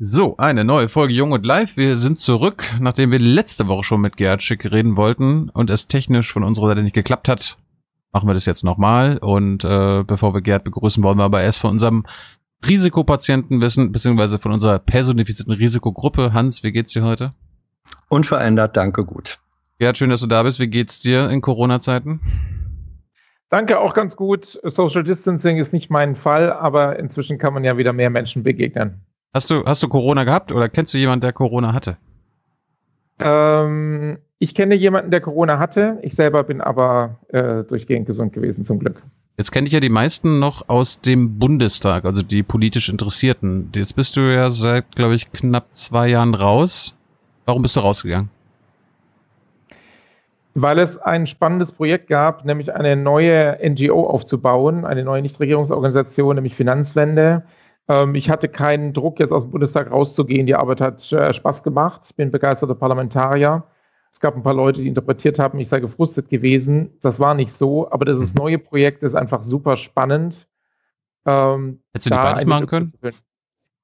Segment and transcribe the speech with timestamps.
[0.00, 1.76] So, eine neue Folge Jung und Live.
[1.76, 5.88] Wir sind zurück, nachdem wir letzte Woche schon mit Gerhard Schick reden wollten und es
[5.88, 7.58] technisch von unserer Seite nicht geklappt hat,
[8.12, 9.18] machen wir das jetzt nochmal.
[9.18, 12.06] Und äh, bevor wir Gerhard begrüßen, wollen wir aber erst von unserem
[12.64, 16.32] Risikopatienten wissen, beziehungsweise von unserer personifizierten Risikogruppe.
[16.32, 17.34] Hans, wie geht's dir heute?
[18.08, 19.40] Unverändert, danke, gut.
[19.80, 20.60] Gerhard, schön, dass du da bist.
[20.60, 22.20] Wie geht's dir in Corona-Zeiten?
[23.50, 24.60] Danke, auch ganz gut.
[24.62, 29.07] Social Distancing ist nicht mein Fall, aber inzwischen kann man ja wieder mehr Menschen begegnen.
[29.34, 31.96] Hast du, hast du Corona gehabt oder kennst du jemanden, der Corona hatte?
[33.18, 35.98] Ähm, ich kenne jemanden, der Corona hatte.
[36.02, 39.02] Ich selber bin aber äh, durchgehend gesund gewesen, zum Glück.
[39.36, 43.70] Jetzt kenne ich ja die meisten noch aus dem Bundestag, also die politisch Interessierten.
[43.74, 46.96] Jetzt bist du ja seit, glaube ich, knapp zwei Jahren raus.
[47.44, 48.30] Warum bist du rausgegangen?
[50.54, 56.56] Weil es ein spannendes Projekt gab, nämlich eine neue NGO aufzubauen, eine neue Nichtregierungsorganisation, nämlich
[56.56, 57.44] Finanzwende
[57.88, 60.46] ähm, ich hatte keinen Druck, jetzt aus dem Bundestag rauszugehen.
[60.46, 62.02] Die Arbeit hat äh, Spaß gemacht.
[62.06, 63.64] Ich bin begeisterter Parlamentarier.
[64.12, 66.90] Es gab ein paar Leute, die interpretiert haben, ich sei gefrustet gewesen.
[67.02, 68.38] Das war nicht so, aber dieses mhm.
[68.38, 70.48] neue Projekt ist einfach super spannend.
[71.26, 72.92] Ähm, Hättest du beides machen können?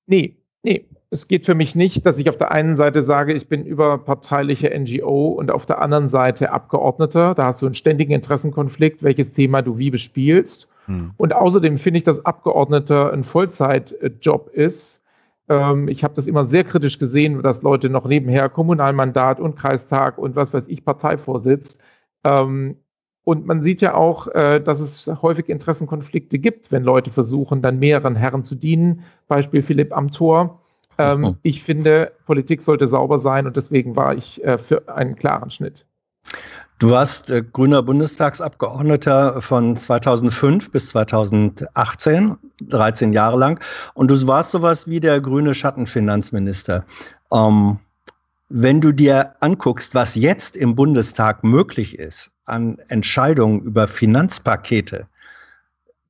[0.06, 0.86] Nee, nee.
[1.10, 4.76] Es geht für mich nicht, dass ich auf der einen Seite sage, ich bin überparteiliche
[4.76, 7.36] NGO und auf der anderen Seite Abgeordneter.
[7.36, 10.66] Da hast du einen ständigen Interessenkonflikt, welches Thema du wie bespielst.
[10.86, 11.12] Hm.
[11.16, 15.00] Und außerdem finde ich, dass Abgeordneter ein Vollzeitjob ist.
[15.48, 20.18] Ähm, ich habe das immer sehr kritisch gesehen, dass Leute noch nebenher Kommunalmandat und Kreistag
[20.18, 21.78] und was weiß ich, Parteivorsitz.
[22.24, 22.76] Ähm,
[23.24, 27.78] und man sieht ja auch, äh, dass es häufig Interessenkonflikte gibt, wenn Leute versuchen, dann
[27.78, 29.04] mehreren Herren zu dienen.
[29.28, 30.60] Beispiel Philipp Amthor.
[30.98, 31.34] Ähm, oh.
[31.42, 35.86] Ich finde, Politik sollte sauber sein und deswegen war ich äh, für einen klaren Schnitt.
[36.78, 43.60] Du warst äh, grüner Bundestagsabgeordneter von 2005 bis 2018, 13 Jahre lang.
[43.94, 46.84] Und du warst sowas wie der grüne Schattenfinanzminister.
[47.32, 47.78] Ähm,
[48.48, 55.06] wenn du dir anguckst, was jetzt im Bundestag möglich ist an Entscheidungen über Finanzpakete,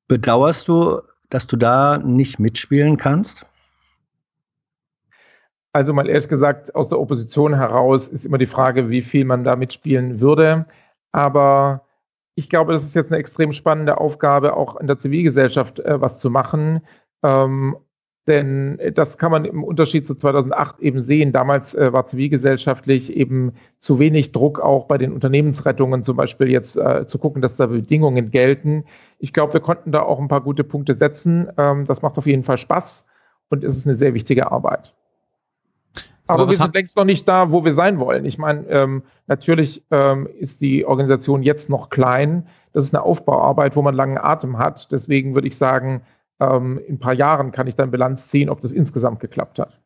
[0.08, 1.00] bedauerst du,
[1.30, 3.46] dass du da nicht mitspielen kannst?
[5.74, 9.42] Also mal ehrlich gesagt, aus der Opposition heraus ist immer die Frage, wie viel man
[9.42, 10.66] da mitspielen würde.
[11.10, 11.84] Aber
[12.36, 16.20] ich glaube, das ist jetzt eine extrem spannende Aufgabe, auch in der Zivilgesellschaft äh, was
[16.20, 16.82] zu machen.
[17.24, 17.76] Ähm,
[18.28, 21.32] denn das kann man im Unterschied zu 2008 eben sehen.
[21.32, 26.76] Damals äh, war zivilgesellschaftlich eben zu wenig Druck auch bei den Unternehmensrettungen, zum Beispiel jetzt
[26.76, 28.84] äh, zu gucken, dass da Bedingungen gelten.
[29.18, 31.48] Ich glaube, wir konnten da auch ein paar gute Punkte setzen.
[31.58, 33.06] Ähm, das macht auf jeden Fall Spaß
[33.48, 34.94] und es ist eine sehr wichtige Arbeit.
[36.26, 38.24] Aber, wir sind längst noch nicht da, wo wir sein wollen.
[38.24, 42.46] Ich meine, ähm, natürlich ähm, ist die Organisation jetzt noch klein.
[42.72, 44.90] Das ist eine Aufbauarbeit, wo man langen Atem hat.
[44.90, 46.02] Deswegen würde ich sagen,
[46.40, 49.78] ähm, in ein paar Jahren kann ich dann Bilanz ziehen, ob das insgesamt geklappt hat.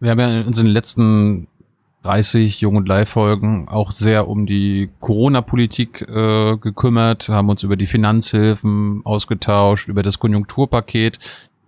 [0.00, 1.46] Wir haben ja in unseren letzten
[2.02, 7.86] 30 Jung- und Live-Folgen auch sehr um die Corona-Politik äh, gekümmert, haben uns über die
[7.86, 11.18] Finanzhilfen ausgetauscht, über das Konjunkturpaket.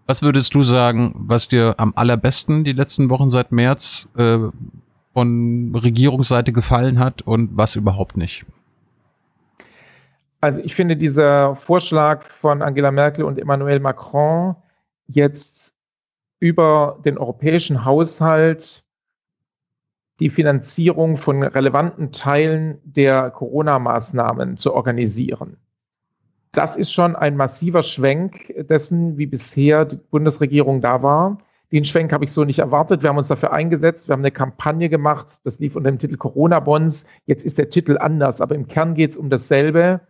[0.06, 4.38] Was würdest du sagen, was dir am allerbesten die letzten Wochen seit März äh,
[5.12, 8.46] von Regierungsseite gefallen hat und was überhaupt nicht?
[10.40, 14.54] Also ich finde dieser Vorschlag von Angela Merkel und Emmanuel Macron
[15.08, 15.74] jetzt
[16.38, 18.84] über den europäischen Haushalt
[20.20, 25.56] die Finanzierung von relevanten Teilen der Corona-Maßnahmen zu organisieren
[26.56, 31.38] das ist schon ein massiver Schwenk dessen, wie bisher die Bundesregierung da war.
[31.70, 33.02] Den Schwenk habe ich so nicht erwartet.
[33.02, 34.08] Wir haben uns dafür eingesetzt.
[34.08, 35.40] Wir haben eine Kampagne gemacht.
[35.44, 37.04] Das lief unter dem Titel Corona-Bonds.
[37.26, 40.00] Jetzt ist der Titel anders, aber im Kern geht es um dasselbe,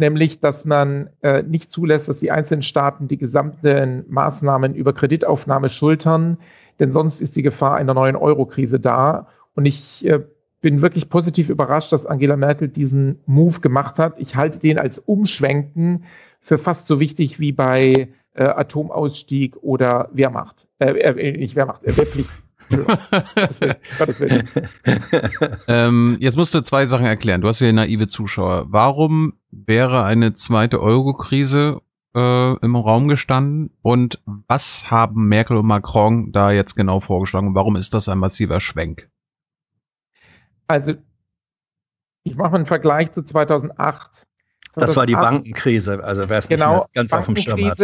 [0.00, 5.68] nämlich, dass man äh, nicht zulässt, dass die einzelnen Staaten die gesamten Maßnahmen über Kreditaufnahme
[5.68, 6.38] schultern,
[6.80, 9.28] denn sonst ist die Gefahr einer neuen Euro-Krise da.
[9.54, 10.24] Und ich äh,
[10.60, 14.14] bin wirklich positiv überrascht, dass Angela Merkel diesen Move gemacht hat.
[14.18, 16.04] Ich halte den als Umschwenken
[16.40, 20.66] für fast so wichtig wie bei äh, Atomausstieg oder Wehrmacht.
[20.78, 22.30] Äh, äh, nicht Wehrmacht, äh, Wehrpflicht.
[25.68, 27.40] ähm, jetzt musst du zwei Sachen erklären.
[27.40, 28.66] Du hast ja naive Zuschauer.
[28.68, 31.80] Warum wäre eine zweite Euro-Krise
[32.14, 33.70] äh, im Raum gestanden?
[33.80, 37.54] Und was haben Merkel und Macron da jetzt genau vorgeschlagen?
[37.54, 39.08] Warum ist das ein massiver Schwenk?
[40.68, 40.94] Also,
[42.22, 43.74] ich mache einen Vergleich zu 2008.
[43.74, 44.26] 2008
[44.76, 47.80] das war die Bankenkrise, also wer es genau, nicht ganz auf dem Schirm hat.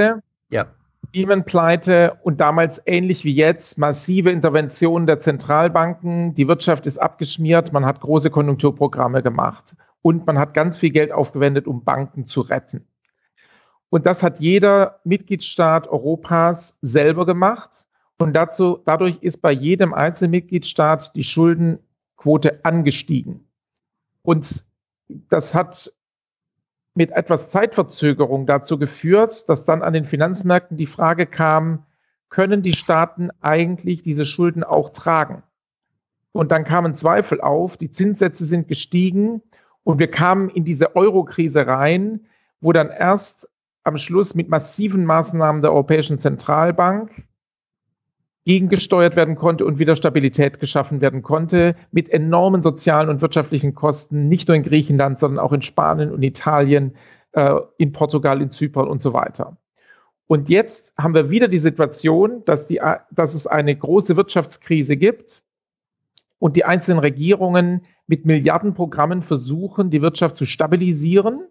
[0.51, 0.67] Ja.
[1.13, 6.35] Lehman-Pleite und damals ähnlich wie jetzt massive Interventionen der Zentralbanken.
[6.35, 11.13] Die Wirtschaft ist abgeschmiert, man hat große Konjunkturprogramme gemacht und man hat ganz viel Geld
[11.13, 12.87] aufgewendet, um Banken zu retten.
[13.91, 17.87] Und das hat jeder Mitgliedstaat Europas selber gemacht.
[18.19, 21.25] Und dazu, dadurch ist bei jedem einzelnen Mitgliedstaat die
[22.25, 23.47] Schuldenquote angestiegen.
[24.23, 24.65] Und
[25.29, 25.93] das hat
[26.95, 31.85] mit etwas Zeitverzögerung dazu geführt, dass dann an den Finanzmärkten die Frage kam,
[32.31, 35.43] können die Staaten eigentlich diese Schulden auch tragen?
[36.33, 39.43] Und dann kamen Zweifel auf, die Zinssätze sind gestiegen
[39.85, 42.27] und wir kamen in diese Euro-Krise rein,
[42.61, 43.49] wo dann erst
[43.85, 47.11] am Schluss mit massiven Maßnahmen der Europäischen Zentralbank
[48.45, 54.29] gegengesteuert werden konnte und wieder Stabilität geschaffen werden konnte, mit enormen sozialen und wirtschaftlichen Kosten,
[54.29, 56.95] nicht nur in Griechenland, sondern auch in Spanien und Italien,
[57.33, 59.57] äh, in Portugal, in Zypern und so weiter.
[60.27, 62.81] Und jetzt haben wir wieder die Situation, dass, die,
[63.11, 65.43] dass es eine große Wirtschaftskrise gibt
[66.39, 71.47] und die einzelnen Regierungen mit Milliardenprogrammen versuchen, die Wirtschaft zu stabilisieren.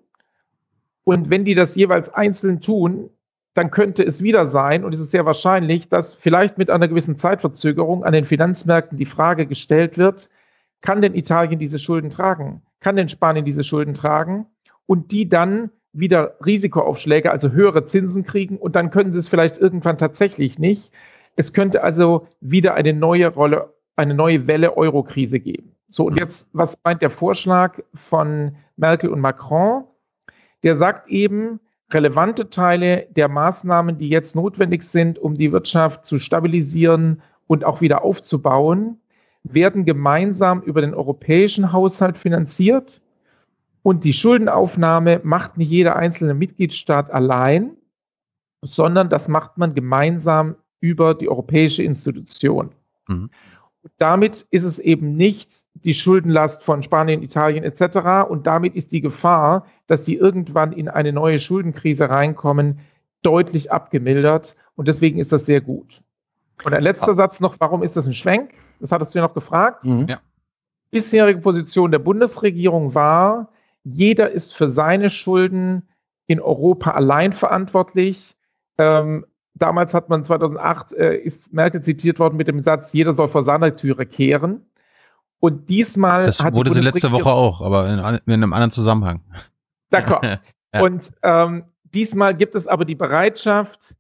[1.04, 3.10] Und wenn die das jeweils einzeln tun,
[3.54, 7.18] dann könnte es wieder sein, und es ist sehr wahrscheinlich, dass vielleicht mit einer gewissen
[7.18, 10.30] Zeitverzögerung an den Finanzmärkten die Frage gestellt wird,
[10.82, 12.62] kann denn Italien diese Schulden tragen?
[12.80, 14.48] Kann denn Spanien diese Schulden tragen?
[14.86, 19.60] Und die dann wieder Risikoaufschläge, also höhere Zinsen kriegen und dann können sie es vielleicht
[19.60, 20.92] irgendwann tatsächlich nicht.
[21.36, 25.76] Es könnte also wieder eine neue Rolle, eine neue Welle Eurokrise geben.
[25.90, 29.84] So, und jetzt, was meint der Vorschlag von Merkel und Macron?
[30.64, 31.60] Der sagt eben,
[31.94, 37.82] relevante Teile der Maßnahmen, die jetzt notwendig sind, um die Wirtschaft zu stabilisieren und auch
[37.82, 39.00] wieder aufzubauen,
[39.44, 43.02] werden gemeinsam über den europäischen Haushalt finanziert.
[43.82, 47.76] Und die Schuldenaufnahme macht nicht jeder einzelne Mitgliedstaat allein,
[48.62, 52.72] sondern das macht man gemeinsam über die europäische Institution.
[53.08, 53.30] Mhm.
[53.98, 58.30] Damit ist es eben nicht die Schuldenlast von Spanien, Italien etc.
[58.30, 62.80] Und damit ist die Gefahr, dass die irgendwann in eine neue Schuldenkrise reinkommen,
[63.22, 64.56] deutlich abgemildert.
[64.76, 66.02] Und deswegen ist das sehr gut.
[66.64, 68.52] Und ein letzter Satz noch, warum ist das ein Schwenk?
[68.80, 69.84] Das hattest du ja noch gefragt.
[69.84, 70.08] Mhm.
[70.08, 70.22] Ja.
[70.92, 73.50] Bisherige Position der Bundesregierung war,
[73.84, 75.90] jeder ist für seine Schulden
[76.28, 78.36] in Europa allein verantwortlich.
[78.78, 83.28] Ähm, damals hat man 2008 äh, ist Merkel zitiert worden mit dem Satz, jeder soll
[83.28, 84.66] vor seiner Türe kehren.
[85.40, 89.22] Und diesmal das wurde sie letzte Woche auch, aber in, in einem anderen Zusammenhang.
[89.92, 90.40] D'accord.
[90.74, 90.82] ja.
[90.82, 93.96] Und ähm, diesmal gibt es aber die Bereitschaft,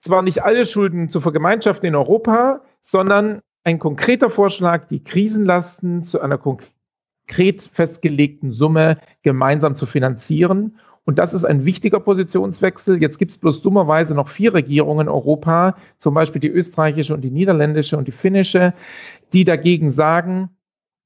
[0.00, 6.20] zwar nicht alle Schulden zu vergemeinschaften in Europa, sondern ein konkreter Vorschlag, die Krisenlasten zu
[6.20, 10.78] einer konkret festgelegten Summe gemeinsam zu finanzieren
[11.10, 13.02] und das ist ein wichtiger Positionswechsel.
[13.02, 17.22] Jetzt gibt es bloß dummerweise noch vier Regierungen in Europa, zum Beispiel die österreichische und
[17.22, 18.74] die niederländische und die finnische,
[19.32, 20.50] die dagegen sagen,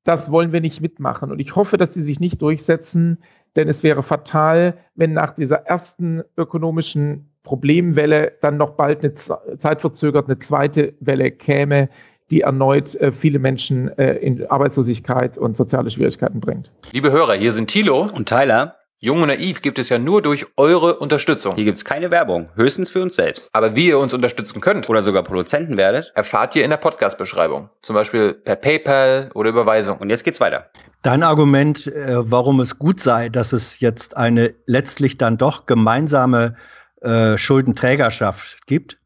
[0.05, 1.33] das wollen wir nicht mitmachen.
[1.33, 3.17] Und ich hoffe, dass die sich nicht durchsetzen,
[3.57, 10.27] denn es wäre fatal, wenn nach dieser ersten ökonomischen Problemwelle dann noch bald eine zeitverzögert
[10.27, 11.89] eine zweite Welle käme,
[12.31, 16.71] die erneut äh, viele Menschen äh, in Arbeitslosigkeit und soziale Schwierigkeiten bringt.
[16.93, 18.77] Liebe Hörer, hier sind Thilo und Tyler.
[19.01, 21.55] Jung und Naiv gibt es ja nur durch eure Unterstützung.
[21.57, 23.51] Hier gibt es keine Werbung, höchstens für uns selbst.
[23.53, 27.69] Aber wie ihr uns unterstützen könnt oder sogar Produzenten werdet, erfahrt ihr in der Podcast-Beschreibung.
[27.83, 29.99] Zum Beispiel per PayPal oder Überweisung.
[29.99, 30.71] Und jetzt geht's weiter.
[31.03, 36.57] Dein Argument, äh, warum es gut sei, dass es jetzt eine letztlich dann doch gemeinsame
[37.03, 38.99] äh, Schuldenträgerschaft gibt,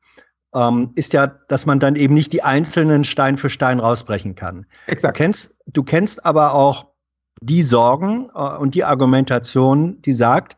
[0.54, 4.66] ähm, ist ja, dass man dann eben nicht die einzelnen Stein für Stein rausbrechen kann.
[4.86, 5.16] Exakt.
[5.16, 6.87] Du kennst, du kennst aber auch
[7.40, 10.56] die Sorgen äh, und die Argumentation, die sagt,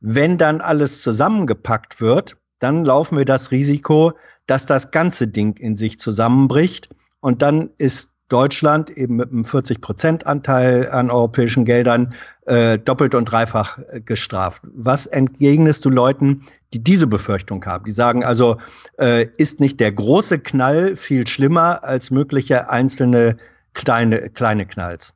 [0.00, 4.12] wenn dann alles zusammengepackt wird, dann laufen wir das Risiko,
[4.46, 6.88] dass das ganze Ding in sich zusammenbricht.
[7.20, 12.14] Und dann ist Deutschland eben mit einem 40-Prozent-Anteil an europäischen Geldern
[12.46, 14.62] äh, doppelt und dreifach äh, gestraft.
[14.72, 17.84] Was entgegnest du Leuten, die diese Befürchtung haben?
[17.84, 18.56] Die sagen also,
[18.98, 23.36] äh, ist nicht der große Knall viel schlimmer als mögliche einzelne
[23.74, 25.12] kleine, kleine Knalls?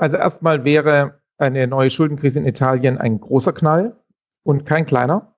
[0.00, 3.96] Also erstmal wäre eine neue Schuldenkrise in Italien ein großer Knall
[4.44, 5.34] und kein kleiner,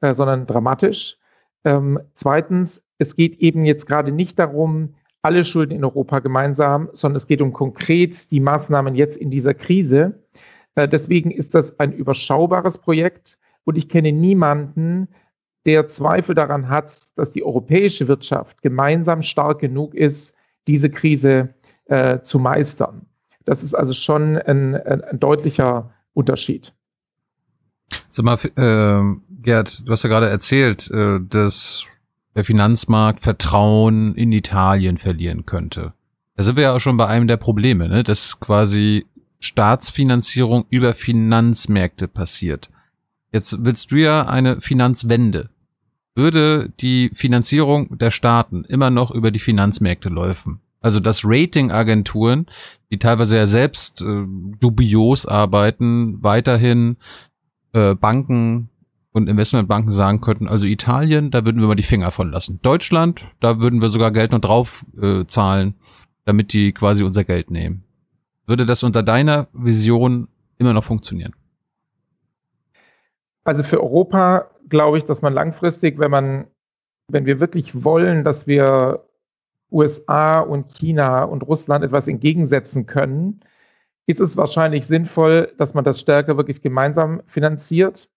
[0.00, 1.18] äh, sondern dramatisch.
[1.64, 7.16] Ähm, zweitens, es geht eben jetzt gerade nicht darum, alle Schulden in Europa gemeinsam, sondern
[7.16, 10.22] es geht um konkret die Maßnahmen jetzt in dieser Krise.
[10.74, 15.08] Äh, deswegen ist das ein überschaubares Projekt und ich kenne niemanden,
[15.66, 20.34] der Zweifel daran hat, dass die europäische Wirtschaft gemeinsam stark genug ist,
[20.66, 23.06] diese Krise äh, zu meistern.
[23.44, 26.72] Das ist also schon ein, ein, deutlicher Unterschied.
[28.08, 31.86] Sag mal, äh, Gerd, du hast ja gerade erzählt, äh, dass
[32.34, 35.92] der Finanzmarkt Vertrauen in Italien verlieren könnte.
[36.36, 38.02] Da sind wir ja auch schon bei einem der Probleme, ne?
[38.04, 39.06] dass quasi
[39.40, 42.70] Staatsfinanzierung über Finanzmärkte passiert.
[43.32, 45.50] Jetzt willst du ja eine Finanzwende.
[46.14, 50.60] würde die Finanzierung der Staaten immer noch über die Finanzmärkte laufen.
[50.82, 52.46] Also dass Ratingagenturen,
[52.90, 54.24] die teilweise ja selbst äh,
[54.60, 56.96] dubios arbeiten, weiterhin
[57.72, 58.68] äh, Banken
[59.12, 62.60] und Investmentbanken sagen könnten, also Italien, da würden wir mal die Finger von lassen.
[62.62, 65.74] Deutschland, da würden wir sogar Geld noch drauf äh, zahlen,
[66.24, 67.84] damit die quasi unser Geld nehmen.
[68.46, 71.34] Würde das unter deiner Vision immer noch funktionieren?
[73.44, 76.46] Also für Europa glaube ich, dass man langfristig, wenn man,
[77.08, 79.04] wenn wir wirklich wollen, dass wir
[79.72, 83.40] USA und China und Russland etwas entgegensetzen können,
[84.06, 88.08] ist es wahrscheinlich sinnvoll, dass man das stärker wirklich gemeinsam finanziert.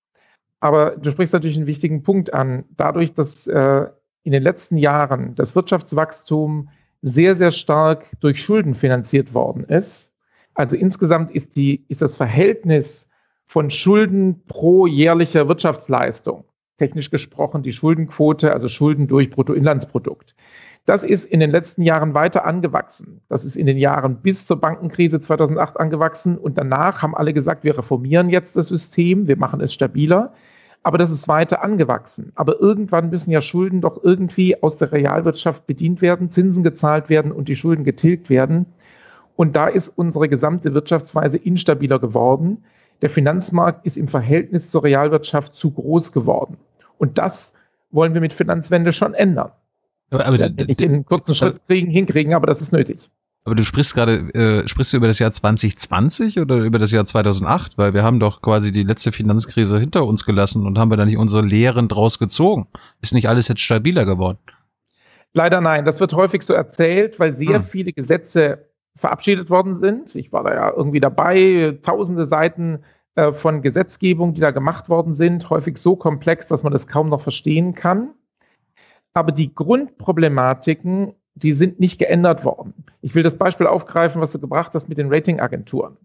[0.60, 2.66] Aber du sprichst natürlich einen wichtigen Punkt an.
[2.76, 3.88] Dadurch, dass äh,
[4.24, 6.70] in den letzten Jahren das Wirtschaftswachstum
[7.02, 10.12] sehr, sehr stark durch Schulden finanziert worden ist,
[10.56, 13.08] also insgesamt ist, die, ist das Verhältnis
[13.44, 16.46] von Schulden pro jährlicher Wirtschaftsleistung,
[16.80, 20.34] technisch gesprochen die Schuldenquote, also Schulden durch Bruttoinlandsprodukt.
[20.86, 23.22] Das ist in den letzten Jahren weiter angewachsen.
[23.28, 27.64] Das ist in den Jahren bis zur Bankenkrise 2008 angewachsen und danach haben alle gesagt,
[27.64, 30.34] wir reformieren jetzt das System, wir machen es stabiler.
[30.84, 32.32] Aber das ist weiter angewachsen.
[32.36, 37.32] Aber irgendwann müssen ja Schulden doch irgendwie aus der Realwirtschaft bedient werden, Zinsen gezahlt werden
[37.32, 38.68] und die Schulden getilgt werden.
[39.36, 42.64] Und da ist unsere gesamte Wirtschaftsweise instabiler geworden.
[43.02, 46.58] Der Finanzmarkt ist im Verhältnis zur Realwirtschaft zu groß geworden.
[47.00, 47.54] Und das
[47.90, 49.52] wollen wir mit Finanzwende schon ändern.
[50.10, 53.00] Aber, aber nicht in einen kurzen Schritt kriegen, hinkriegen, aber das ist nötig.
[53.46, 57.06] Aber du sprichst gerade, äh, sprichst du über das Jahr 2020 oder über das Jahr
[57.06, 57.78] 2008?
[57.78, 61.06] Weil wir haben doch quasi die letzte Finanzkrise hinter uns gelassen und haben wir da
[61.06, 62.68] nicht unsere Lehren draus gezogen.
[63.02, 64.40] Ist nicht alles jetzt stabiler geworden?
[65.34, 65.86] Leider nein.
[65.86, 67.64] Das wird häufig so erzählt, weil sehr hm.
[67.64, 70.16] viele Gesetze verabschiedet worden sind.
[70.16, 72.80] Ich war da ja irgendwie dabei, tausende Seiten
[73.14, 77.10] äh, von Gesetzgebung, die da gemacht worden sind, häufig so komplex, dass man das kaum
[77.10, 78.10] noch verstehen kann.
[79.16, 82.74] Aber die Grundproblematiken, die sind nicht geändert worden.
[83.02, 85.98] Ich will das Beispiel aufgreifen, was du gebracht hast mit den Ratingagenturen.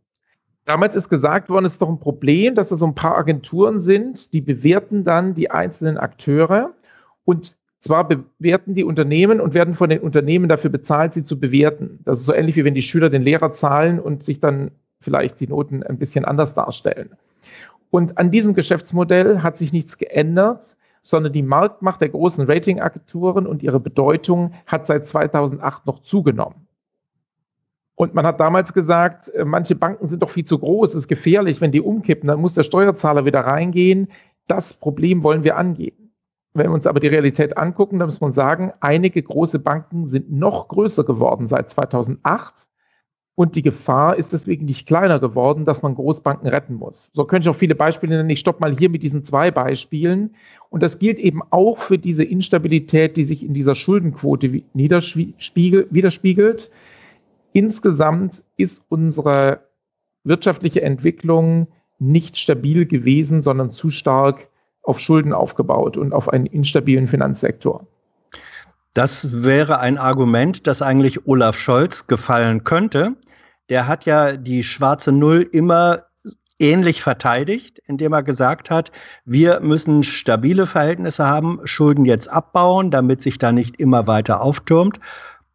[0.64, 3.80] Damals ist gesagt worden, es ist doch ein Problem, dass da so ein paar Agenturen
[3.80, 6.70] sind, die bewerten dann die einzelnen Akteure
[7.24, 11.98] und zwar bewerten die Unternehmen und werden von den Unternehmen dafür bezahlt, sie zu bewerten.
[12.04, 15.40] Das ist so ähnlich wie wenn die Schüler den Lehrer zahlen und sich dann vielleicht
[15.40, 17.10] die Noten ein bisschen anders darstellen.
[17.90, 23.62] Und an diesem Geschäftsmodell hat sich nichts geändert, sondern die Marktmacht der großen Ratingagenturen und
[23.62, 26.66] ihre Bedeutung hat seit 2008 noch zugenommen.
[27.95, 31.09] Und man hat damals gesagt, äh, manche Banken sind doch viel zu groß, es ist
[31.09, 34.09] gefährlich, wenn die umkippen, dann muss der Steuerzahler wieder reingehen.
[34.47, 36.12] Das Problem wollen wir angehen.
[36.54, 40.33] Wenn wir uns aber die Realität angucken, dann muss man sagen, einige große Banken sind
[40.33, 42.69] noch größer geworden seit 2008
[43.34, 47.10] und die Gefahr ist deswegen nicht kleiner geworden, dass man Großbanken retten muss.
[47.14, 48.28] So könnte ich auch viele Beispiele nennen.
[48.28, 50.34] Ich stoppe mal hier mit diesen zwei Beispielen.
[50.68, 56.70] Und das gilt eben auch für diese Instabilität, die sich in dieser Schuldenquote widerspiegelt.
[57.52, 59.60] Insgesamt ist unsere
[60.25, 61.66] wirtschaftliche Entwicklung
[61.99, 64.49] nicht stabil gewesen, sondern zu stark
[64.82, 67.87] auf Schulden aufgebaut und auf einen instabilen Finanzsektor.
[68.94, 73.14] Das wäre ein Argument, das eigentlich Olaf Scholz gefallen könnte.
[73.68, 76.04] Der hat ja die schwarze Null immer
[76.59, 78.92] ähnlich verteidigt, indem er gesagt hat,
[79.25, 85.00] wir müssen stabile Verhältnisse haben, Schulden jetzt abbauen, damit sich da nicht immer weiter auftürmt.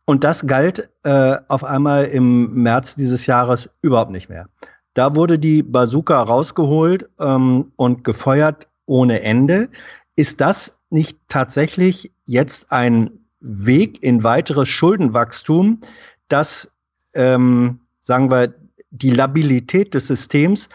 [0.06, 4.48] Und das galt äh, auf einmal im März dieses Jahres überhaupt nicht mehr.
[4.94, 9.70] Da wurde die Bazooka rausgeholt ähm, und gefeuert ohne Ende.
[10.15, 15.82] Ist das nicht tatsächlich jetzt ein Weg in weiteres Schuldenwachstum,
[16.28, 16.75] das,
[17.14, 18.54] ähm, sagen wir,
[18.90, 20.70] die Labilität des Systems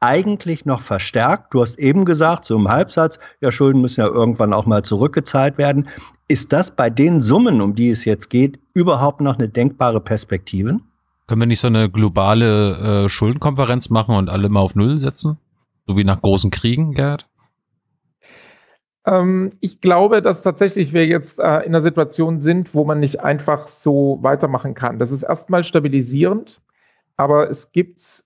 [0.00, 1.54] eigentlich noch verstärkt.
[1.54, 5.58] Du hast eben gesagt, so im Halbsatz, ja, Schulden müssen ja irgendwann auch mal zurückgezahlt
[5.58, 5.88] werden.
[6.28, 10.80] Ist das bei den Summen, um die es jetzt geht, überhaupt noch eine denkbare Perspektive?
[11.26, 15.38] Können wir nicht so eine globale äh, Schuldenkonferenz machen und alle mal auf Null setzen?
[15.86, 17.26] So wie nach großen Kriegen, Gerd?
[19.06, 23.20] Ähm, ich glaube, dass tatsächlich wir jetzt äh, in einer Situation sind, wo man nicht
[23.20, 24.98] einfach so weitermachen kann.
[24.98, 26.60] Das ist erstmal stabilisierend,
[27.16, 28.24] aber es gibt,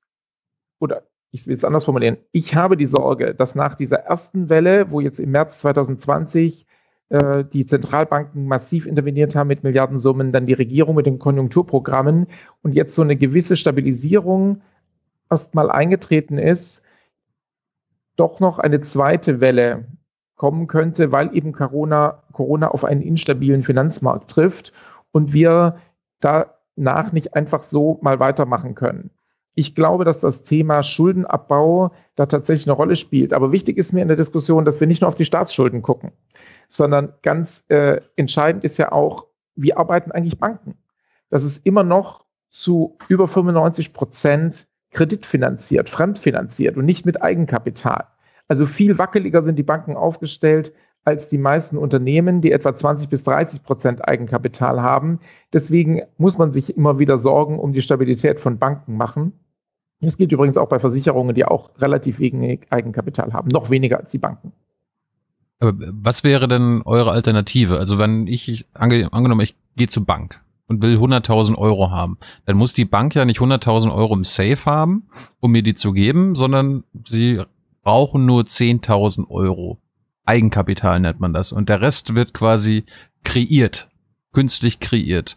[0.81, 4.91] oder ich will es anders formulieren, ich habe die Sorge, dass nach dieser ersten Welle,
[4.91, 6.67] wo jetzt im März 2020
[7.11, 12.27] äh, die Zentralbanken massiv interveniert haben mit Milliardensummen, dann die Regierung mit den Konjunkturprogrammen
[12.63, 14.63] und jetzt so eine gewisse Stabilisierung
[15.31, 16.83] erstmal eingetreten ist,
[18.17, 19.87] doch noch eine zweite Welle
[20.41, 24.73] kommen könnte, weil eben Corona, Corona auf einen instabilen Finanzmarkt trifft
[25.13, 25.77] und wir
[26.21, 29.11] danach nicht einfach so mal weitermachen können.
[29.55, 33.35] Ich glaube, dass das Thema Schuldenabbau da tatsächlich eine Rolle spielt.
[33.35, 36.11] Aber wichtig ist mir in der Diskussion, dass wir nicht nur auf die Staatsschulden gucken,
[36.71, 40.79] sondern ganz äh, entscheidend ist ja auch, wie arbeiten eigentlich Banken?
[41.29, 48.07] Das ist immer noch zu über 95 Prozent kreditfinanziert, fremdfinanziert und nicht mit Eigenkapital.
[48.51, 50.73] Also viel wackeliger sind die Banken aufgestellt
[51.05, 55.21] als die meisten Unternehmen, die etwa 20 bis 30 Prozent Eigenkapital haben.
[55.53, 59.35] Deswegen muss man sich immer wieder Sorgen um die Stabilität von Banken machen.
[60.01, 64.11] Das gilt übrigens auch bei Versicherungen, die auch relativ wenig Eigenkapital haben, noch weniger als
[64.11, 64.51] die Banken.
[65.61, 67.79] Aber was wäre denn eure Alternative?
[67.79, 72.73] Also wenn ich, angenommen, ich gehe zur Bank und will 100.000 Euro haben, dann muss
[72.73, 75.05] die Bank ja nicht 100.000 Euro im Safe haben,
[75.39, 77.45] um mir die zu geben, sondern sie
[77.83, 79.81] brauchen nur 10.000 Euro.
[80.25, 81.53] Eigenkapital nennt man das.
[81.53, 82.85] Und der Rest wird quasi
[83.25, 83.91] kreiert,
[84.33, 85.37] künstlich kreiert.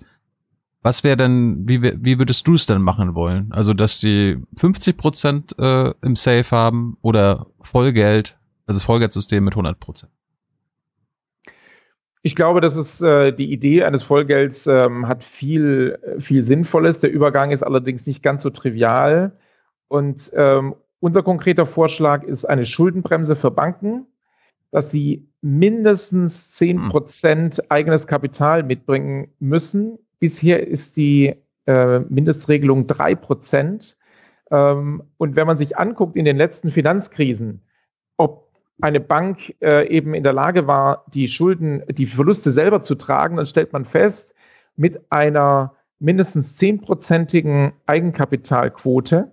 [0.82, 3.52] Was wäre denn, wie, wie würdest du es denn machen wollen?
[3.54, 9.80] Also, dass sie 50 Prozent äh, im Safe haben oder Vollgeld, also Vollgeldsystem mit 100
[9.80, 10.12] Prozent?
[12.22, 17.00] Ich glaube, dass es äh, die Idee eines Vollgelds ähm, hat viel, viel Sinnvolles.
[17.00, 19.38] Der Übergang ist allerdings nicht ganz so trivial.
[19.88, 24.08] Und ähm, unser konkreter Vorschlag ist eine Schuldenbremse für Banken,
[24.72, 26.88] dass sie mindestens 10 hm.
[26.88, 30.00] Prozent eigenes Kapital mitbringen müssen.
[30.20, 33.98] Bisher ist die äh, Mindestregelung 3 Prozent.
[34.50, 37.62] Ähm, und wenn man sich anguckt in den letzten Finanzkrisen,
[38.16, 38.48] ob
[38.80, 43.36] eine Bank äh, eben in der Lage war, die Schulden, die Verluste selber zu tragen,
[43.36, 44.34] dann stellt man fest,
[44.78, 49.33] mit einer mindestens zehnprozentigen Eigenkapitalquote,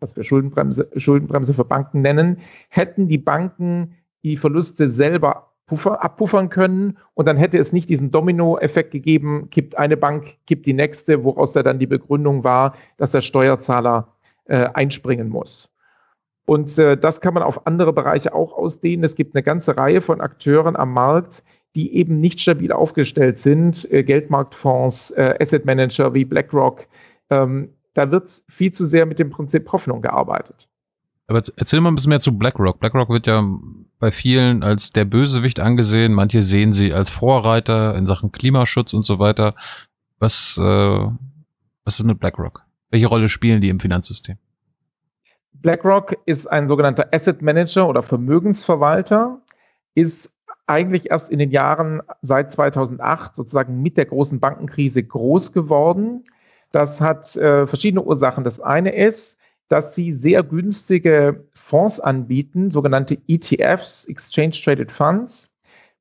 [0.00, 2.38] was wir Schuldenbremse, Schuldenbremse für Banken nennen,
[2.68, 8.10] hätten die Banken die Verluste selber puffer, abpuffern können und dann hätte es nicht diesen
[8.10, 13.12] Dominoeffekt gegeben, kippt eine Bank, kippt die nächste, woraus da dann die Begründung war, dass
[13.12, 14.08] der Steuerzahler
[14.46, 15.68] äh, einspringen muss.
[16.44, 19.04] Und äh, das kann man auf andere Bereiche auch ausdehnen.
[19.04, 21.44] Es gibt eine ganze Reihe von Akteuren am Markt,
[21.76, 23.88] die eben nicht stabil aufgestellt sind.
[23.92, 26.88] Äh, Geldmarktfonds, äh, Asset Manager wie BlackRock.
[27.30, 30.68] Ähm, da wird viel zu sehr mit dem Prinzip Hoffnung gearbeitet.
[31.26, 32.80] Aber erzähl mal ein bisschen mehr zu BlackRock.
[32.80, 33.44] BlackRock wird ja
[34.00, 36.12] bei vielen als der Bösewicht angesehen.
[36.12, 39.54] Manche sehen sie als Vorreiter in Sachen Klimaschutz und so weiter.
[40.18, 40.62] Was, äh,
[41.84, 42.64] was ist mit BlackRock?
[42.90, 44.38] Welche Rolle spielen die im Finanzsystem?
[45.52, 49.40] BlackRock ist ein sogenannter Asset Manager oder Vermögensverwalter,
[49.94, 50.32] ist
[50.66, 56.24] eigentlich erst in den Jahren seit 2008 sozusagen mit der großen Bankenkrise groß geworden.
[56.72, 58.44] Das hat äh, verschiedene Ursachen.
[58.44, 65.50] Das eine ist, dass sie sehr günstige Fonds anbieten, sogenannte ETFs, Exchange Traded Funds,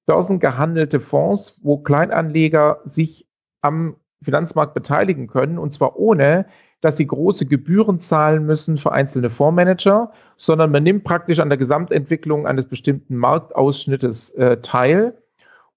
[0.08, 3.28] börsengehandelte Fonds, wo Kleinanleger sich
[3.62, 6.46] am Finanzmarkt beteiligen können, und zwar ohne,
[6.82, 11.58] dass sie große Gebühren zahlen müssen für einzelne Fondsmanager, sondern man nimmt praktisch an der
[11.58, 15.22] Gesamtentwicklung eines bestimmten Marktausschnittes äh, teil.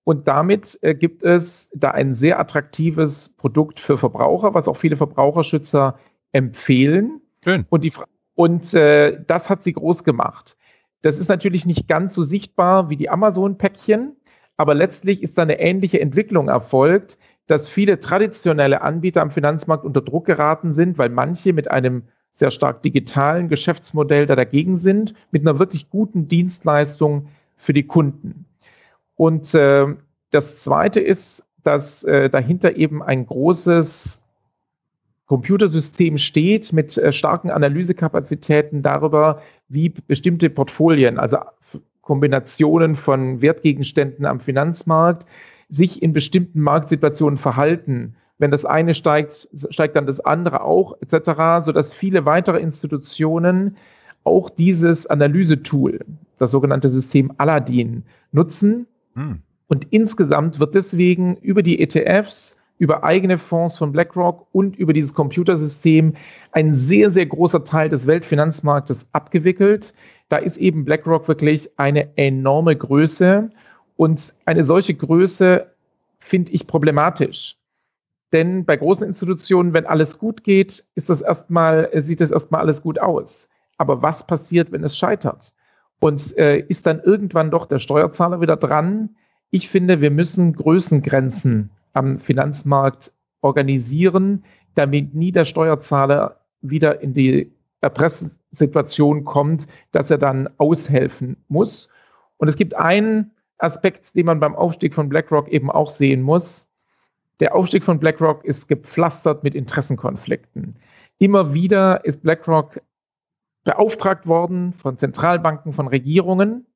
[0.05, 4.97] Und damit äh, gibt es da ein sehr attraktives Produkt für Verbraucher, was auch viele
[4.97, 5.99] Verbraucherschützer
[6.33, 7.21] empfehlen.
[7.45, 7.67] Schön.
[7.71, 7.93] Und, die,
[8.35, 10.57] und äh, das hat sie groß gemacht.
[11.03, 14.17] Das ist natürlich nicht ganz so sichtbar wie die Amazon-Päckchen,
[14.57, 20.01] aber letztlich ist da eine ähnliche Entwicklung erfolgt, dass viele traditionelle Anbieter am Finanzmarkt unter
[20.01, 25.43] Druck geraten sind, weil manche mit einem sehr stark digitalen Geschäftsmodell da dagegen sind, mit
[25.43, 28.47] einer wirklich guten Dienstleistung für die Kunden.
[29.23, 29.87] Und äh,
[30.33, 34.21] das Zweite ist, dass äh, dahinter eben ein großes
[35.27, 41.39] Computersystem steht mit äh, starken Analysekapazitäten darüber, wie bestimmte Portfolien, also
[42.01, 45.25] Kombinationen von Wertgegenständen am Finanzmarkt,
[45.69, 48.17] sich in bestimmten Marktsituationen verhalten.
[48.39, 53.77] Wenn das eine steigt, steigt dann das andere auch, etc., sodass viele weitere Institutionen
[54.25, 56.01] auch dieses Analysetool,
[56.41, 58.89] das sogenannte System Aladdin, nutzen.
[59.15, 59.43] Hm.
[59.69, 65.15] Und insgesamt wird deswegen über die ETFs, über eigene Fonds von BlackRock und über dieses
[65.15, 66.15] Computersystem
[66.51, 69.95] ein sehr, sehr großer Teil des Weltfinanzmarktes abgewickelt.
[70.29, 73.51] Da ist eben BlackRock wirklich eine enorme Größe.
[73.97, 75.71] Und eine solche Größe
[76.19, 77.57] finde ich problematisch.
[78.33, 82.83] Denn bei großen Institutionen, wenn alles gut geht, ist das erstmal, sieht das erstmal alles
[82.83, 83.49] gut aus.
[83.77, 85.53] Aber was passiert, wenn es scheitert?
[86.03, 89.11] Und äh, ist dann irgendwann doch der Steuerzahler wieder dran?
[89.51, 94.43] Ich finde, wir müssen Größengrenzen am Finanzmarkt organisieren,
[94.75, 101.89] damit nie der Steuerzahler wieder in die Erpresssituation kommt, dass er dann aushelfen muss.
[102.37, 106.67] Und es gibt einen Aspekt, den man beim Aufstieg von BlackRock eben auch sehen muss.
[107.39, 110.75] Der Aufstieg von BlackRock ist gepflastert mit Interessenkonflikten.
[111.19, 112.81] Immer wieder ist BlackRock
[113.65, 116.67] beauftragt worden von Zentralbanken, von Regierungen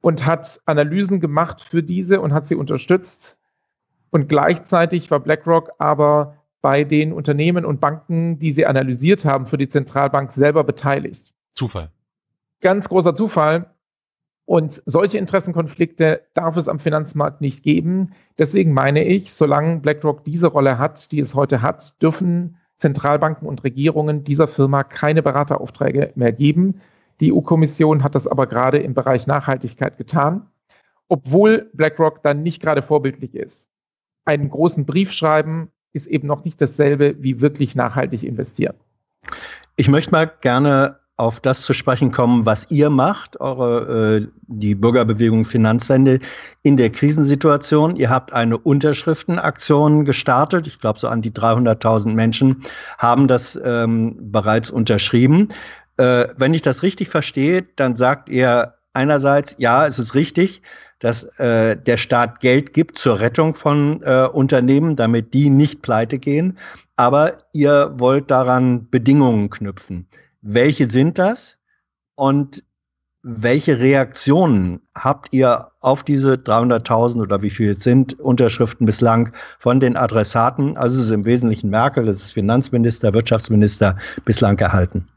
[0.00, 3.38] und hat Analysen gemacht für diese und hat sie unterstützt.
[4.10, 9.58] Und gleichzeitig war BlackRock aber bei den Unternehmen und Banken, die sie analysiert haben, für
[9.58, 11.34] die Zentralbank selber beteiligt.
[11.52, 11.90] Zufall.
[12.60, 13.70] Ganz großer Zufall.
[14.46, 18.10] Und solche Interessenkonflikte darf es am Finanzmarkt nicht geben.
[18.38, 23.64] Deswegen meine ich, solange BlackRock diese Rolle hat, die es heute hat, dürfen Zentralbanken und
[23.64, 26.80] Regierungen dieser Firma keine Berateraufträge mehr geben.
[27.20, 30.46] Die EU-Kommission hat das aber gerade im Bereich Nachhaltigkeit getan,
[31.08, 33.68] obwohl BlackRock dann nicht gerade vorbildlich ist.
[34.24, 38.74] Einen großen Brief schreiben ist eben noch nicht dasselbe wie wirklich nachhaltig investieren.
[39.76, 44.74] Ich möchte mal gerne auf das zu sprechen kommen, was ihr macht, eure äh, die
[44.74, 46.18] Bürgerbewegung Finanzwende
[46.62, 47.94] in der Krisensituation.
[47.94, 50.66] Ihr habt eine Unterschriftenaktion gestartet.
[50.66, 52.62] Ich glaube, so an die 300.000 Menschen
[52.98, 55.48] haben das ähm, bereits unterschrieben.
[55.98, 60.62] Äh, wenn ich das richtig verstehe, dann sagt ihr einerseits, ja, es ist richtig,
[60.98, 66.18] dass äh, der Staat Geld gibt zur Rettung von äh, Unternehmen, damit die nicht pleite
[66.18, 66.58] gehen.
[66.96, 70.08] Aber ihr wollt daran Bedingungen knüpfen.
[70.46, 71.58] Welche sind das?
[72.16, 72.62] Und
[73.22, 79.96] welche Reaktionen habt ihr auf diese 300.000 oder wie viel sind Unterschriften bislang von den
[79.96, 80.76] Adressaten?
[80.76, 85.08] Also es ist im Wesentlichen Merkel, es ist Finanzminister, Wirtschaftsminister bislang erhalten.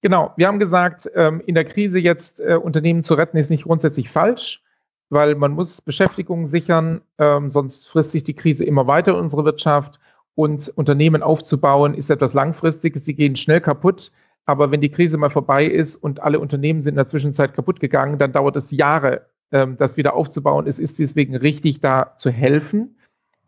[0.00, 3.64] Genau, wir haben gesagt, ähm, in der Krise jetzt äh, Unternehmen zu retten ist nicht
[3.64, 4.62] grundsätzlich falsch,
[5.08, 9.44] weil man muss Beschäftigung sichern, ähm, sonst frisst sich die Krise immer weiter in unsere
[9.44, 9.98] Wirtschaft
[10.40, 13.04] und Unternehmen aufzubauen ist etwas Langfristiges.
[13.04, 14.10] Sie gehen schnell kaputt.
[14.46, 17.78] Aber wenn die Krise mal vorbei ist und alle Unternehmen sind in der Zwischenzeit kaputt
[17.78, 20.66] gegangen, dann dauert es Jahre, ähm, das wieder aufzubauen.
[20.66, 22.96] Es ist deswegen richtig, da zu helfen.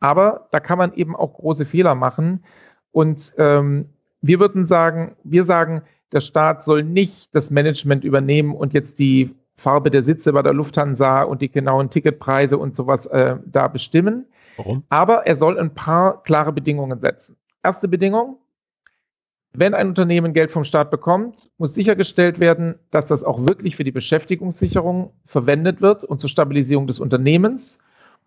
[0.01, 2.45] Aber da kann man eben auch große Fehler machen.
[2.91, 3.87] Und ähm,
[4.21, 5.81] wir würden sagen, wir sagen,
[6.13, 10.53] der Staat soll nicht das Management übernehmen und jetzt die Farbe der Sitze bei der
[10.53, 14.85] Lufthansa und die genauen Ticketpreise und sowas äh, da bestimmen, Warum?
[14.89, 17.37] Aber er soll ein paar klare Bedingungen setzen.
[17.63, 18.39] Erste Bedingung,
[19.53, 23.85] wenn ein Unternehmen Geld vom Staat bekommt, muss sichergestellt werden, dass das auch wirklich für
[23.85, 27.79] die Beschäftigungssicherung verwendet wird und zur Stabilisierung des Unternehmens.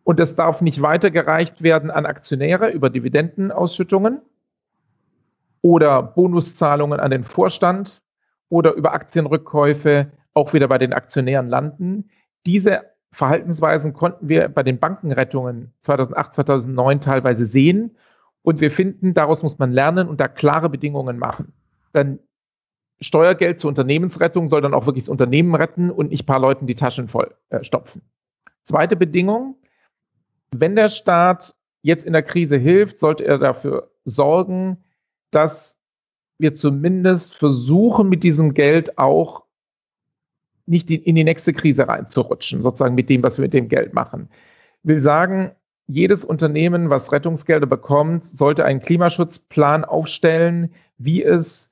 [0.04, 4.22] Und es darf nicht weitergereicht werden an Aktionäre über Dividendenausschüttungen
[5.64, 8.04] oder Bonuszahlungen an den Vorstand
[8.50, 12.12] oder über Aktienrückkäufe auch wieder bei den Aktionären landen.
[12.46, 12.84] Diese
[13.16, 17.96] Verhaltensweisen konnten wir bei den Bankenrettungen 2008, 2009 teilweise sehen.
[18.42, 21.54] Und wir finden, daraus muss man lernen und da klare Bedingungen machen.
[21.94, 22.20] Dann
[23.00, 26.68] Steuergeld zur Unternehmensrettung soll dann auch wirklich das Unternehmen retten und nicht ein paar Leuten
[26.68, 28.02] die Taschen voll äh, stopfen.
[28.64, 29.56] Zweite Bedingung,
[30.52, 34.84] wenn der Staat jetzt in der Krise hilft, sollte er dafür sorgen,
[35.32, 35.78] dass
[36.38, 39.45] wir zumindest versuchen, mit diesem Geld auch
[40.66, 44.30] nicht in die nächste Krise reinzurutschen, sozusagen mit dem, was wir mit dem Geld machen.
[44.84, 45.52] Ich will sagen,
[45.88, 51.72] jedes Unternehmen, was Rettungsgelder bekommt, sollte einen Klimaschutzplan aufstellen, wie es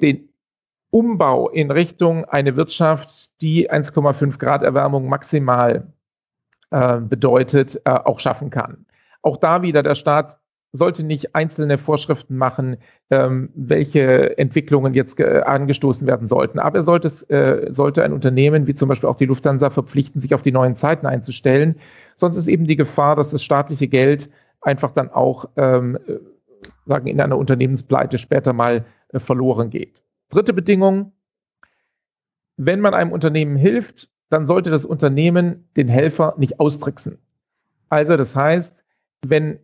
[0.00, 0.28] den
[0.90, 5.90] Umbau in Richtung eine Wirtschaft, die 1,5 Grad Erwärmung maximal
[6.70, 8.84] äh, bedeutet, äh, auch schaffen kann.
[9.22, 10.38] Auch da wieder der Staat
[10.72, 12.78] sollte nicht einzelne Vorschriften machen,
[13.10, 16.58] ähm, welche Entwicklungen jetzt angestoßen werden sollten.
[16.58, 20.34] Aber er sollte, äh, sollte ein Unternehmen wie zum Beispiel auch die Lufthansa verpflichten, sich
[20.34, 21.76] auf die neuen Zeiten einzustellen.
[22.16, 24.30] Sonst ist eben die Gefahr, dass das staatliche Geld
[24.62, 26.18] einfach dann auch ähm, äh,
[26.86, 30.02] sagen, in einer Unternehmenspleite später mal äh, verloren geht.
[30.30, 31.12] Dritte Bedingung,
[32.56, 37.18] wenn man einem Unternehmen hilft, dann sollte das Unternehmen den Helfer nicht austricksen.
[37.90, 38.74] Also das heißt,
[39.26, 39.58] wenn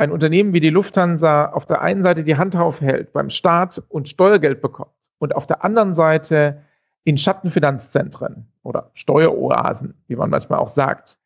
[0.00, 4.08] ein Unternehmen wie die Lufthansa auf der einen Seite die Hand aufhält beim Staat und
[4.08, 6.62] Steuergeld bekommt und auf der anderen Seite
[7.04, 11.18] in Schattenfinanzzentren oder Steueroasen, wie man manchmal auch sagt,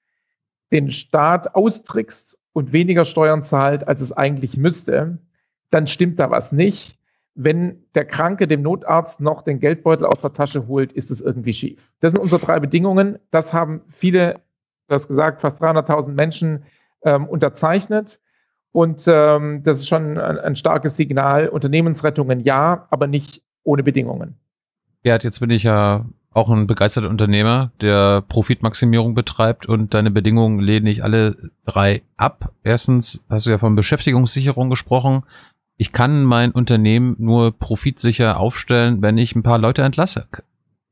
[0.73, 5.19] den Staat austrickst und weniger Steuern zahlt, als es eigentlich müsste,
[5.71, 6.99] dann stimmt da was nicht.
[7.37, 11.55] Wenn der Kranke dem Notarzt noch den Geldbeutel aus der Tasche holt, ist es irgendwie
[11.55, 11.93] schief.
[12.01, 13.21] Das sind unsere drei Bedingungen.
[13.31, 14.41] Das haben viele,
[14.89, 16.65] du hast gesagt, fast 300.000 Menschen
[17.05, 18.19] ähm, unterzeichnet.
[18.75, 21.49] Und ähm, das ist schon ein, ein starkes Signal.
[21.49, 24.35] Unternehmensrettungen ja, aber nicht ohne Bedingungen.
[25.05, 30.59] Gerd, jetzt bin ich ja auch ein begeisterter Unternehmer, der Profitmaximierung betreibt und deine Bedingungen
[30.59, 32.51] lehne ich alle drei ab.
[32.65, 35.23] Erstens hast du ja von Beschäftigungssicherung gesprochen.
[35.77, 40.27] Ich kann mein Unternehmen nur profitsicher aufstellen, wenn ich ein paar Leute entlasse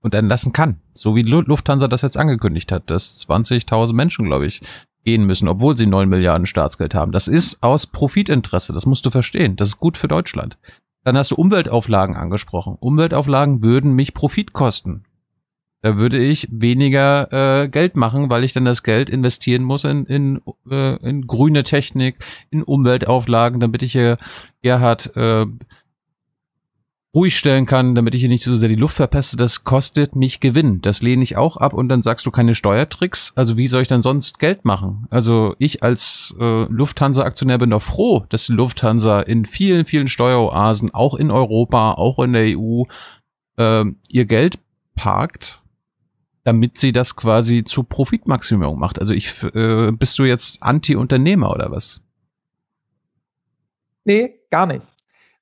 [0.03, 0.77] und entlassen kann.
[0.95, 4.62] So wie Lufthansa das jetzt angekündigt hat, dass 20.000 Menschen, glaube ich,
[5.05, 7.12] gehen müssen, obwohl sie neun Milliarden Staatsgeld haben.
[7.12, 9.57] Das ist aus Profitinteresse, das musst du verstehen.
[9.57, 10.59] Das ist gut für Deutschland.
[11.05, 12.77] Dann hast du Umweltauflagen angesprochen.
[12.79, 15.05] Umweltauflagen würden mich Profit kosten.
[15.83, 20.07] Da würde ich weniger äh, Geld machen, weil ich dann das Geld investieren muss in,
[20.07, 24.17] in, äh, in grüne Technik, in Umweltauflagen, damit ich hier
[24.62, 25.45] Gerhard äh,
[27.14, 30.40] ruhig stellen kann, damit ich hier nicht so sehr die Luft verpeste, das kostet mich
[30.40, 30.81] Gewinn.
[30.81, 33.33] Das lehne ich auch ab und dann sagst du keine Steuertricks.
[33.37, 35.07] Also wie soll ich dann sonst Geld machen?
[35.11, 40.94] Also ich als äh, Lufthansa-Aktionär bin doch froh, dass die Lufthansa in vielen, vielen Steueroasen,
[40.94, 42.85] auch in Europa, auch in der EU,
[43.59, 44.59] äh, ihr Geld
[44.94, 45.61] parkt,
[46.44, 48.98] damit sie das quasi zu Profitmaximierung macht.
[48.98, 52.01] Also ich, äh, bist du jetzt Anti-Unternehmer oder was?
[54.05, 54.87] Nee, gar nicht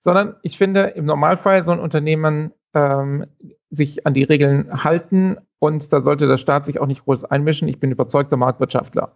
[0.02, 3.26] sondern ich finde, im Normalfall soll ein Unternehmen ähm,
[3.70, 7.68] sich an die Regeln halten und da sollte der Staat sich auch nicht groß einmischen.
[7.68, 9.14] Ich bin überzeugter Marktwirtschaftler.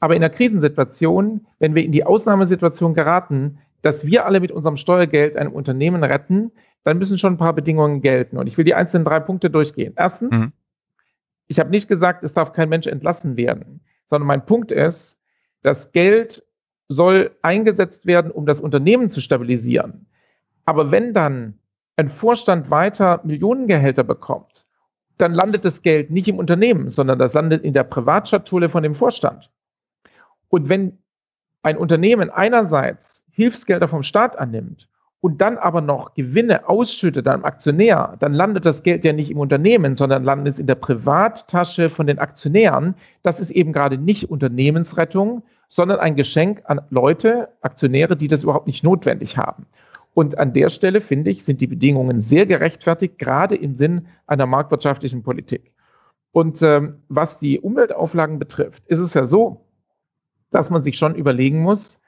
[0.00, 4.76] Aber in der Krisensituation, wenn wir in die Ausnahmesituation geraten, dass wir alle mit unserem
[4.76, 6.52] Steuergeld einem Unternehmen retten,
[6.84, 8.36] dann müssen schon ein paar Bedingungen gelten.
[8.36, 9.94] Und ich will die einzelnen drei Punkte durchgehen.
[9.96, 10.52] Erstens, mhm.
[11.48, 15.18] ich habe nicht gesagt, es darf kein Mensch entlassen werden, sondern mein Punkt ist,
[15.62, 16.44] das Geld
[16.88, 20.06] soll eingesetzt werden, um das Unternehmen zu stabilisieren.
[20.68, 21.54] Aber wenn dann
[21.96, 24.66] ein Vorstand weiter Millionengehälter bekommt,
[25.16, 28.94] dann landet das Geld nicht im Unternehmen, sondern das landet in der Privatschatulle von dem
[28.94, 29.50] Vorstand.
[30.50, 30.98] Und wenn
[31.62, 34.90] ein Unternehmen einerseits Hilfsgelder vom Staat annimmt
[35.22, 39.38] und dann aber noch Gewinne ausschüttet am Aktionär, dann landet das Geld ja nicht im
[39.38, 42.94] Unternehmen, sondern landet es in der Privattasche von den Aktionären.
[43.22, 48.66] Das ist eben gerade nicht Unternehmensrettung, sondern ein Geschenk an Leute, Aktionäre, die das überhaupt
[48.66, 49.64] nicht notwendig haben.
[50.18, 54.46] Und an der Stelle, finde ich, sind die Bedingungen sehr gerechtfertigt, gerade im Sinn einer
[54.46, 55.70] marktwirtschaftlichen Politik.
[56.32, 59.64] Und ähm, was die Umweltauflagen betrifft, ist es ja so,
[60.50, 62.00] dass man sich schon überlegen muss,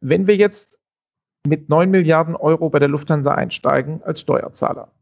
[0.00, 0.78] wenn wir jetzt
[1.44, 4.92] mit 9 Milliarden Euro bei der Lufthansa einsteigen als Steuerzahler.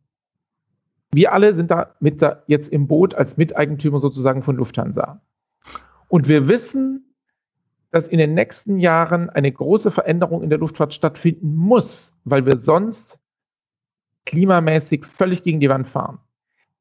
[1.12, 5.20] Wir alle sind da mit da jetzt im Boot als Miteigentümer sozusagen von Lufthansa.
[6.08, 7.09] Und wir wissen,
[7.90, 12.56] dass in den nächsten Jahren eine große Veränderung in der Luftfahrt stattfinden muss, weil wir
[12.56, 13.18] sonst
[14.26, 16.18] klimamäßig völlig gegen die Wand fahren.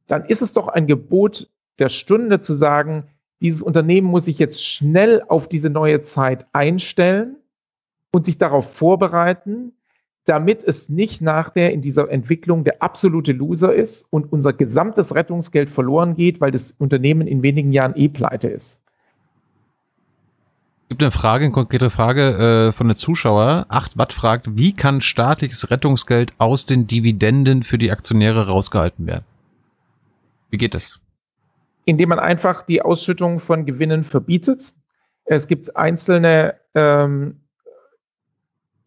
[0.08, 3.06] Dann ist es doch ein Gebot der Stunde zu sagen,
[3.42, 7.38] dieses Unternehmen muss sich jetzt schnell auf diese neue Zeit einstellen
[8.12, 9.72] und sich darauf vorbereiten,
[10.26, 15.70] damit es nicht nachher in dieser Entwicklung der absolute Loser ist und unser gesamtes Rettungsgeld
[15.72, 18.80] verloren geht, weil das Unternehmen in wenigen Jahren eh pleite ist
[20.90, 23.68] gibt eine Frage, eine konkrete Frage äh, von der Zuschauer.
[23.70, 29.24] 8 Watt fragt, wie kann staatliches Rettungsgeld aus den Dividenden für die Aktionäre rausgehalten werden?
[30.50, 31.00] Wie geht das?
[31.86, 34.74] Indem man einfach die Ausschüttung von Gewinnen verbietet.
[35.26, 37.40] Es gibt einzelne ähm,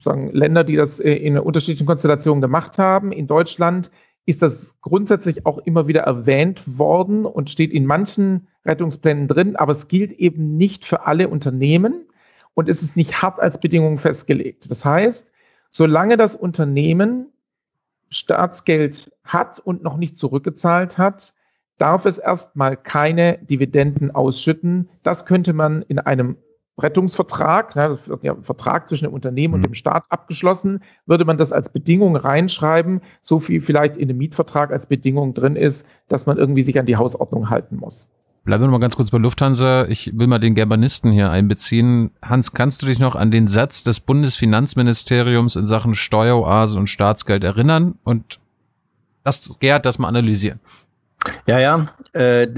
[0.03, 3.12] sagen, Länder, die das äh, in unterschiedlichen Konstellationen gemacht haben.
[3.12, 3.91] In Deutschland
[4.27, 9.73] ist das grundsätzlich auch immer wieder erwähnt worden und steht in manchen Rettungsplänen drin, aber
[9.73, 12.07] es gilt eben nicht für alle Unternehmen
[12.55, 14.71] und es ist nicht hart als Bedingung festgelegt.
[14.71, 15.27] Das heißt,
[15.71, 17.27] solange das Unternehmen
[18.11, 21.35] Staatsgeld hat und noch nicht zurückgezahlt hat,
[21.79, 24.89] darf es erstmal keine Dividenden ausschütten.
[25.03, 26.37] Das könnte man in einem
[26.83, 29.66] Rettungsvertrag, ne, das wird ja Vertrag zwischen dem Unternehmen und mhm.
[29.66, 34.73] dem Staat abgeschlossen, würde man das als Bedingung reinschreiben, so viel vielleicht in dem Mietvertrag
[34.73, 38.07] als Bedingung drin ist, dass man irgendwie sich an die Hausordnung halten muss.
[38.45, 39.87] Bleiben wir noch mal ganz kurz bei Lufthansa.
[39.87, 42.11] Ich will mal den Germanisten hier einbeziehen.
[42.23, 47.45] Hans, kannst du dich noch an den Satz des Bundesfinanzministeriums in Sachen Steueroase und Staatsgeld
[47.45, 47.95] erinnern?
[48.03, 48.40] Und
[49.23, 50.59] das, Gerd, das mal analysieren.
[51.47, 52.49] Ja, ja, äh,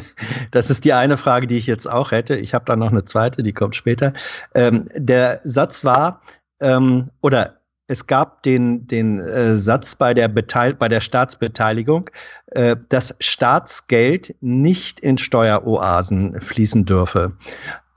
[0.50, 2.36] das ist die eine Frage, die ich jetzt auch hätte.
[2.36, 4.12] Ich habe da noch eine zweite, die kommt später.
[4.54, 6.22] Ähm, der Satz war,
[6.60, 7.58] ähm, oder
[7.88, 12.08] es gab den, den äh, Satz bei der, Beteil bei der Staatsbeteiligung,
[12.52, 17.32] äh, dass Staatsgeld nicht in Steueroasen fließen dürfe.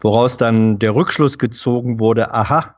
[0.02, 2.76] Woraus dann der Rückschluss gezogen wurde, aha,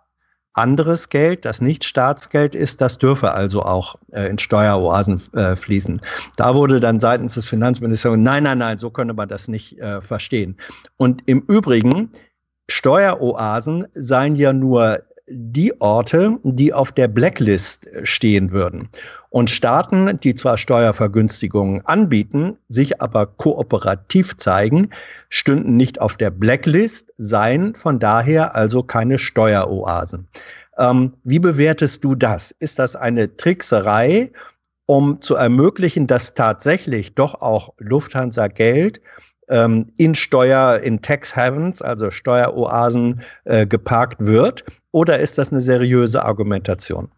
[0.57, 6.01] anderes Geld, das nicht Staatsgeld ist, das dürfe also auch äh, in Steueroasen äh, fließen.
[6.35, 10.01] Da wurde dann seitens des Finanzministeriums, nein, nein, nein, so könne man das nicht äh,
[10.01, 10.57] verstehen.
[10.97, 12.11] Und im Übrigen,
[12.69, 18.89] Steueroasen seien ja nur die Orte, die auf der Blacklist stehen würden.
[19.29, 24.89] Und Staaten, die zwar Steuervergünstigungen anbieten, sich aber kooperativ zeigen,
[25.29, 30.27] stünden nicht auf der Blacklist, seien von daher also keine Steueroasen.
[30.77, 32.51] Ähm, wie bewertest du das?
[32.59, 34.31] Ist das eine Trickserei,
[34.85, 39.01] um zu ermöglichen, dass tatsächlich doch auch Lufthansa Geld
[39.49, 44.63] ähm, in Steuer, in Tax Havens, also Steueroasen, äh, geparkt wird?
[44.97, 47.09] Oder ist das eine seriöse Argumentation?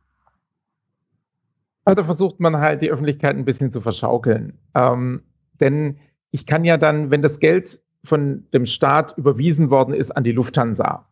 [1.85, 4.59] Also versucht man halt die Öffentlichkeit ein bisschen zu verschaukeln.
[4.75, 5.21] Ähm,
[5.61, 5.95] denn
[6.29, 10.33] ich kann ja dann, wenn das Geld von dem Staat überwiesen worden ist an die
[10.33, 11.07] Lufthansa,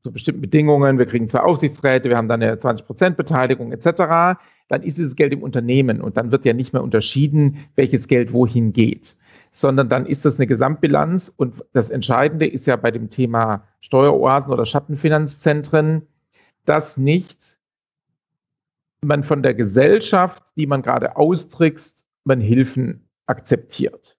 [0.00, 4.82] zu bestimmten Bedingungen, wir kriegen zwei Aufsichtsräte, wir haben dann eine 20% Beteiligung etc., dann
[4.82, 8.74] ist dieses Geld im Unternehmen und dann wird ja nicht mehr unterschieden, welches Geld wohin
[8.74, 9.16] geht,
[9.56, 14.52] sondern dann ist das eine Gesamtbilanz und das Entscheidende ist ja bei dem Thema Steueroasen
[14.52, 16.06] oder Schattenfinanzzentren,
[16.66, 17.56] dass nicht
[19.00, 24.18] man von der Gesellschaft, die man gerade austrickst, man Hilfen akzeptiert.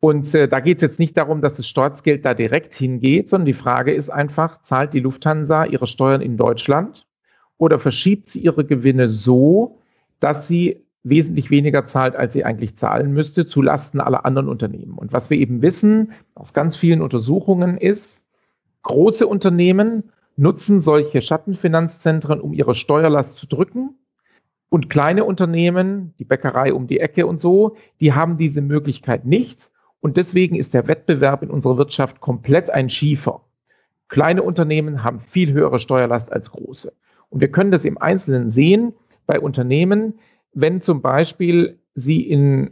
[0.00, 3.46] Und äh, da geht es jetzt nicht darum, dass das Staatsgeld da direkt hingeht, sondern
[3.46, 7.06] die Frage ist einfach, zahlt die Lufthansa ihre Steuern in Deutschland
[7.56, 9.80] oder verschiebt sie ihre Gewinne so,
[10.20, 14.98] dass sie wesentlich weniger zahlt, als sie eigentlich zahlen müsste, zu Lasten aller anderen Unternehmen.
[14.98, 18.22] Und was wir eben wissen aus ganz vielen Untersuchungen ist,
[18.82, 23.96] große Unternehmen nutzen solche Schattenfinanzzentren, um ihre Steuerlast zu drücken.
[24.70, 29.70] Und kleine Unternehmen, die Bäckerei um die Ecke und so, die haben diese Möglichkeit nicht.
[30.00, 33.42] Und deswegen ist der Wettbewerb in unserer Wirtschaft komplett ein schiefer.
[34.08, 36.92] Kleine Unternehmen haben viel höhere Steuerlast als große.
[37.30, 38.94] Und wir können das im Einzelnen sehen
[39.26, 40.14] bei Unternehmen,
[40.52, 42.70] wenn zum Beispiel sie in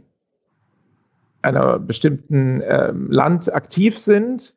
[1.41, 4.55] einer bestimmten äh, Land aktiv sind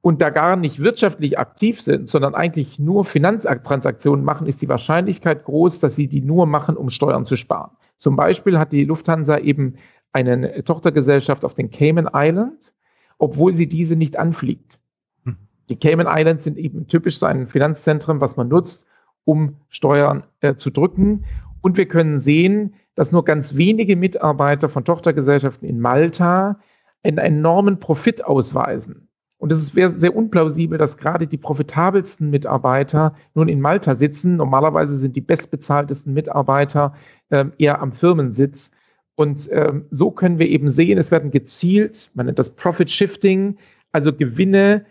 [0.00, 5.44] und da gar nicht wirtschaftlich aktiv sind, sondern eigentlich nur Finanztransaktionen machen, ist die Wahrscheinlichkeit
[5.44, 7.70] groß, dass sie die nur machen, um Steuern zu sparen.
[7.98, 9.74] Zum Beispiel hat die Lufthansa eben
[10.12, 12.74] eine Tochtergesellschaft auf den Cayman Islands,
[13.18, 14.78] obwohl sie diese nicht anfliegt.
[15.24, 15.36] Hm.
[15.68, 18.86] Die Cayman Islands sind eben typisch so ein Finanzzentrum, was man nutzt,
[19.24, 21.24] um Steuern äh, zu drücken.
[21.68, 26.58] Und wir können sehen, dass nur ganz wenige Mitarbeiter von Tochtergesellschaften in Malta
[27.02, 29.06] einen enormen Profit ausweisen.
[29.36, 34.36] Und es ist sehr, unplausibel, dass gerade die profitabelsten Mitarbeiter nun in Malta sitzen.
[34.36, 36.94] Normalerweise sind die bestbezahltesten Mitarbeiter
[37.28, 38.70] äh, eher am Firmensitz.
[39.14, 43.58] Und ähm, so können wir eben sehen, es werden gezielt, man nennt das Profit Shifting,
[43.92, 44.86] also Gewinne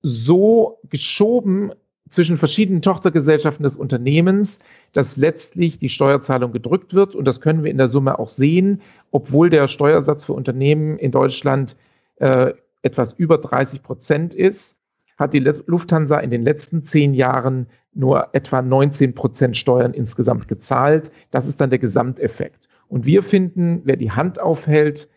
[0.00, 1.72] so geschoben
[2.12, 4.60] zwischen verschiedenen Tochtergesellschaften des Unternehmens,
[4.92, 7.14] dass letztlich die Steuerzahlung gedrückt wird.
[7.14, 11.10] Und das können wir in der Summe auch sehen, obwohl der Steuersatz für Unternehmen in
[11.10, 11.76] Deutschland
[12.16, 14.76] äh, etwas über 30 Prozent ist,
[15.16, 21.10] hat die Lufthansa in den letzten zehn Jahren nur etwa 19 Prozent Steuern insgesamt gezahlt.
[21.30, 22.68] Das ist dann der Gesamteffekt.
[22.88, 25.08] Und wir finden, wer die Hand aufhält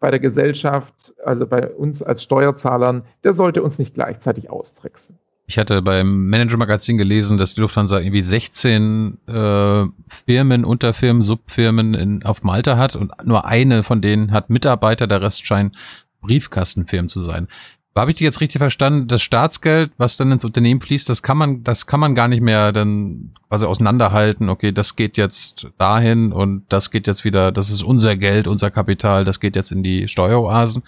[0.00, 5.16] bei der Gesellschaft, also bei uns als Steuerzahlern, der sollte uns nicht gleichzeitig austricksen.
[5.52, 9.84] Ich hatte beim Manager-Magazin gelesen, dass die Lufthansa irgendwie 16 äh,
[10.24, 15.20] Firmen, Unterfirmen, Subfirmen in, auf Malta hat und nur eine von denen hat Mitarbeiter, der
[15.20, 15.76] Rest scheint
[16.22, 17.48] Briefkastenfirmen zu sein.
[17.94, 19.08] Habe ich dich jetzt richtig verstanden?
[19.08, 22.40] Das Staatsgeld, was dann ins Unternehmen fließt, das kann man, das kann man gar nicht
[22.40, 24.48] mehr dann quasi auseinanderhalten.
[24.48, 28.70] Okay, das geht jetzt dahin und das geht jetzt wieder, das ist unser Geld, unser
[28.70, 30.82] Kapital, das geht jetzt in die Steueroasen.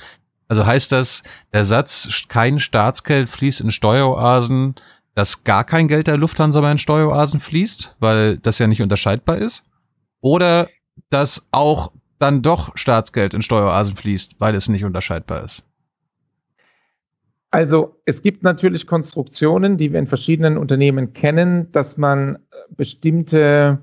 [0.55, 4.77] Also heißt das, der Satz, kein Staatsgeld fließt in Steueroasen,
[5.17, 9.39] dass gar kein Geld der Lufthansa mehr in Steueroasen fließt, weil das ja nicht unterscheidbar
[9.39, 9.65] ist?
[10.21, 10.69] Oder
[11.11, 11.91] dass auch
[12.21, 15.65] dann doch Staatsgeld in Steueroasen fließt, weil es nicht unterscheidbar ist?
[17.51, 22.39] Also es gibt natürlich Konstruktionen, die wir in verschiedenen Unternehmen kennen, dass man äh,
[22.77, 23.81] bestimmte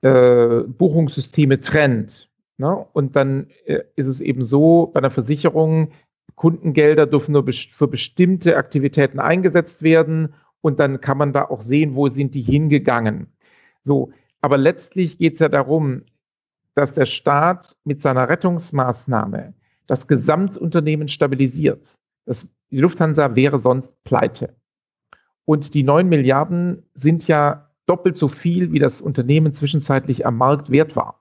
[0.00, 2.29] äh, Buchungssysteme trennt.
[2.60, 2.86] Ne?
[2.92, 5.92] Und dann äh, ist es eben so, bei einer Versicherung,
[6.36, 11.96] Kundengelder dürfen nur für bestimmte Aktivitäten eingesetzt werden und dann kann man da auch sehen,
[11.96, 13.28] wo sind die hingegangen.
[13.82, 16.02] So, aber letztlich geht es ja darum,
[16.74, 19.54] dass der Staat mit seiner Rettungsmaßnahme
[19.86, 21.96] das Gesamtunternehmen stabilisiert.
[22.26, 24.54] Das die Lufthansa wäre sonst pleite.
[25.44, 30.70] Und die 9 Milliarden sind ja doppelt so viel, wie das Unternehmen zwischenzeitlich am Markt
[30.70, 31.19] wert war.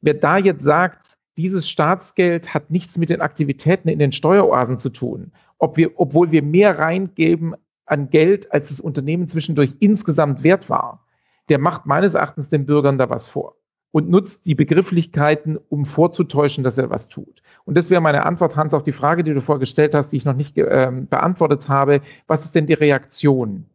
[0.00, 4.90] Wer da jetzt sagt, dieses Staatsgeld hat nichts mit den Aktivitäten in den Steueroasen zu
[4.90, 7.54] tun, ob wir, obwohl wir mehr reingeben
[7.86, 11.04] an Geld, als das Unternehmen zwischendurch insgesamt wert war,
[11.48, 13.56] der macht meines Erachtens den Bürgern da was vor
[13.94, 17.42] und nutzt die Begrifflichkeiten, um vorzutäuschen, dass er was tut.
[17.64, 20.24] Und das wäre meine Antwort, Hans, auf die Frage, die du vorgestellt hast, die ich
[20.24, 22.00] noch nicht äh, beantwortet habe.
[22.26, 23.66] Was ist denn die Reaktion?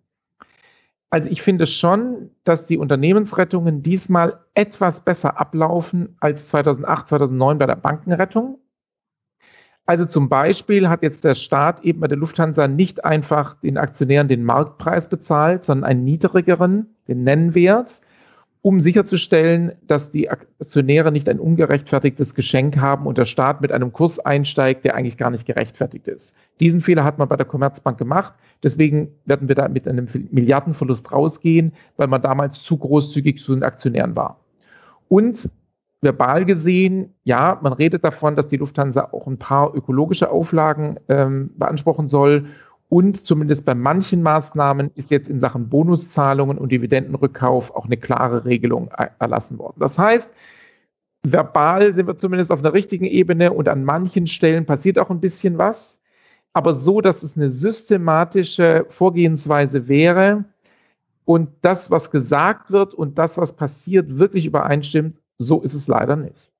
[1.12, 7.66] Also ich finde schon, dass die Unternehmensrettungen diesmal etwas besser ablaufen als 2008, 2009 bei
[7.66, 8.60] der Bankenrettung.
[9.88, 14.28] Also zum Beispiel hat jetzt der Staat eben bei der Lufthansa nicht einfach den Aktionären
[14.28, 17.99] den Marktpreis bezahlt, sondern einen niedrigeren, den Nennwert
[18.62, 23.93] um sicherzustellen, dass die Aktionäre nicht ein ungerechtfertigtes Geschenk haben und der Staat mit einem
[23.93, 26.36] Kurs einsteigt, der eigentlich gar nicht gerechtfertigt ist.
[26.60, 28.34] Diesen Fehler hat man bei der Commerzbank gemacht.
[28.62, 33.64] Deswegen werden wir da mit einem Milliardenverlust rausgehen, weil man damals zu großzügig zu den
[33.64, 34.41] Aktionären war.
[35.07, 35.49] Und
[36.01, 41.51] verbal gesehen, ja, man redet davon, dass die Lufthansa auch ein paar ökologische Auflagen ähm,
[41.57, 42.47] beanspruchen soll.
[42.89, 48.45] Und zumindest bei manchen Maßnahmen ist jetzt in Sachen Bonuszahlungen und Dividendenrückkauf auch eine klare
[48.45, 49.77] Regelung erlassen worden.
[49.79, 50.31] Das heißt,
[51.23, 55.21] verbal sind wir zumindest auf einer richtigen Ebene und an manchen Stellen passiert auch ein
[55.21, 55.99] bisschen was.
[56.53, 60.45] Aber so, dass es eine systematische Vorgehensweise wäre
[61.25, 66.15] und das, was gesagt wird und das, was passiert, wirklich übereinstimmt, so ist es leider
[66.15, 66.51] nicht.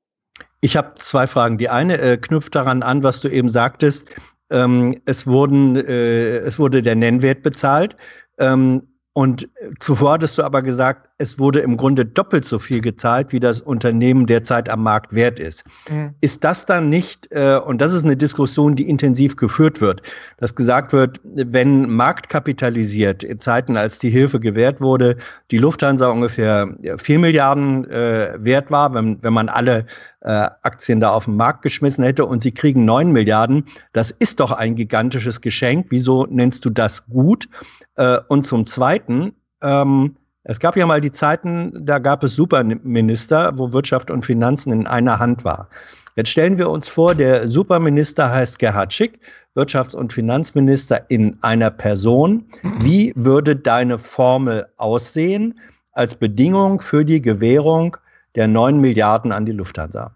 [0.62, 1.58] Ich habe zwei Fragen.
[1.58, 4.14] Die eine äh, knüpft daran an, was du eben sagtest.
[4.52, 7.96] Ähm, es, wurden, äh, es wurde der Nennwert bezahlt.
[8.38, 8.84] Ähm,
[9.14, 13.42] und zuvor hattest du aber gesagt, es wurde im Grunde doppelt so viel gezahlt, wie
[13.42, 15.66] das Unternehmen derzeit am Markt wert ist.
[15.92, 16.16] Mhm.
[16.22, 20.02] Ist das dann nicht, äh, und das ist eine Diskussion, die intensiv geführt wird,
[20.38, 25.18] dass gesagt wird, wenn marktkapitalisiert in Zeiten, als die Hilfe gewährt wurde,
[25.52, 29.86] die Lufthansa ungefähr vier Milliarden äh, wert war, wenn, wenn man alle
[30.22, 34.40] äh, Aktien da auf den Markt geschmissen hätte und sie kriegen neun Milliarden, das ist
[34.40, 35.88] doch ein gigantisches Geschenk.
[35.90, 37.50] Wieso nennst du das gut?
[37.98, 40.16] Äh, und zum Zweiten, ähm,
[40.50, 44.88] es gab ja mal die Zeiten, da gab es Superminister, wo Wirtschaft und Finanzen in
[44.88, 45.70] einer Hand war.
[46.16, 49.20] Jetzt stellen wir uns vor, der Superminister heißt Gerhard Schick,
[49.56, 52.46] Wirtschafts- und Finanzminister in einer Person.
[52.80, 55.60] Wie würde deine Formel aussehen
[55.92, 57.96] als Bedingung für die Gewährung
[58.34, 60.16] der 9 Milliarden an die Lufthansa?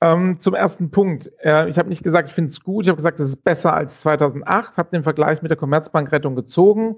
[0.00, 1.30] Ähm, zum ersten Punkt.
[1.44, 2.86] Äh, ich habe nicht gesagt, ich finde es gut.
[2.86, 4.76] Ich habe gesagt, es ist besser als 2008.
[4.76, 6.96] Habe den Vergleich mit der Commerzbankrettung gezogen.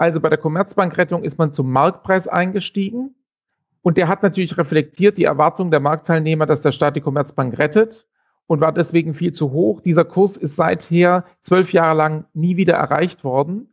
[0.00, 3.14] Also bei der Commerzbankrettung ist man zum Marktpreis eingestiegen.
[3.82, 8.06] Und der hat natürlich reflektiert die Erwartung der Marktteilnehmer, dass der Staat die Commerzbank rettet
[8.46, 9.82] und war deswegen viel zu hoch.
[9.82, 13.68] Dieser Kurs ist seither zwölf Jahre lang nie wieder erreicht worden.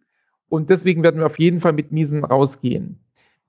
[0.49, 2.99] Und deswegen werden wir auf jeden Fall mit Miesen rausgehen.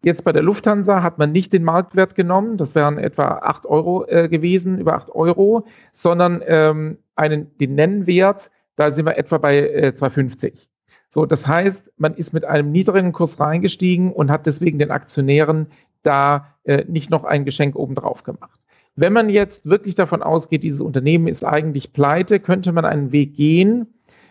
[0.05, 4.07] Jetzt bei der Lufthansa hat man nicht den Marktwert genommen, das wären etwa 8 Euro
[4.07, 9.59] äh, gewesen, über 8 Euro, sondern ähm, einen, den Nennwert, da sind wir etwa bei
[9.59, 10.68] äh, 2,50.
[11.11, 15.67] So, das heißt, man ist mit einem niedrigen Kurs reingestiegen und hat deswegen den Aktionären
[16.03, 18.61] da äh, nicht noch ein Geschenk obendrauf gemacht.
[18.95, 23.35] Wenn man jetzt wirklich davon ausgeht, dieses Unternehmen ist eigentlich pleite, könnte man einen Weg
[23.35, 23.87] gehen,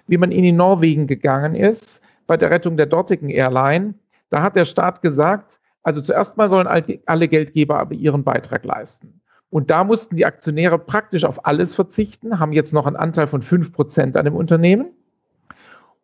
[0.07, 3.95] wie man ihn in Norwegen gegangen ist, bei der Rettung der dortigen Airline
[4.30, 6.67] da hat der Staat gesagt, also zuerst mal sollen
[7.05, 9.21] alle Geldgeber aber ihren Beitrag leisten.
[9.49, 13.41] Und da mussten die Aktionäre praktisch auf alles verzichten, haben jetzt noch einen Anteil von
[13.41, 14.88] 5% an dem Unternehmen.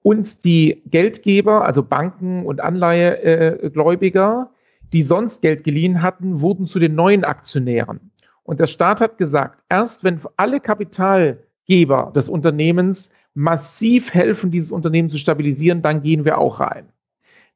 [0.03, 4.51] Und die Geldgeber, also Banken und Anleihegläubiger,
[4.91, 8.11] die sonst Geld geliehen hatten, wurden zu den neuen Aktionären.
[8.43, 15.09] Und der Staat hat gesagt, erst wenn alle Kapitalgeber des Unternehmens massiv helfen, dieses Unternehmen
[15.09, 16.89] zu stabilisieren, dann gehen wir auch rein.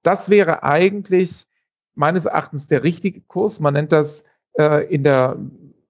[0.01, 1.45] Das wäre eigentlich
[1.95, 3.59] meines Erachtens der richtige Kurs.
[3.59, 4.23] Man nennt das
[4.57, 5.37] äh, in der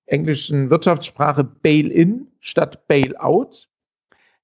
[0.08, 3.70] englischen Wirtschaftssprache Bail-in statt Bail-out,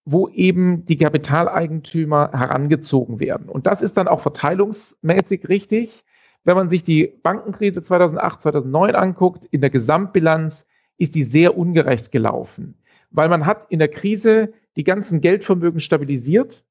[0.06, 3.47] wo eben die Kapitaleigentümer herangezogen werden.
[3.47, 6.04] Und das ist dann auch verteilungsmäßig richtig.
[6.43, 10.66] Wenn man sich die Bankenkrise 2008, 2009 anguckt, in der Gesamtbilanz
[10.97, 12.76] ist die sehr ungerecht gelaufen,
[13.12, 16.66] weil man hat in der Krise die ganzen Geldvermögen stabilisiert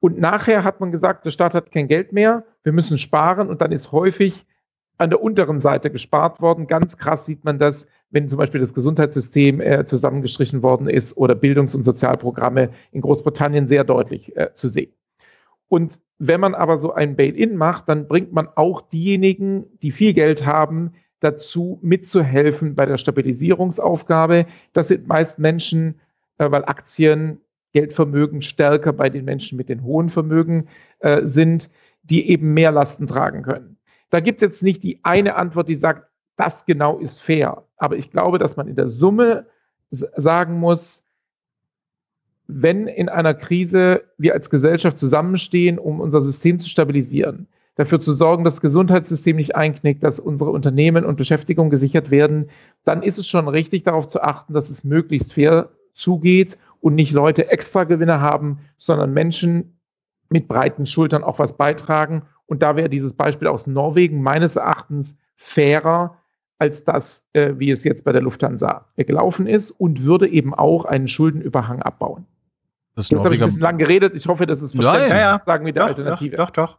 [0.00, 3.60] und nachher hat man gesagt, der Staat hat kein Geld mehr, wir müssen sparen und
[3.60, 4.46] dann ist häufig
[4.98, 6.66] an der unteren Seite gespart worden.
[6.66, 11.34] Ganz krass sieht man das, wenn zum Beispiel das Gesundheitssystem äh, zusammengestrichen worden ist oder
[11.34, 14.92] Bildungs- und Sozialprogramme in Großbritannien sehr deutlich äh, zu sehen.
[15.68, 20.12] Und wenn man aber so ein Bail-in macht, dann bringt man auch diejenigen, die viel
[20.12, 24.46] Geld haben, dazu mitzuhelfen bei der Stabilisierungsaufgabe.
[24.74, 26.00] Das sind meist Menschen,
[26.38, 27.40] äh, weil Aktien
[27.72, 31.70] Geldvermögen stärker bei den Menschen mit den hohen Vermögen äh, sind,
[32.02, 33.78] die eben mehr Lasten tragen können.
[34.10, 37.62] Da gibt es jetzt nicht die eine Antwort, die sagt, das genau ist fair.
[37.76, 39.46] Aber ich glaube, dass man in der Summe
[39.90, 41.04] sagen muss,
[42.46, 48.12] wenn in einer Krise wir als Gesellschaft zusammenstehen, um unser System zu stabilisieren, dafür zu
[48.12, 52.50] sorgen, dass das Gesundheitssystem nicht einknickt, dass unsere Unternehmen und Beschäftigung gesichert werden,
[52.84, 57.12] dann ist es schon richtig darauf zu achten, dass es möglichst fair zugeht und nicht
[57.12, 59.78] Leute extra Gewinne haben, sondern Menschen
[60.28, 62.22] mit breiten Schultern auch was beitragen.
[62.46, 66.18] Und da wäre dieses Beispiel aus Norwegen meines Erachtens fairer
[66.62, 70.84] als das, äh, wie es jetzt bei der Lufthansa gelaufen ist und würde eben auch
[70.84, 72.24] einen Schuldenüberhang abbauen.
[72.94, 74.14] Das jetzt habe ich ein bisschen lang geredet.
[74.14, 75.08] Ich hoffe, das ist verständlich.
[75.08, 75.42] Ja, ja, ja.
[75.44, 76.36] Sagen wir der doch, Alternative.
[76.36, 76.78] Doch, doch, doch.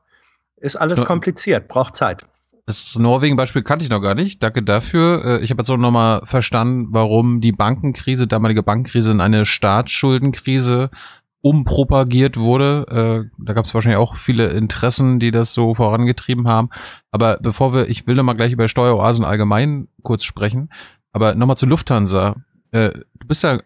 [0.55, 2.25] Ist alles kompliziert, braucht Zeit.
[2.65, 4.41] Das Norwegen-Beispiel kannte ich noch gar nicht.
[4.41, 5.25] Danke dafür.
[5.25, 10.89] Äh, ich habe jetzt auch nochmal verstanden, warum die Bankenkrise, damalige Bankenkrise in eine Staatsschuldenkrise
[11.43, 13.27] umpropagiert wurde.
[13.29, 16.69] Äh, da gab es wahrscheinlich auch viele Interessen, die das so vorangetrieben haben.
[17.11, 20.69] Aber bevor wir, ich will nochmal gleich über Steueroasen allgemein kurz sprechen.
[21.11, 22.37] Aber nochmal zu Lufthansa.
[22.71, 23.59] Äh, du bist ja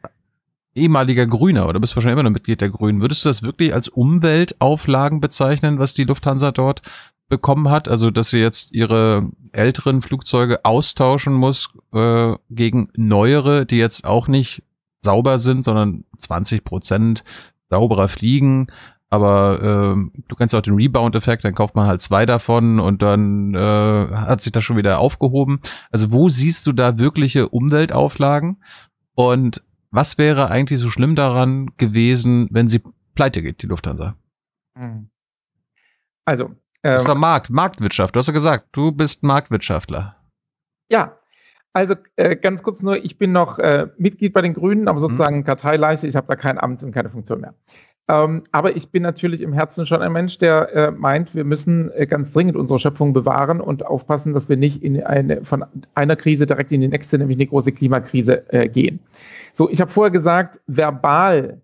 [0.73, 2.99] ehemaliger Grüner oder bist wahrscheinlich immer noch Mitglied der Grünen.
[2.99, 6.81] Würdest du das wirklich als Umweltauflagen bezeichnen, was die Lufthansa dort
[7.29, 13.77] bekommen hat, also dass sie jetzt ihre älteren Flugzeuge austauschen muss äh, gegen neuere, die
[13.77, 14.63] jetzt auch nicht
[15.01, 17.23] sauber sind, sondern 20 Prozent
[17.69, 18.67] sauberer fliegen.
[19.09, 23.55] Aber äh, du kennst auch den Rebound-Effekt, dann kauft man halt zwei davon und dann
[23.55, 25.61] äh, hat sich das schon wieder aufgehoben.
[25.91, 28.61] Also wo siehst du da wirkliche Umweltauflagen?
[29.15, 32.81] Und was wäre eigentlich so schlimm daran gewesen, wenn sie
[33.15, 34.15] pleite geht, die Lufthansa?
[34.77, 35.09] Hm.
[36.25, 36.51] Also,
[36.81, 38.15] das ist doch ähm, Markt, Marktwirtschaft.
[38.15, 40.17] Du hast ja gesagt, du bist Marktwirtschaftler.
[40.91, 41.16] Ja,
[41.77, 45.37] also äh, ganz kurz nur, ich bin noch äh, Mitglied bei den Grünen, aber sozusagen
[45.37, 45.43] mhm.
[45.43, 46.07] Karteileiche.
[46.07, 47.53] Ich habe da kein Amt und keine Funktion mehr.
[48.07, 51.91] Ähm, aber ich bin natürlich im Herzen schon ein Mensch, der äh, meint, wir müssen
[51.91, 56.15] äh, ganz dringend unsere Schöpfung bewahren und aufpassen, dass wir nicht in eine, von einer
[56.15, 58.99] Krise direkt in die nächste, nämlich eine große Klimakrise äh, gehen.
[59.53, 61.61] So, ich habe vorher gesagt, verbal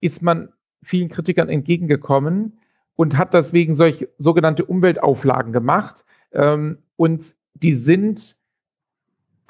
[0.00, 0.48] ist man
[0.82, 2.58] vielen Kritikern entgegengekommen
[2.96, 6.04] und hat deswegen solche sogenannte Umweltauflagen gemacht.
[6.32, 8.36] Ähm, und die sind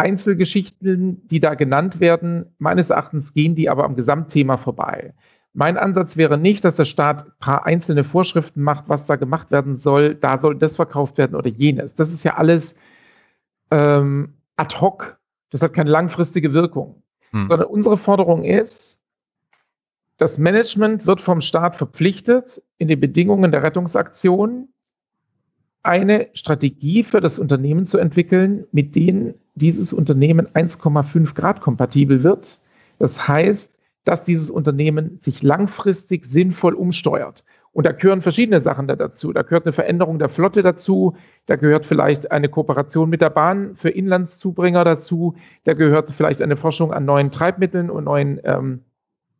[0.02, 2.46] Einzelgeschichten, die da genannt werden.
[2.58, 5.14] Meines Erachtens gehen die aber am Gesamtthema vorbei.
[5.54, 9.50] Mein Ansatz wäre nicht, dass der Staat ein paar einzelne Vorschriften macht, was da gemacht
[9.50, 10.14] werden soll.
[10.14, 11.94] Da soll das verkauft werden oder jenes.
[11.94, 12.74] Das ist ja alles
[13.70, 15.18] ähm, ad hoc.
[15.50, 17.02] Das hat keine langfristige Wirkung.
[17.30, 17.48] Hm.
[17.48, 18.98] Sondern unsere Forderung ist,
[20.16, 24.68] das Management wird vom Staat verpflichtet, in den Bedingungen der Rettungsaktion
[25.82, 32.58] eine Strategie für das Unternehmen zu entwickeln, mit denen dieses Unternehmen 1,5 Grad kompatibel wird.
[32.98, 37.44] Das heißt, dass dieses Unternehmen sich langfristig sinnvoll umsteuert.
[37.72, 39.32] Und da gehören verschiedene Sachen dazu.
[39.32, 41.16] Da gehört eine Veränderung der Flotte dazu.
[41.46, 45.36] Da gehört vielleicht eine Kooperation mit der Bahn für Inlandszubringer dazu.
[45.64, 48.82] Da gehört vielleicht eine Forschung an neuen Treibmitteln und neuen ähm,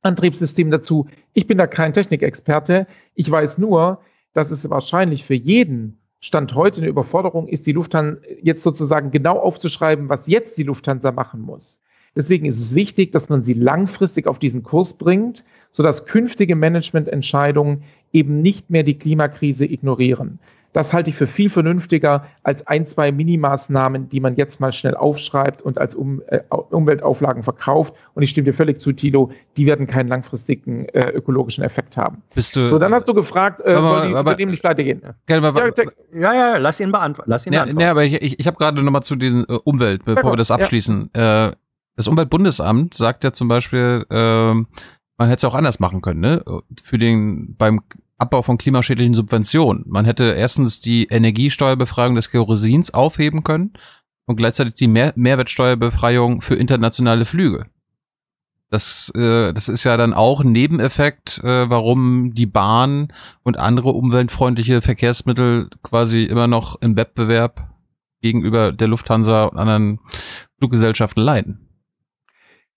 [0.01, 1.09] Antriebssystem dazu.
[1.35, 2.87] Ich bin da kein Technikexperte.
[3.15, 4.01] Ich weiß nur,
[4.33, 9.41] dass es wahrscheinlich für jeden Stand heute eine Überforderung ist, die Lufthansa jetzt sozusagen genau
[9.41, 11.81] aufzuschreiben, was jetzt die Lufthansa machen muss.
[12.15, 17.83] Deswegen ist es wichtig, dass man sie langfristig auf diesen Kurs bringt, sodass künftige Managemententscheidungen
[18.13, 20.39] eben nicht mehr die Klimakrise ignorieren.
[20.73, 24.95] Das halte ich für viel vernünftiger als ein, zwei Minimaßnahmen, die man jetzt mal schnell
[24.95, 27.95] aufschreibt und als um, äh, Umweltauflagen verkauft.
[28.15, 32.23] Und ich stimme dir völlig zu, Tilo, die werden keinen langfristigen äh, ökologischen Effekt haben.
[32.35, 34.83] Bist du, so, dann hast du gefragt, äh, aber, soll die aber, Unternehmen nicht pleite
[34.83, 35.03] gehen?
[35.29, 35.39] Ja,
[36.15, 37.31] ja, ja, lass ihn beantworten.
[37.31, 37.85] Lass ihn ja, beantworten.
[37.85, 40.37] Ja, aber ich, ich, ich habe gerade nochmal zu den äh, Umwelt, bevor ja, wir
[40.37, 41.11] das abschließen.
[41.15, 41.49] Ja.
[41.49, 41.53] Äh,
[41.97, 46.43] das Umweltbundesamt sagt ja zum Beispiel, äh, man hätte es auch anders machen können, ne?
[46.83, 47.83] Für den beim
[48.19, 49.85] Abbau von klimaschädlichen Subventionen.
[49.87, 53.73] Man hätte erstens die Energiesteuerbefreiung des Kerosins aufheben können
[54.27, 57.67] und gleichzeitig die Mehr Mehrwertsteuerbefreiung für internationale Flüge.
[58.71, 63.91] Das, äh, das ist ja dann auch ein Nebeneffekt, äh, warum die Bahn und andere
[63.91, 67.69] umweltfreundliche Verkehrsmittel quasi immer noch im Wettbewerb
[68.23, 70.01] gegenüber der Lufthansa und anderen
[70.57, 71.69] Fluggesellschaften leiden.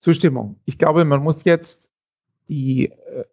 [0.02, 0.60] Zustimmung.
[0.66, 1.90] Ich glaube, man muss jetzt
[2.48, 3.24] die äh,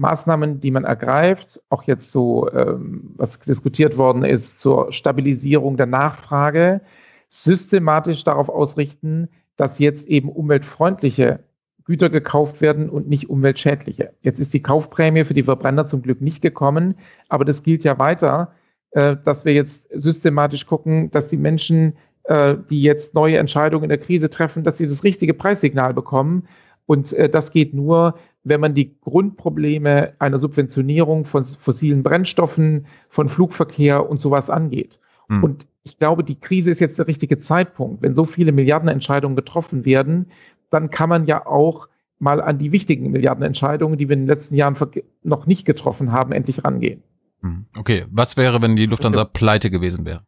[0.00, 5.86] Maßnahmen, die man ergreift, auch jetzt so, ähm, was diskutiert worden ist, zur Stabilisierung der
[5.86, 6.80] Nachfrage,
[7.28, 11.40] systematisch darauf ausrichten, dass jetzt eben umweltfreundliche
[11.84, 14.12] Güter gekauft werden und nicht umweltschädliche.
[14.22, 16.94] Jetzt ist die Kaufprämie für die Verbrenner zum Glück nicht gekommen,
[17.28, 18.52] aber das gilt ja weiter,
[18.92, 21.94] äh, dass wir jetzt systematisch gucken, dass die Menschen,
[22.24, 26.48] äh, die jetzt neue Entscheidungen in der Krise treffen, dass sie das richtige Preissignal bekommen.
[26.86, 33.28] Und äh, das geht nur, wenn man die Grundprobleme einer Subventionierung von fossilen Brennstoffen, von
[33.28, 34.98] Flugverkehr und sowas angeht.
[35.28, 35.44] Mhm.
[35.44, 38.02] Und ich glaube, die Krise ist jetzt der richtige Zeitpunkt.
[38.02, 40.30] Wenn so viele Milliardenentscheidungen getroffen werden,
[40.70, 44.54] dann kann man ja auch mal an die wichtigen Milliardenentscheidungen, die wir in den letzten
[44.54, 44.76] Jahren
[45.22, 47.02] noch nicht getroffen haben, endlich rangehen.
[47.42, 47.66] Hm.
[47.76, 50.22] Okay, was wäre, wenn die Lufthansa pleite gewesen wäre?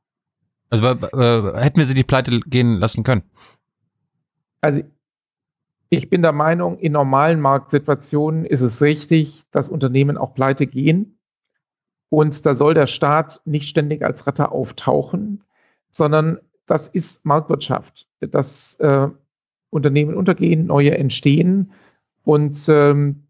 [0.70, 3.24] Also äh, hätten wir sie die pleite gehen lassen können?
[4.62, 4.80] Also
[5.92, 11.18] ich bin der Meinung, in normalen Marktsituationen ist es richtig, dass Unternehmen auch pleite gehen.
[12.08, 15.44] Und da soll der Staat nicht ständig als Retter auftauchen,
[15.90, 18.08] sondern das ist Marktwirtschaft.
[18.20, 19.08] Dass äh,
[19.68, 21.72] Unternehmen untergehen, neue entstehen.
[22.24, 23.26] Und ähm,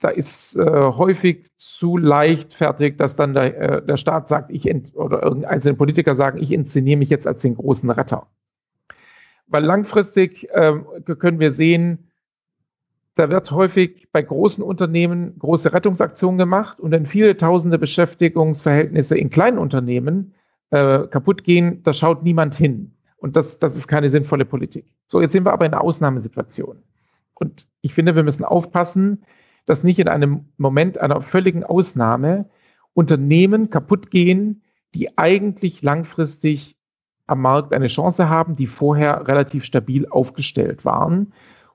[0.00, 5.48] da ist äh, häufig zu leichtfertig, dass dann der, äh, der Staat sagt, ich oder
[5.48, 8.26] einzelne Politiker sagen, ich inszeniere mich jetzt als den großen Retter.
[9.52, 10.80] Weil langfristig äh,
[11.18, 12.10] können wir sehen,
[13.14, 19.28] da wird häufig bei großen Unternehmen große Rettungsaktionen gemacht und dann viele tausende Beschäftigungsverhältnisse in
[19.28, 20.34] kleinen Unternehmen
[20.70, 22.94] äh, kaputt gehen, da schaut niemand hin.
[23.18, 24.86] Und das, das ist keine sinnvolle Politik.
[25.08, 26.82] So, jetzt sind wir aber in einer Ausnahmesituation.
[27.34, 29.22] Und ich finde, wir müssen aufpassen,
[29.66, 32.48] dass nicht in einem Moment einer völligen Ausnahme
[32.94, 34.62] Unternehmen kaputt gehen,
[34.94, 36.76] die eigentlich langfristig
[37.26, 41.32] am Markt eine Chance haben, die vorher relativ stabil aufgestellt waren.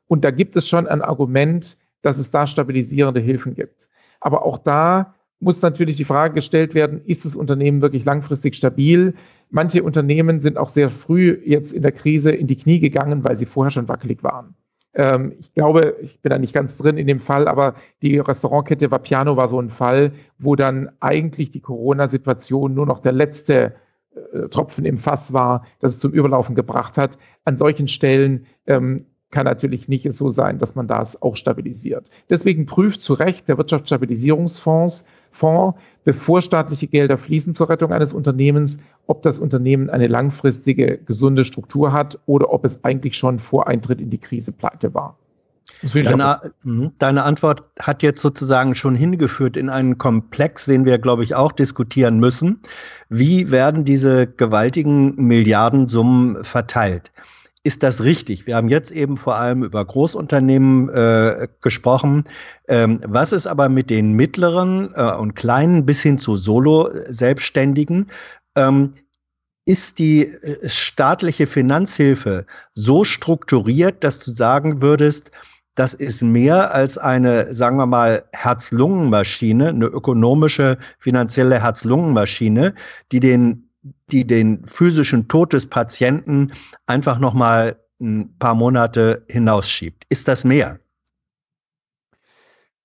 [0.08, 3.88] Und da gibt es schon ein Argument, dass es da stabilisierende Hilfen gibt.
[4.20, 9.14] Aber auch da muss natürlich die Frage gestellt werden, ist das Unternehmen wirklich langfristig stabil?
[9.50, 13.38] Manche Unternehmen sind auch sehr früh jetzt in der Krise in die Knie gegangen, weil
[13.38, 14.56] sie vorher schon wackelig waren.
[14.94, 18.90] Ähm, ich glaube, ich bin da nicht ganz drin in dem Fall, aber die Restaurantkette
[18.90, 23.76] Vapiano war so ein Fall, wo dann eigentlich die Corona-Situation nur noch der letzte
[24.50, 27.18] Tropfen im Fass war, das es zum Überlaufen gebracht hat.
[27.46, 32.10] An solchen Stellen ähm, kann natürlich nicht so sein, dass man das auch stabilisiert.
[32.30, 38.80] Deswegen prüft zu Recht der Wirtschaftsstabilisierungsfonds Fonds, bevor staatliche Gelder fließen zur Rettung eines Unternehmens,
[39.06, 44.02] ob das Unternehmen eine langfristige, gesunde Struktur hat oder ob es eigentlich schon vor Eintritt
[44.02, 45.18] in die Krise pleite war.
[45.94, 46.92] Deine, mhm.
[46.98, 51.52] deine, Antwort hat jetzt sozusagen schon hingeführt in einen Komplex, den wir, glaube ich, auch
[51.52, 52.62] diskutieren müssen.
[53.10, 57.12] Wie werden diese gewaltigen Milliardensummen verteilt?
[57.68, 58.48] ist das richtig?
[58.48, 62.24] Wir haben jetzt eben vor allem über Großunternehmen äh, gesprochen.
[62.70, 68.10] Ähm, was ist aber mit den mittleren äh, und kleinen bis hin zu Solo-Selbstständigen?
[68.56, 68.94] Ähm,
[69.66, 75.32] ist die äh, staatliche Finanzhilfe so strukturiert, dass du sagen würdest,
[75.78, 82.74] das ist mehr als eine, sagen wir mal, Herz-Lungen-Maschine, eine ökonomische, finanzielle Herz-Lungen-Maschine,
[83.12, 83.64] die den
[84.12, 86.52] die den physischen Tod des Patienten
[86.88, 90.06] einfach noch mal ein paar Monate hinausschiebt.
[90.10, 90.80] Ist das mehr?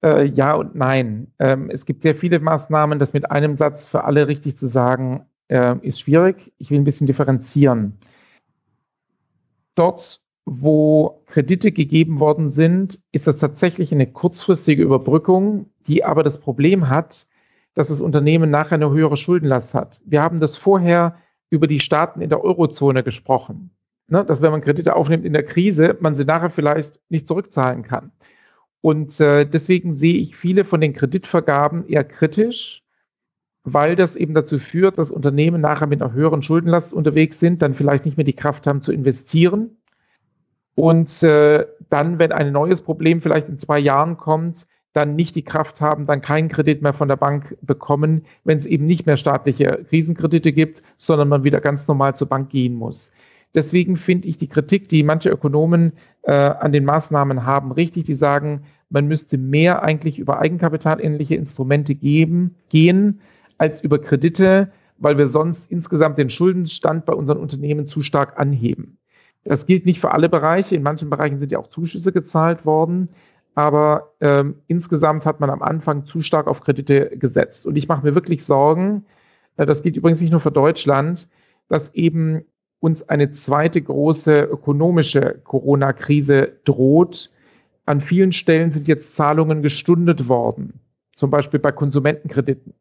[0.03, 1.33] Äh, ja und nein.
[1.39, 5.27] Ähm, es gibt sehr viele Maßnahmen, das mit einem Satz für alle richtig zu sagen,
[5.49, 6.53] äh, ist schwierig.
[6.59, 7.99] Ich will ein bisschen differenzieren.
[9.75, 16.39] Dort, wo Kredite gegeben worden sind, ist das tatsächlich eine kurzfristige Überbrückung, die aber das
[16.39, 17.27] Problem hat,
[17.75, 20.01] dass das Unternehmen nachher eine höhere Schuldenlast hat.
[20.05, 21.17] Wir haben das vorher
[21.51, 23.71] über die Staaten in der Eurozone gesprochen.
[24.09, 27.83] Ne, dass wenn man Kredite aufnimmt in der Krise, man sie nachher vielleicht nicht zurückzahlen
[27.83, 28.13] kann.
[28.83, 32.83] Und äh, deswegen sehe ich viele von den Kreditvergaben eher kritisch,
[33.63, 37.75] weil das eben dazu führt, dass Unternehmen nachher mit einer höheren Schuldenlast unterwegs sind, dann
[37.75, 39.79] vielleicht nicht mehr die Kraft haben zu investieren.
[40.75, 45.45] Und äh, dann, wenn ein neues Problem vielleicht in zwei Jahren kommt, dann nicht die
[45.45, 49.17] Kraft haben, dann keinen Kredit mehr von der Bank bekommen, wenn es eben nicht mehr
[49.17, 53.11] staatliche Krisenkredite gibt, sondern man wieder ganz normal zur Bank gehen muss.
[53.55, 55.93] Deswegen finde ich die Kritik, die manche Ökonomen
[56.23, 61.95] äh, an den Maßnahmen haben, richtig, die sagen, man müsste mehr eigentlich über eigenkapitalähnliche Instrumente
[61.95, 63.21] geben, gehen
[63.59, 68.99] als über Kredite, weil wir sonst insgesamt den Schuldenstand bei unseren Unternehmen zu stark anheben.
[69.45, 70.75] Das gilt nicht für alle Bereiche.
[70.77, 73.09] In manchen Bereichen sind ja auch Zuschüsse gezahlt worden
[73.55, 77.67] aber ähm, insgesamt hat man am Anfang zu stark auf Kredite gesetzt.
[77.67, 79.05] Und ich mache mir wirklich Sorgen,
[79.57, 81.29] äh, das gilt übrigens nicht nur für Deutschland,
[81.69, 82.45] dass eben
[82.81, 87.31] uns eine zweite große ökonomische Corona-Krise droht.
[87.85, 90.81] An vielen Stellen sind jetzt Zahlungen gestundet worden,
[91.15, 92.75] zum Beispiel bei Konsumentenkrediten.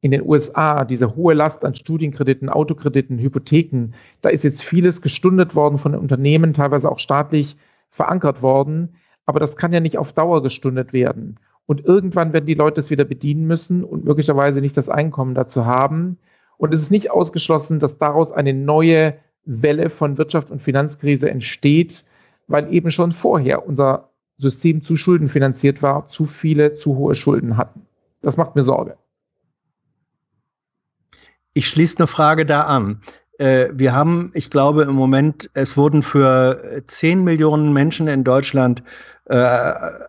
[0.00, 5.54] In den USA, diese hohe Last an Studienkrediten, Autokrediten, Hypotheken, da ist jetzt vieles gestundet
[5.54, 7.56] worden von den Unternehmen, teilweise auch staatlich
[7.90, 8.94] verankert worden
[9.28, 11.38] aber das kann ja nicht auf Dauer gestundet werden.
[11.66, 15.66] Und irgendwann werden die Leute es wieder bedienen müssen und möglicherweise nicht das Einkommen dazu
[15.66, 16.16] haben.
[16.56, 22.06] Und es ist nicht ausgeschlossen, dass daraus eine neue Welle von Wirtschaft und Finanzkrise entsteht,
[22.46, 27.58] weil eben schon vorher unser System zu Schulden finanziert war, zu viele, zu hohe Schulden
[27.58, 27.82] hatten.
[28.22, 28.96] Das macht mir Sorge.
[31.58, 33.00] Ich schließe eine Frage da an.
[33.38, 38.84] Äh, wir haben, ich glaube, im Moment, es wurden für 10 Millionen Menschen in Deutschland
[39.24, 39.34] äh,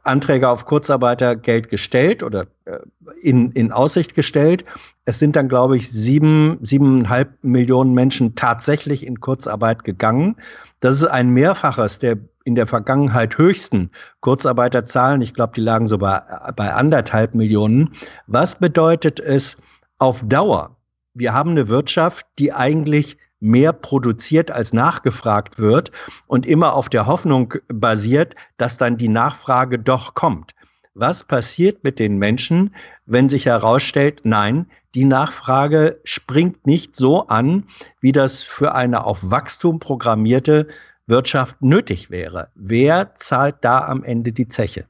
[0.04, 2.78] Anträge auf Kurzarbeitergeld gestellt oder äh,
[3.24, 4.64] in, in Aussicht gestellt.
[5.06, 10.36] Es sind dann, glaube ich, sieben, siebeneinhalb Millionen Menschen tatsächlich in Kurzarbeit gegangen.
[10.82, 13.90] Das ist ein Mehrfaches der in der Vergangenheit höchsten
[14.22, 15.24] Kurzarbeiterzahlen.
[15.24, 16.22] Ich glaube, die lagen so bei,
[16.56, 17.90] bei anderthalb Millionen.
[18.28, 19.58] Was bedeutet es
[19.98, 20.76] auf Dauer?
[21.20, 25.92] Wir haben eine Wirtschaft, die eigentlich mehr produziert als nachgefragt wird
[26.28, 30.56] und immer auf der Hoffnung basiert, dass dann die Nachfrage doch kommt.
[30.94, 32.74] Was passiert mit den Menschen,
[33.06, 34.66] wenn sich herausstellt, nein,
[34.96, 37.66] die Nachfrage springt nicht so an,
[38.02, 40.68] wie das für eine auf Wachstum programmierte
[41.06, 42.50] Wirtschaft nötig wäre?
[42.56, 44.86] Wer zahlt da am Ende die Zeche?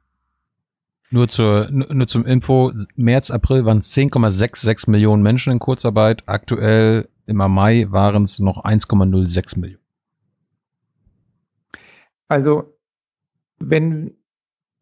[1.11, 6.23] Nur, zur, nur zum Info, März, April waren es 10,66 Millionen Menschen in Kurzarbeit.
[6.27, 9.83] Aktuell im Mai waren es noch 1,06 Millionen.
[12.27, 12.77] Also,
[13.57, 14.15] wenn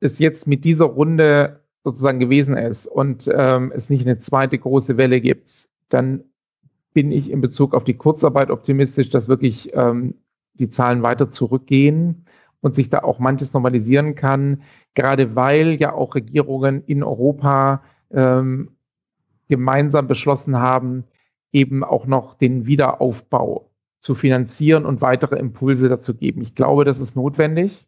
[0.02, 4.98] es jetzt mit dieser Runde sozusagen gewesen ist und ähm, es nicht eine zweite große
[4.98, 6.26] Welle gibt, dann
[6.94, 10.16] bin ich in Bezug auf die Kurzarbeit optimistisch, dass wirklich ähm,
[10.56, 12.26] die Zahlen weiter zurückgehen
[12.60, 14.64] und sich da auch manches normalisieren kann,
[14.98, 18.72] gerade weil ja auch Regierungen in Europa ähm,
[19.48, 21.04] gemeinsam beschlossen haben,
[21.52, 23.70] eben auch noch den Wiederaufbau
[24.02, 26.42] zu finanzieren und weitere Impulse dazu geben.
[26.42, 27.86] Ich glaube, das ist notwendig.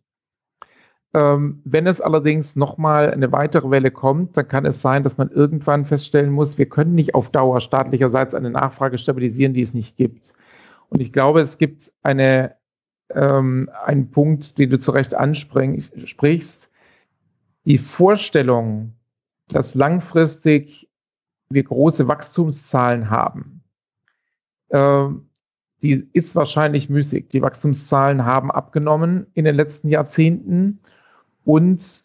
[1.15, 5.31] Ähm, wenn es allerdings nochmal eine weitere Welle kommt, dann kann es sein, dass man
[5.31, 9.97] irgendwann feststellen muss, wir können nicht auf Dauer staatlicherseits eine Nachfrage stabilisieren, die es nicht
[9.97, 10.31] gibt.
[10.89, 12.53] Und ich glaube, es gibt eine,
[13.15, 16.68] ähm, einen Punkt, den du zu Recht ansprichst.
[17.69, 18.93] Die Vorstellung,
[19.47, 20.89] dass langfristig
[21.51, 23.61] wir große Wachstumszahlen haben,
[24.69, 25.05] äh,
[25.83, 27.29] die ist wahrscheinlich müßig.
[27.29, 30.79] Die Wachstumszahlen haben abgenommen in den letzten Jahrzehnten
[31.45, 32.03] und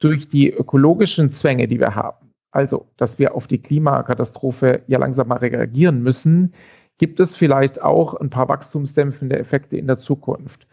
[0.00, 5.28] durch die ökologischen Zwänge, die wir haben, also dass wir auf die Klimakatastrophe ja langsam
[5.28, 6.52] mal reagieren müssen,
[6.98, 10.66] gibt es vielleicht auch ein paar wachstumsdämpfende Effekte in der Zukunft.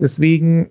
[0.00, 0.70] Deswegen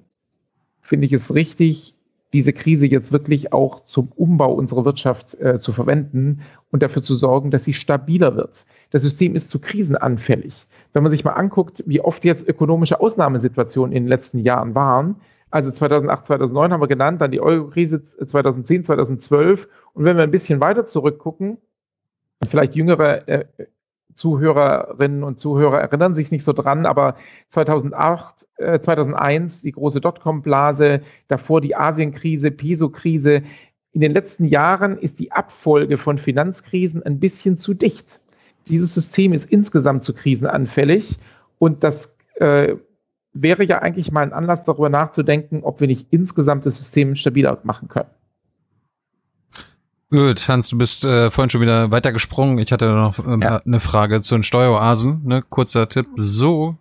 [0.81, 1.95] finde ich es richtig,
[2.33, 7.15] diese Krise jetzt wirklich auch zum Umbau unserer Wirtschaft äh, zu verwenden und dafür zu
[7.15, 8.65] sorgen, dass sie stabiler wird.
[8.89, 10.67] Das System ist zu krisenanfällig.
[10.93, 15.15] Wenn man sich mal anguckt, wie oft jetzt ökonomische Ausnahmesituationen in den letzten Jahren waren,
[15.51, 19.69] also 2008, 2009 haben wir genannt, dann die Euro-Krise 2010, 2012.
[19.93, 21.57] Und wenn wir ein bisschen weiter zurückgucken,
[22.47, 23.45] vielleicht jüngere äh,
[24.15, 27.15] Zuhörerinnen und Zuhörer erinnern sich nicht so dran, aber
[27.49, 33.43] 2008, äh, 2001 die große Dotcom-Blase, davor die Asienkrise, Peso-Krise.
[33.91, 38.19] In den letzten Jahren ist die Abfolge von Finanzkrisen ein bisschen zu dicht.
[38.67, 41.17] Dieses System ist insgesamt zu krisenanfällig
[41.59, 42.75] und das äh,
[43.33, 47.59] wäre ja eigentlich mal ein Anlass darüber nachzudenken, ob wir nicht insgesamt das System stabiler
[47.63, 48.09] machen können.
[50.13, 52.59] Gut, Hans, du bist äh, vorhin schon wieder weitergesprungen.
[52.59, 53.63] Ich hatte noch äh, ja.
[53.65, 55.21] eine Frage zu den Steueroasen.
[55.25, 55.41] Ne?
[55.41, 56.05] Kurzer Tipp.
[56.15, 56.77] So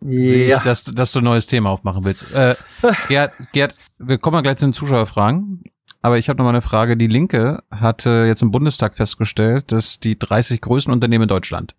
[0.00, 0.58] ja.
[0.58, 2.32] ich, dass, dass du ein neues Thema aufmachen willst.
[2.36, 2.54] Äh,
[3.08, 5.64] Gerd, Gerd, wir kommen mal gleich zu den Zuschauerfragen.
[6.02, 6.96] Aber ich habe noch mal eine Frage.
[6.96, 11.74] Die Linke hatte jetzt im Bundestag festgestellt, dass die 30 größten Unternehmen in Deutschland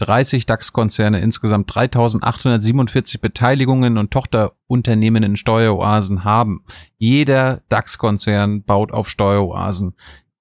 [0.00, 6.64] 30 DAX-Konzerne, insgesamt 3847 Beteiligungen und Tochterunternehmen in Steueroasen haben.
[6.96, 9.94] Jeder DAX-Konzern baut auf Steueroasen.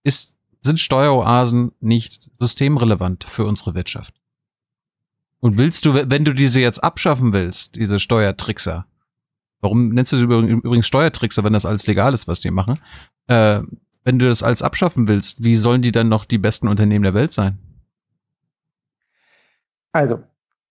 [0.04, 4.14] Ist, sind Steueroasen nicht systemrelevant für unsere Wirtschaft?
[5.42, 8.86] Und willst du, wenn du diese jetzt abschaffen willst, diese Steuertrickser,
[9.62, 12.80] warum nennst du sie übrigens Steuertrickser, wenn das alles legal ist, was die machen?
[13.28, 13.62] Äh,
[14.04, 17.14] wenn du das alles abschaffen willst, wie sollen die dann noch die besten Unternehmen der
[17.14, 17.60] Welt sein?
[19.92, 20.20] Also,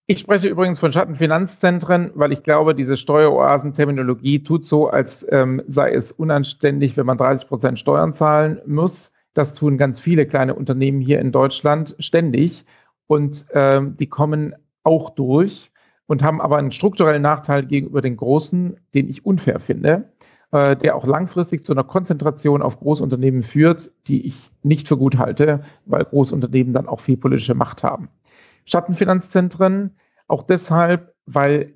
[0.07, 5.93] ich spreche übrigens von Schattenfinanzzentren, weil ich glaube, diese Steueroasen-Terminologie tut so, als ähm, sei
[5.93, 9.11] es unanständig, wenn man 30 Prozent Steuern zahlen muss.
[9.35, 12.65] Das tun ganz viele kleine Unternehmen hier in Deutschland ständig
[13.05, 15.71] und ähm, die kommen auch durch
[16.07, 20.11] und haben aber einen strukturellen Nachteil gegenüber den großen, den ich unfair finde,
[20.51, 25.19] äh, der auch langfristig zu einer Konzentration auf Großunternehmen führt, die ich nicht für gut
[25.19, 28.09] halte, weil Großunternehmen dann auch viel politische Macht haben.
[28.69, 29.95] Schattenfinanzzentren,
[30.27, 31.73] auch deshalb, weil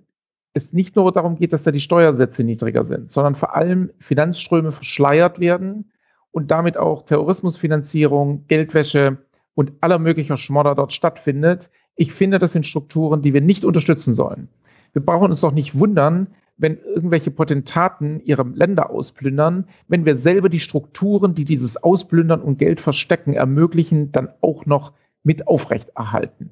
[0.54, 4.72] es nicht nur darum geht, dass da die Steuersätze niedriger sind, sondern vor allem Finanzströme
[4.72, 5.92] verschleiert werden
[6.32, 9.18] und damit auch Terrorismusfinanzierung, Geldwäsche
[9.56, 11.72] und aller möglicher Schmodder dort stattfindet.
[11.96, 14.48] Ich finde, das sind Strukturen, die wir nicht unterstützen sollen.
[14.94, 16.28] Wir brauchen uns doch nicht wundern,
[16.58, 22.60] wenn irgendwelche Potentaten ihre Länder ausplündern, wenn wir selber die Strukturen, die dieses Ausplündern und
[22.60, 26.52] Geld verstecken, ermöglichen, dann auch noch mit aufrechterhalten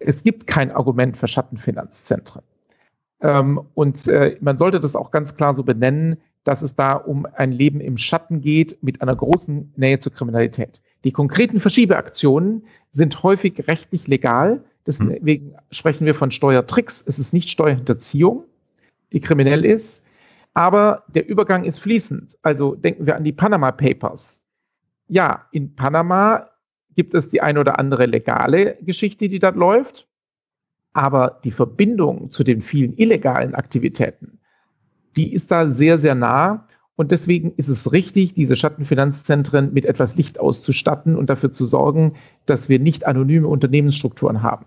[0.00, 2.42] es gibt kein Argument für Schattenfinanzzentren.
[3.20, 7.26] Ähm, und äh, man sollte das auch ganz klar so benennen, dass es da um
[7.34, 10.80] ein Leben im Schatten geht mit einer großen Nähe zur Kriminalität.
[11.04, 14.64] Die konkreten Verschiebeaktionen sind häufig rechtlich legal.
[14.86, 17.04] Deswegen sprechen wir von Steuertricks.
[17.06, 18.44] Es ist nicht Steuerhinterziehung,
[19.12, 20.02] die kriminell ist.
[20.54, 22.36] Aber der Übergang ist fließend.
[22.42, 24.40] Also denken wir an die Panama Papers.
[25.08, 26.49] Ja, in Panama
[27.00, 30.06] gibt es die ein oder andere legale Geschichte, die dort läuft.
[30.92, 34.38] Aber die Verbindung zu den vielen illegalen Aktivitäten,
[35.16, 36.68] die ist da sehr, sehr nah.
[36.96, 42.16] Und deswegen ist es richtig, diese Schattenfinanzzentren mit etwas Licht auszustatten und dafür zu sorgen,
[42.44, 44.66] dass wir nicht anonyme Unternehmensstrukturen haben.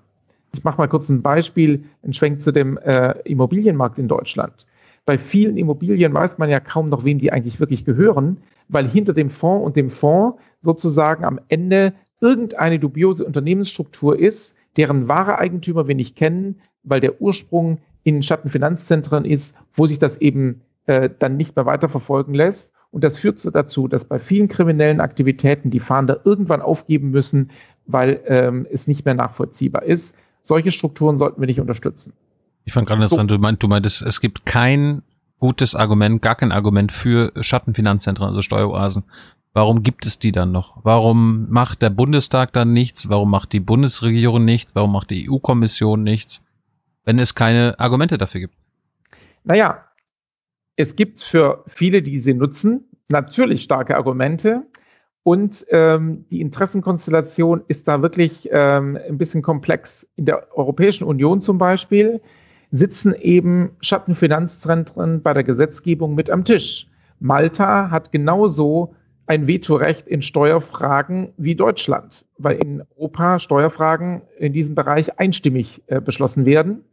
[0.56, 4.66] Ich mache mal kurz ein Beispiel, ein Schwenk zu dem äh, Immobilienmarkt in Deutschland.
[5.06, 8.38] Bei vielen Immobilien weiß man ja kaum noch, wem die eigentlich wirklich gehören,
[8.70, 11.94] weil hinter dem Fonds und dem Fonds sozusagen am Ende
[12.24, 19.26] irgendeine dubiose Unternehmensstruktur ist, deren wahre Eigentümer wir nicht kennen, weil der Ursprung in Schattenfinanzzentren
[19.26, 22.72] ist, wo sich das eben äh, dann nicht mehr weiterverfolgen lässt.
[22.92, 27.52] Und das führt dazu, dass bei vielen kriminellen Aktivitäten die Fahnder irgendwann aufgeben müssen,
[27.86, 30.16] weil ähm, es nicht mehr nachvollziehbar ist.
[30.44, 32.14] Solche Strukturen sollten wir nicht unterstützen.
[32.66, 33.38] Ich fand gerade interessant, so.
[33.38, 35.02] du, meint, du meintest, es gibt kein
[35.40, 39.04] gutes Argument, gar kein Argument für Schattenfinanzzentren, also Steueroasen.
[39.54, 40.80] Warum gibt es die dann noch?
[40.84, 43.08] Warum macht der Bundestag dann nichts?
[43.10, 44.74] Warum macht die Bundesregierung nichts?
[44.74, 46.42] Warum macht die EU-Kommission nichts?
[47.06, 48.56] Wenn es keine Argumente dafür gibt.
[49.44, 49.86] Naja,
[50.76, 54.64] es gibt für viele, die sie nutzen, natürlich starke Argumente.
[55.22, 60.06] Und ähm, die Interessenkonstellation ist da wirklich ähm, ein bisschen komplex.
[60.16, 62.22] In der Europäischen Union zum Beispiel
[62.72, 66.88] sitzen eben Schattenfinanzzentren bei der Gesetzgebung mit am Tisch.
[67.20, 68.96] Malta hat genauso
[69.26, 76.02] ein Vetorecht in Steuerfragen wie Deutschland, weil in Europa Steuerfragen in diesem Bereich einstimmig äh,
[76.02, 76.84] beschlossen werden.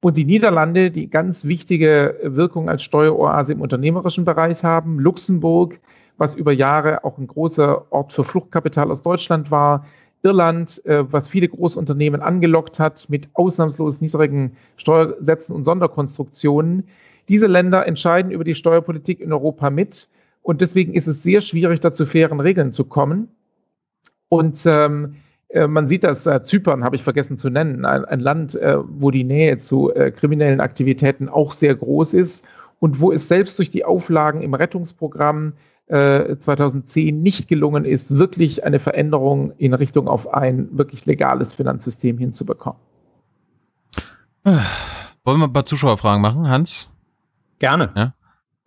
[0.00, 5.80] Und die Niederlande, die ganz wichtige Wirkung als Steueroase im unternehmerischen Bereich haben, Luxemburg,
[6.18, 9.86] was über Jahre auch ein großer Ort für Fluchtkapital aus Deutschland war,
[10.22, 16.88] Irland, äh, was viele Großunternehmen angelockt hat mit ausnahmslos niedrigen Steuersätzen und Sonderkonstruktionen.
[17.28, 20.08] Diese Länder entscheiden über die Steuerpolitik in Europa mit.
[20.48, 23.28] Und deswegen ist es sehr schwierig, da zu fairen Regeln zu kommen.
[24.30, 25.16] Und ähm,
[25.48, 28.78] äh, man sieht das, äh, Zypern habe ich vergessen zu nennen, ein, ein Land, äh,
[28.82, 32.46] wo die Nähe zu äh, kriminellen Aktivitäten auch sehr groß ist
[32.80, 35.52] und wo es selbst durch die Auflagen im Rettungsprogramm
[35.86, 42.16] 2010 äh, nicht gelungen ist, wirklich eine Veränderung in Richtung auf ein wirklich legales Finanzsystem
[42.16, 42.80] hinzubekommen.
[44.44, 46.88] Wollen wir ein paar Zuschauerfragen machen, Hans?
[47.58, 47.90] Gerne.
[47.94, 48.14] Ja?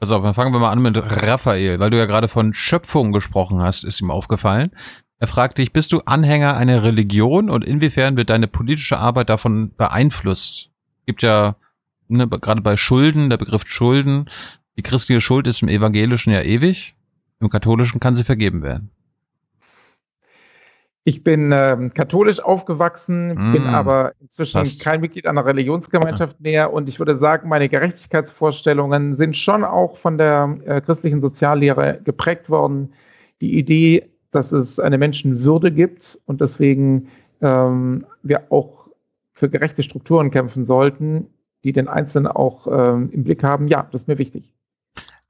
[0.01, 3.11] Pass auf, dann fangen wir mal an mit Raphael, weil du ja gerade von Schöpfung
[3.11, 4.71] gesprochen hast, ist ihm aufgefallen.
[5.19, 9.75] Er fragt dich, bist du Anhänger einer Religion und inwiefern wird deine politische Arbeit davon
[9.77, 10.71] beeinflusst?
[11.05, 11.55] Gibt ja
[12.07, 14.27] ne, gerade bei Schulden, der Begriff Schulden,
[14.75, 16.95] die christliche Schuld ist im Evangelischen ja ewig,
[17.39, 18.89] im Katholischen kann sie vergeben werden.
[21.03, 24.83] Ich bin äh, katholisch aufgewachsen, mm, bin aber inzwischen passt.
[24.83, 30.19] kein Mitglied einer Religionsgemeinschaft mehr und ich würde sagen, meine Gerechtigkeitsvorstellungen sind schon auch von
[30.19, 32.93] der äh, christlichen Soziallehre geprägt worden.
[33.41, 37.07] Die Idee, dass es eine Menschenwürde gibt und deswegen
[37.41, 38.87] ähm, wir auch
[39.33, 41.25] für gerechte Strukturen kämpfen sollten,
[41.63, 43.67] die den Einzelnen auch ähm, im Blick haben.
[43.67, 44.53] Ja, das ist mir wichtig.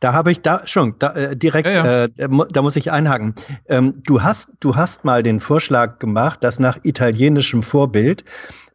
[0.01, 2.03] Da habe ich da schon da, äh, direkt, ja, ja.
[2.05, 2.09] Äh,
[2.51, 3.35] da muss ich einhaken.
[3.67, 8.25] Ähm, du hast, du hast mal den Vorschlag gemacht, dass nach italienischem Vorbild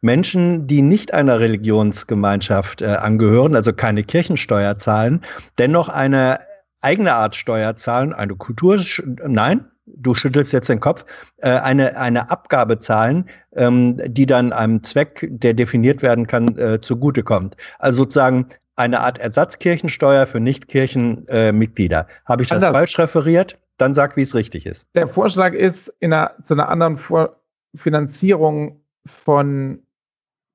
[0.01, 5.21] Menschen, die nicht einer Religionsgemeinschaft äh, angehören, also keine Kirchensteuer zahlen,
[5.57, 6.39] dennoch eine
[6.81, 8.81] eigene Art Steuer zahlen, eine Kultur,
[9.25, 11.05] nein, du schüttelst jetzt den Kopf,
[11.37, 16.79] äh, eine, eine Abgabe zahlen, ähm, die dann einem Zweck, der definiert werden kann, äh,
[16.79, 17.57] zugutekommt.
[17.79, 18.47] Also sozusagen
[18.77, 22.07] eine Art Ersatzkirchensteuer für Nichtkirchenmitglieder.
[22.07, 22.77] Äh, Habe ich das Anders.
[22.77, 23.59] falsch referiert?
[23.77, 24.87] Dann sag, wie es richtig ist.
[24.95, 27.41] Der Vorschlag ist, in einer, zu einer anderen Vor
[27.75, 29.83] Finanzierung von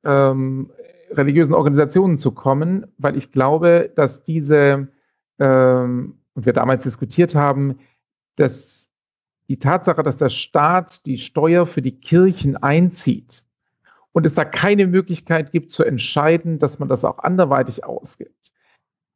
[0.05, 0.73] ähm,
[1.11, 4.89] religiösen Organisationen zu kommen, weil ich glaube, dass diese,
[5.39, 7.79] ähm, und wir damals diskutiert haben,
[8.37, 8.89] dass
[9.49, 13.45] die Tatsache, dass der Staat die Steuer für die Kirchen einzieht
[14.13, 18.53] und es da keine Möglichkeit gibt zu entscheiden, dass man das auch anderweitig ausgibt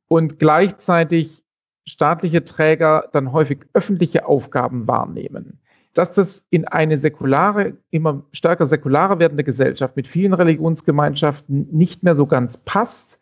[0.08, 1.44] und gleichzeitig
[1.86, 5.60] staatliche Träger dann häufig öffentliche Aufgaben wahrnehmen,
[5.94, 12.14] dass das in eine säkulare, immer stärker säkulare werdende Gesellschaft mit vielen Religionsgemeinschaften nicht mehr
[12.14, 13.18] so ganz passt,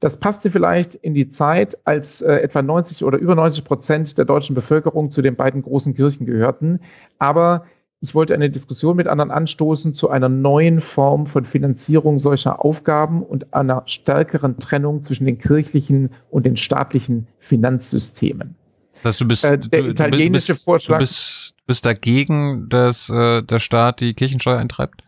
[0.00, 4.26] das passte vielleicht in die Zeit, als äh, etwa 90 oder über 90 Prozent der
[4.26, 6.80] deutschen Bevölkerung zu den beiden großen Kirchen gehörten.
[7.18, 7.66] Aber
[8.00, 13.22] ich wollte eine Diskussion mit anderen anstoßen zu einer neuen Form von Finanzierung solcher Aufgaben
[13.22, 18.54] und einer stärkeren Trennung zwischen den kirchlichen und den staatlichen Finanzsystemen.
[19.02, 20.98] Das du bist, äh, der du, italienische du bist, Vorschlag.
[20.98, 25.02] Du bist, bist dagegen, dass äh, der Staat die Kirchensteuer eintreibt?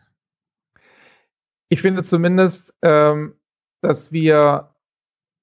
[1.68, 3.34] Ich finde zumindest, ähm,
[3.82, 4.74] dass wir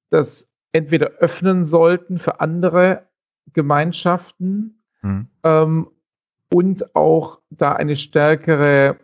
[0.10, 3.08] das entweder öffnen sollten für andere
[3.54, 5.28] Gemeinschaften mhm.
[5.44, 5.88] ähm,
[6.54, 8.98] und auch da eine stärkere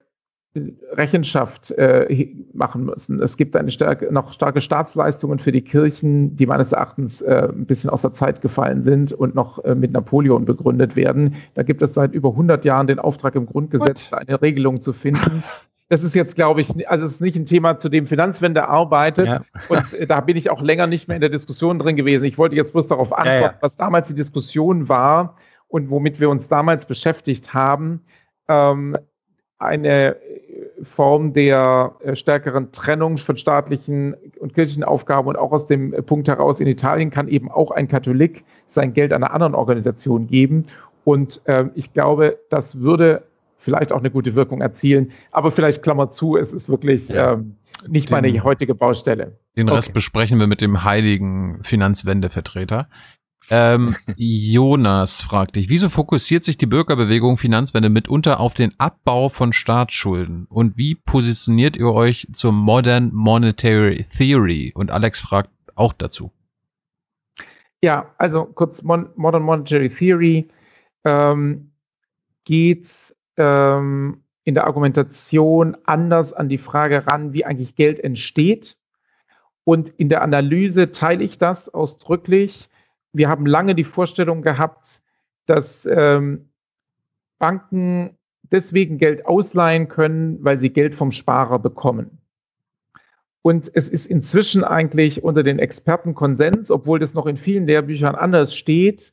[0.56, 3.20] Rechenschaft äh, machen müssen.
[3.22, 7.66] Es gibt eine starke, noch starke Staatsleistungen für die Kirchen, die meines Erachtens äh, ein
[7.66, 11.36] bisschen aus der Zeit gefallen sind und noch äh, mit Napoleon begründet werden.
[11.56, 14.20] Da gibt es seit über 100 Jahren den Auftrag im Grundgesetz, What?
[14.20, 15.44] eine Regelung zu finden.
[15.90, 19.28] Das ist jetzt, glaube ich, also es ist nicht ein Thema, zu dem Finanzwende arbeitet.
[19.28, 19.42] Ja.
[19.70, 22.26] Und äh, da bin ich auch länger nicht mehr in der Diskussion drin gewesen.
[22.26, 23.58] Ich wollte jetzt bloß darauf antworten, ja, ja.
[23.60, 25.36] was damals die Diskussion war
[25.68, 28.02] und womit wir uns damals beschäftigt haben.
[28.48, 28.98] Ähm,
[29.60, 30.18] eine
[30.84, 36.28] Form der äh, stärkeren Trennung von staatlichen und kirchlichen Aufgaben und auch aus dem Punkt
[36.28, 40.66] heraus, in Italien kann eben auch ein Katholik sein Geld einer anderen Organisation geben.
[41.06, 43.24] Und äh, ich glaube, das würde
[43.58, 45.12] vielleicht auch eine gute Wirkung erzielen.
[45.32, 47.34] Aber vielleicht Klammer zu, es ist wirklich ja.
[47.34, 47.56] ähm,
[47.88, 49.38] nicht den, meine heutige Baustelle.
[49.56, 49.96] Den Rest okay.
[49.96, 52.90] besprechen wir mit dem heiligen Finanzwendevertreter.
[53.50, 59.54] Ähm, Jonas fragt dich, wieso fokussiert sich die Bürgerbewegung Finanzwende mitunter auf den Abbau von
[59.54, 60.46] Staatsschulden?
[60.50, 64.72] Und wie positioniert ihr euch zur Modern Monetary Theory?
[64.76, 66.32] Und Alex fragt auch dazu.
[67.82, 70.48] Ja, also kurz Mon Modern Monetary Theory
[71.04, 71.72] ähm,
[72.46, 78.78] geht ähm, in der Argumentation anders an die Frage ran, wie eigentlich Geld entsteht.
[79.66, 82.70] Und in der Analyse teile ich das ausdrücklich
[83.14, 85.02] wir haben lange die Vorstellung gehabt,
[85.46, 86.50] dass ähm,
[87.40, 92.20] Banken deswegen Geld ausleihen können, weil sie Geld vom Sparer bekommen.
[93.42, 98.16] Und es ist inzwischen eigentlich unter den Experten Konsens, obwohl das noch in vielen Lehrbüchern
[98.16, 99.12] anders steht,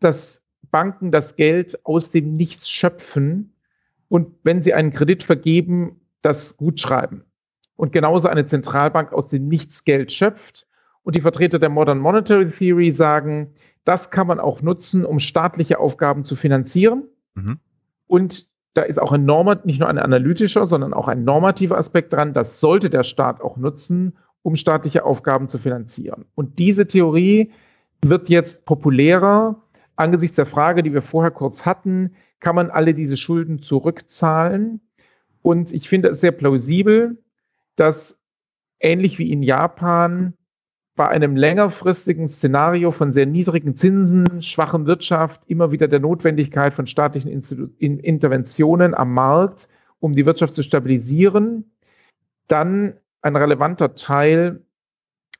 [0.00, 3.54] dass Banken das Geld aus dem Nichts schöpfen
[4.08, 7.24] und wenn sie einen Kredit vergeben, das gut schreiben.
[7.76, 10.66] Und genauso eine Zentralbank aus dem Nichts Geld schöpft
[11.02, 15.78] und die Vertreter der Modern Monetary Theory sagen, das kann man auch nutzen, um staatliche
[15.78, 17.04] Aufgaben zu finanzieren.
[17.34, 17.58] Mhm.
[18.06, 22.12] Und da ist auch ein Normat, nicht nur ein analytischer, sondern auch ein normativer Aspekt
[22.12, 22.34] dran.
[22.34, 26.24] Das sollte der Staat auch nutzen, um staatliche Aufgaben zu finanzieren.
[26.34, 27.50] Und diese Theorie
[28.02, 29.60] wird jetzt populärer
[29.96, 34.80] angesichts der Frage, die wir vorher kurz hatten, kann man alle diese Schulden zurückzahlen?
[35.42, 37.18] Und ich finde es sehr plausibel,
[37.76, 38.18] dass
[38.78, 40.34] ähnlich wie in Japan
[41.00, 46.86] bei einem längerfristigen Szenario von sehr niedrigen Zinsen, schwachem Wirtschaft, immer wieder der Notwendigkeit von
[46.86, 49.66] staatlichen Institu Interventionen am Markt,
[50.00, 51.72] um die Wirtschaft zu stabilisieren,
[52.48, 54.60] dann ein relevanter Teil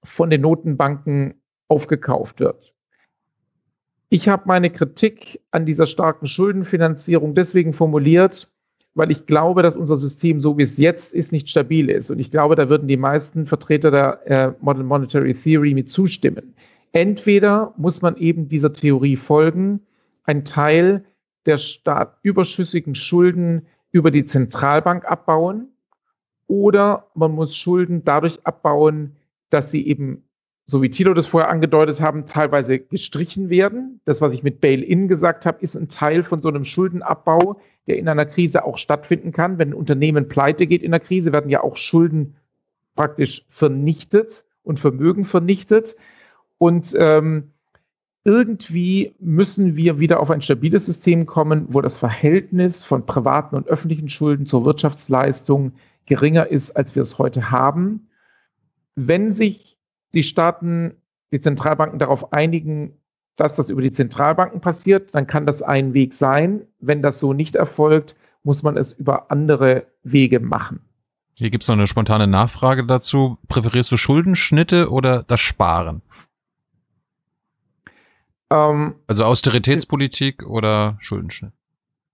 [0.03, 1.35] von den Notenbanken
[1.69, 2.73] aufgekauft wird.
[4.09, 8.51] Ich habe meine Kritik an dieser starken Schuldenfinanzierung deswegen formuliert,
[8.95, 12.11] weil ich glaube, dass unser System, so wie es jetzt ist, nicht stabil ist.
[12.11, 16.55] Und ich glaube, da würden die meisten Vertreter der äh, Modern Monetary Theory mit zustimmen.
[16.93, 19.81] Entweder muss man eben dieser Theorie folgen,
[20.25, 21.05] ein Teil
[21.47, 25.69] der Staat überschüssigen Schulden über die Zentralbank abbauen,
[26.51, 29.15] oder man muss Schulden dadurch abbauen,
[29.51, 30.25] dass sie eben,
[30.67, 34.01] so wie Thilo das vorher angedeutet haben, teilweise gestrichen werden.
[34.05, 37.99] Das, was ich mit Bail-in gesagt habe, ist ein Teil von so einem Schuldenabbau, der
[37.99, 39.59] in einer Krise auch stattfinden kann.
[39.59, 42.37] Wenn ein Unternehmen pleite geht in der Krise, werden ja auch Schulden
[42.95, 45.97] praktisch vernichtet und Vermögen vernichtet.
[46.59, 47.53] Und ähm,
[48.25, 53.67] irgendwie müssen wir wieder auf ein stabiles System kommen, wo das Verhältnis von privaten und
[53.67, 55.73] öffentlichen Schulden zur Wirtschaftsleistung
[56.07, 58.09] geringer ist, als wir es heute haben.
[58.95, 59.79] Wenn sich
[60.13, 60.95] die Staaten,
[61.33, 62.93] die Zentralbanken darauf einigen,
[63.41, 66.63] dass das über die Zentralbanken passiert, dann kann das ein Weg sein.
[66.79, 70.81] Wenn das so nicht erfolgt, muss man es über andere Wege machen.
[71.35, 73.39] Hier gibt es noch eine spontane Nachfrage dazu.
[73.49, 76.03] Präferierst du Schuldenschnitte oder das Sparen?
[78.51, 81.53] Ähm, also Austeritätspolitik oder Schuldenschnitt?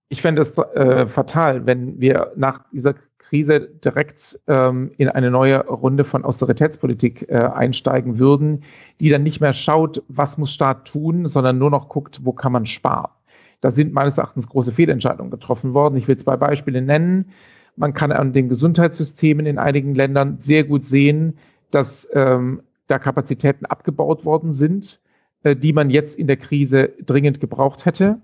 [0.09, 2.95] Ich fände es äh, fatal, wenn wir nach dieser
[3.27, 8.63] Krise direkt ähm, in eine neue Runde von Austeritätspolitik äh, einsteigen würden,
[9.01, 12.53] die dann nicht mehr schaut, was muss Staat tun, sondern nur noch guckt, wo kann
[12.53, 13.11] man sparen.
[13.59, 15.97] Da sind meines Erachtens große Fehlentscheidungen getroffen worden.
[15.97, 17.31] Ich will zwei Beispiele nennen.
[17.75, 21.37] Man kann an den Gesundheitssystemen in einigen Ländern sehr gut sehen,
[21.71, 25.01] dass ähm, da Kapazitäten abgebaut worden sind,
[25.43, 28.21] äh, die man jetzt in der Krise dringend gebraucht hätte.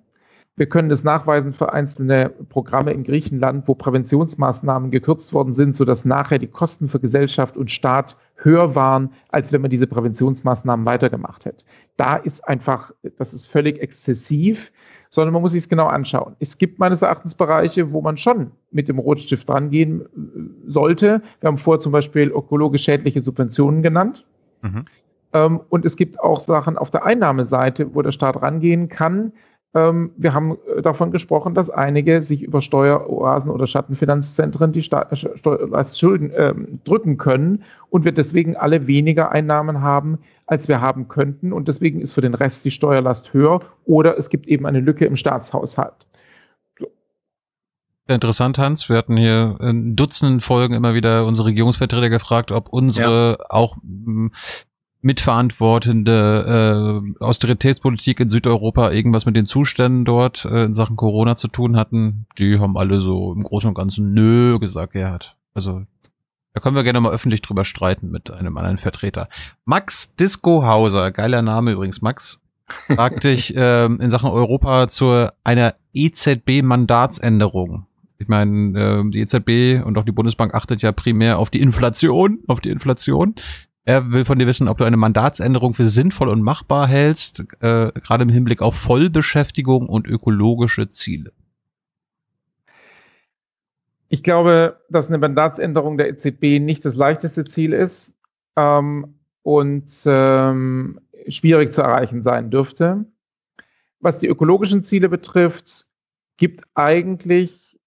[0.55, 6.05] Wir können es nachweisen für einzelne Programme in Griechenland, wo Präventionsmaßnahmen gekürzt worden sind, sodass
[6.05, 11.45] nachher die Kosten für Gesellschaft und Staat höher waren, als wenn man diese Präventionsmaßnahmen weitergemacht
[11.45, 11.65] hätte.
[11.97, 14.71] Da ist einfach, das ist völlig exzessiv,
[15.09, 16.35] sondern man muss sich es genau anschauen.
[16.39, 20.05] Es gibt meines Erachtens Bereiche, wo man schon mit dem Rotstift rangehen äh,
[20.67, 21.23] sollte.
[21.39, 24.25] Wir haben vorher zum Beispiel ökologisch schädliche Subventionen genannt.
[24.61, 24.85] Mhm.
[25.33, 29.33] Ähm, und es gibt auch Sachen auf der Einnahmeseite, wo der Staat rangehen kann,
[29.73, 35.07] wir haben äh, davon gesprochen, dass einige sich über Steueroasen oder Schattenfinanzzentren die Sta
[35.95, 36.53] Schulden äh,
[36.83, 41.51] drücken können und wir deswegen alle weniger Einnahmen haben, als wir haben könnten.
[41.51, 45.05] Und deswegen ist für den Rest die Steuerlast höher oder es gibt eben eine Lücke
[45.05, 46.05] im Staatshaushalt.
[48.07, 48.89] Interessant, Hans.
[48.89, 53.45] Wir hatten hier in Dutzenden Folgen immer wieder unsere Regierungsvertreter gefragt, ob unsere ja.
[53.49, 53.77] auch
[55.03, 61.49] mitverantwortende äh, Austeritätspolitik in Südeuropa irgendwas mit den Zuständen dort äh, in Sachen Corona zu
[61.49, 62.25] tun hatten.
[62.39, 65.35] Die haben alle so im Großen und Ganzen nö gesagt, Gerhard.
[65.53, 65.83] Also
[66.53, 69.27] da können wir gerne mal öffentlich drüber streiten mit einem anderen Vertreter.
[69.65, 75.75] Max Disco Hauser, geiler Name übrigens, Max, fragt dich ähm, in Sachen Europa zu einer
[75.93, 77.87] EZB-Mandatsänderung.
[78.19, 82.39] Ich meine, äh, die EZB und auch die Bundesbank achtet ja primär auf die Inflation,
[82.47, 83.35] auf die Inflation.
[83.85, 87.91] Er will von dir wissen, ob du eine Mandatsänderung für sinnvoll und machbar hältst, äh,
[87.91, 91.33] gerade im Hinblick auf Vollbeschäftigung und ökologische Ziele.
[94.07, 98.13] Ich glaube, dass eine Mandatsänderung der EZB nicht das leichteste Ziel ist
[98.55, 103.05] ähm, und ähm, schwierig zu erreichen sein dürfte.
[103.99, 105.87] Was die ökologischen Ziele betrifft,
[106.37, 107.79] gibt eigentlich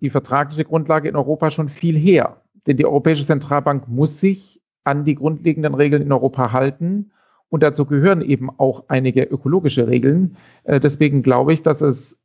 [0.00, 2.42] die vertragliche Grundlage in Europa schon viel her.
[2.66, 4.53] Denn die Europäische Zentralbank muss sich
[4.84, 7.10] an die grundlegenden Regeln in Europa halten.
[7.48, 10.36] Und dazu gehören eben auch einige ökologische Regeln.
[10.64, 12.18] Äh, deswegen glaube ich, dass es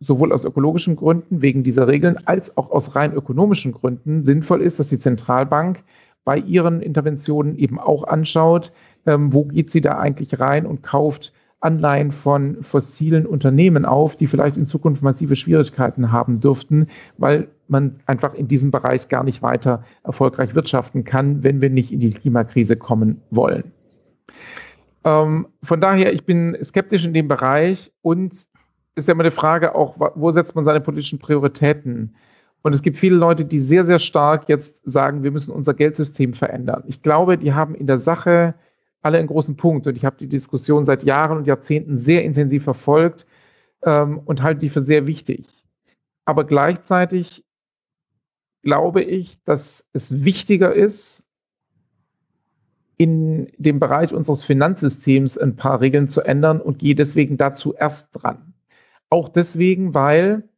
[0.00, 4.80] sowohl aus ökologischen Gründen wegen dieser Regeln als auch aus rein ökonomischen Gründen sinnvoll ist,
[4.80, 5.84] dass die Zentralbank
[6.24, 8.72] bei ihren Interventionen eben auch anschaut,
[9.06, 14.26] ähm, wo geht sie da eigentlich rein und kauft Anleihen von fossilen Unternehmen auf, die
[14.26, 16.88] vielleicht in Zukunft massive Schwierigkeiten haben dürften,
[17.18, 21.92] weil man einfach in diesem Bereich gar nicht weiter erfolgreich wirtschaften kann, wenn wir nicht
[21.92, 23.72] in die Klimakrise kommen wollen.
[25.04, 28.32] Ähm, von daher, ich bin skeptisch in dem Bereich und
[28.94, 32.14] ist ja immer eine Frage auch, wo setzt man seine politischen Prioritäten?
[32.62, 36.32] Und es gibt viele Leute, die sehr, sehr stark jetzt sagen, wir müssen unser Geldsystem
[36.32, 36.84] verändern.
[36.86, 38.54] Ich glaube, die haben in der Sache
[39.02, 39.86] alle einen großen Punkt.
[39.86, 43.26] Und ich habe die Diskussion seit Jahren und Jahrzehnten sehr intensiv verfolgt
[43.82, 45.46] ähm, und halte die für sehr wichtig.
[46.24, 47.44] Aber gleichzeitig
[48.62, 51.22] glaube ich, dass es wichtiger ist,
[52.96, 58.10] in dem Bereich unseres Finanzsystems ein paar Regeln zu ändern und gehe deswegen dazu erst
[58.12, 58.54] dran.
[59.10, 60.48] Auch deswegen, weil,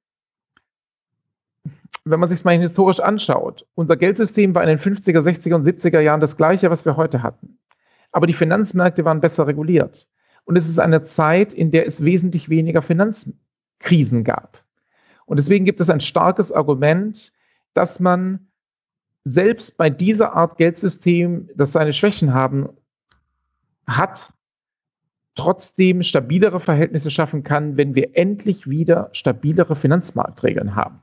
[2.05, 5.66] wenn man sich es mal historisch anschaut, unser Geldsystem war in den 50er, 60er und
[5.66, 7.59] 70er Jahren das gleiche, was wir heute hatten
[8.14, 10.07] aber die Finanzmärkte waren besser reguliert.
[10.44, 14.62] Und es ist eine Zeit, in der es wesentlich weniger Finanzkrisen gab.
[15.26, 17.32] Und deswegen gibt es ein starkes Argument,
[17.75, 18.49] dass man
[19.25, 22.68] selbst bei dieser Art Geldsystem, das seine Schwächen haben,
[23.87, 24.33] hat,
[25.35, 31.03] trotzdem stabilere Verhältnisse schaffen kann, wenn wir endlich wieder stabilere Finanzmarktregeln haben.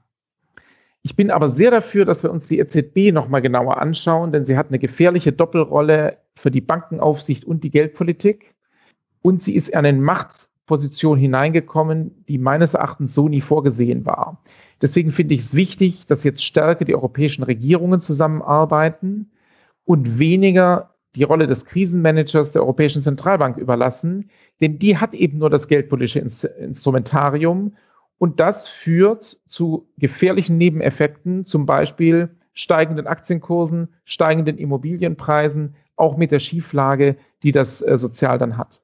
[1.03, 4.55] Ich bin aber sehr dafür, dass wir uns die EZB nochmal genauer anschauen, denn sie
[4.55, 8.53] hat eine gefährliche Doppelrolle für die Bankenaufsicht und die Geldpolitik.
[9.21, 9.93] Und sie ist in eine
[10.71, 14.41] Machtposition hineingekommen, die meines Erachtens so nie vorgesehen war.
[14.81, 19.31] Deswegen finde ich es wichtig, dass jetzt stärker die europäischen Regierungen zusammenarbeiten
[19.83, 24.29] und weniger die Rolle des Krisenmanagers der Europäischen Zentralbank überlassen,
[24.61, 27.75] denn die hat eben nur das geldpolitische Instrumentarium
[28.17, 36.39] und das führt zu gefährlichen Nebeneffekten, zum Beispiel steigenden Aktienkursen, steigenden Immobilienpreisen, auch mit der
[36.39, 38.81] Schieflage, die das äh, sozial dann hat.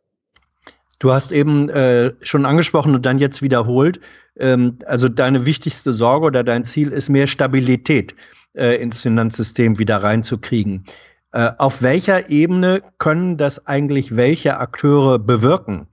[0.99, 3.99] Du hast eben äh, schon angesprochen und dann jetzt wiederholt,
[4.39, 8.15] ähm, also deine wichtigste Sorge oder dein Ziel ist mehr Stabilität
[8.53, 10.85] äh, ins Finanzsystem wieder reinzukriegen.
[11.31, 15.87] Äh, auf welcher Ebene können das eigentlich welche Akteure bewirken?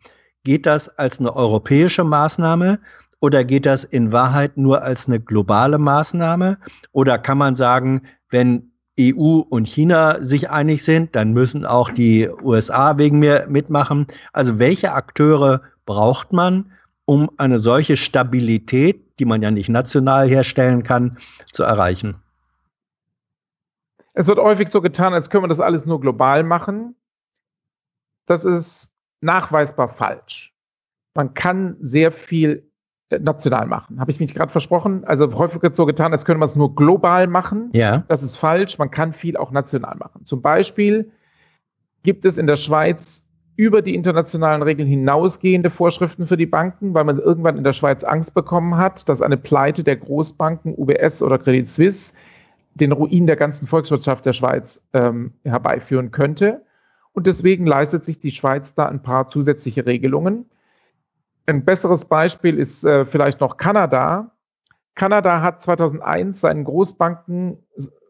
[0.44, 2.78] Geht das als eine europäische Maßnahme?
[3.20, 6.58] Oder geht das in Wahrheit nur als eine globale Maßnahme?
[6.92, 12.28] Oder kann man sagen, wenn EU und China sich einig sind, dann müssen auch die
[12.42, 14.06] USA wegen mir mitmachen.
[14.32, 16.72] Also welche Akteure braucht man,
[17.04, 21.18] um eine solche Stabilität, die man ja nicht national herstellen kann,
[21.52, 22.16] zu erreichen?
[24.14, 26.94] Es wird häufig so getan, als können wir das alles nur global machen.
[28.26, 30.54] Das ist nachweisbar falsch.
[31.14, 32.70] Man kann sehr viel
[33.20, 34.00] national machen.
[34.00, 35.04] Habe ich mich gerade versprochen?
[35.04, 37.70] Also häufig wird so getan, als könnte man es nur global machen.
[37.72, 38.04] Ja.
[38.08, 38.78] Das ist falsch.
[38.78, 40.24] Man kann viel auch national machen.
[40.24, 41.10] Zum Beispiel
[42.02, 43.24] gibt es in der Schweiz
[43.56, 48.02] über die internationalen Regeln hinausgehende Vorschriften für die Banken, weil man irgendwann in der Schweiz
[48.02, 52.12] Angst bekommen hat, dass eine Pleite der Großbanken UBS oder Credit Suisse
[52.74, 56.62] den Ruin der ganzen Volkswirtschaft der Schweiz ähm, herbeiführen könnte.
[57.12, 60.46] Und deswegen leistet sich die Schweiz da ein paar zusätzliche Regelungen
[61.46, 64.30] Ein besseres Beispiel ist äh, vielleicht noch Kanada.
[64.94, 67.58] Kanada hat 2001 seinen Großbanken,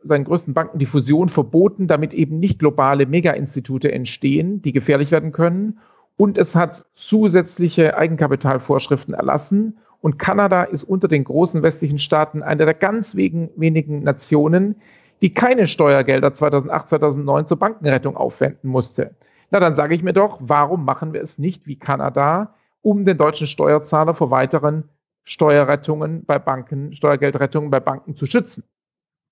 [0.04, 5.32] seinen größten Banken die Fusion verboten, damit eben nicht globale Mega-Institute entstehen, die gefährlich werden
[5.32, 5.80] können.
[6.16, 9.78] Und es hat zusätzliche Eigenkapitalvorschriften erlassen.
[10.00, 14.76] Und Kanada ist unter den großen westlichen Staaten eine der ganz wenigen Nationen,
[15.22, 19.14] die keine Steuergelder 2008, 2009 zur Bankenrettung aufwenden musste.
[19.50, 22.54] Na, dann sage ich mir doch, warum machen wir es nicht wie Kanada,
[22.84, 24.84] um den deutschen Steuerzahler vor weiteren
[25.24, 28.62] Steuerrettungen bei Banken, Steuergeldrettungen bei Banken zu schützen?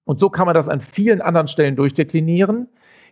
[0.04, 2.68] Und so kann man das an vielen anderen Stellen durchdeklinieren.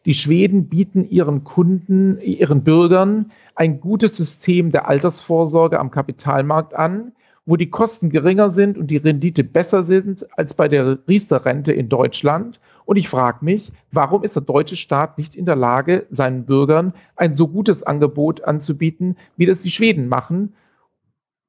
[0.07, 7.13] Die Schweden bieten ihren Kunden, ihren Bürgern ein gutes System der Altersvorsorge am Kapitalmarkt an,
[7.51, 11.89] wo die Kosten geringer sind und die Rendite besser sind als bei der Riester-Rente in
[11.89, 12.61] Deutschland.
[12.85, 16.95] Und ich frage mich, warum ist der deutsche Staat nicht in der Lage, seinen Bürgern
[17.17, 20.55] ein so gutes Angebot anzubieten, wie das die Schweden machen?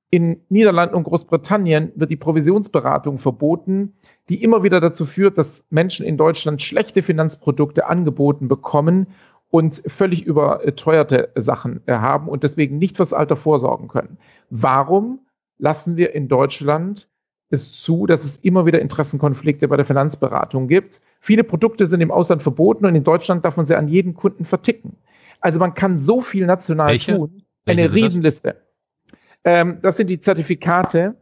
[0.09, 3.93] In Niederlanden und Großbritannien wird die Provisionsberatung verboten,
[4.27, 9.05] die immer wieder dazu führt, dass Menschen in Deutschland schlechte Finanzprodukte angeboten bekommen
[9.51, 14.17] und völlig überteuerte Sachen haben und deswegen nicht fürs Alter vorsorgen können.
[14.49, 15.19] Warum
[15.61, 17.07] lassen wir in Deutschland
[17.49, 21.01] es zu, dass es immer wieder Interessenkonflikte bei der Finanzberatung gibt.
[21.19, 24.45] Viele Produkte sind im Ausland verboten und in Deutschland darf man sie an jeden Kunden
[24.45, 24.95] verticken.
[25.41, 27.15] Also man kann so viel national Welche?
[27.15, 27.43] tun.
[27.65, 28.55] Welche Eine Riesenliste.
[28.55, 29.11] Das?
[29.43, 31.15] Ähm, das sind die Zertifikate,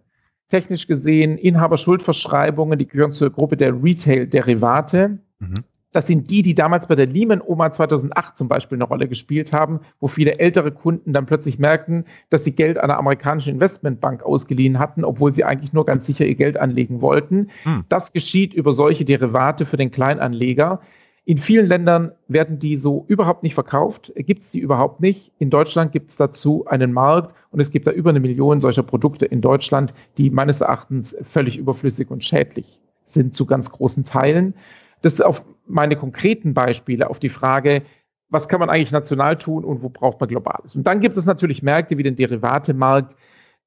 [0.50, 5.20] technisch gesehen Inhaberschuldverschreibungen, die gehören zur Gruppe der Retail-Derivate.
[5.40, 5.64] Mhm.
[5.92, 9.54] Das sind die, die damals bei der Lehman Oma 2008 zum Beispiel eine Rolle gespielt
[9.54, 14.78] haben, wo viele ältere Kunden dann plötzlich merkten, dass sie Geld einer amerikanischen Investmentbank ausgeliehen
[14.78, 17.50] hatten, obwohl sie eigentlich nur ganz sicher ihr Geld anlegen wollten.
[17.64, 17.86] Hm.
[17.90, 20.80] Das geschieht über solche Derivate für den Kleinanleger.
[21.26, 25.32] In vielen Ländern werden die so überhaupt nicht verkauft, gibt es die überhaupt nicht.
[25.38, 28.84] In Deutschland gibt es dazu einen Markt und es gibt da über eine Million solcher
[28.84, 34.54] Produkte in Deutschland, die meines Erachtens völlig überflüssig und schädlich sind zu ganz großen Teilen.
[35.02, 37.84] Das auf meine konkreten Beispiele, auf die Frage,
[38.30, 40.76] was kann man eigentlich national tun und wo braucht man Globales.
[40.76, 43.16] Und dann gibt es natürlich Märkte wie den Derivatemarkt.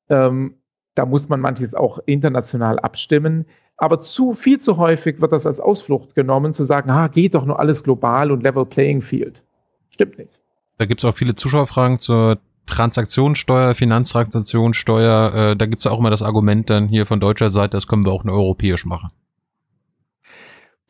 [0.09, 0.54] Ähm,
[0.94, 3.46] da muss man manches auch international abstimmen.
[3.76, 7.44] Aber zu viel zu häufig wird das als Ausflucht genommen, zu sagen, ah, geht doch
[7.44, 9.42] nur alles global und Level Playing Field.
[9.90, 10.38] Stimmt nicht.
[10.78, 15.34] Da gibt es auch viele Zuschauerfragen zur Transaktionssteuer, Finanztransaktionssteuer.
[15.34, 18.04] Äh, da gibt es auch immer das Argument dann hier von deutscher Seite, das können
[18.04, 19.10] wir auch nur europäisch machen.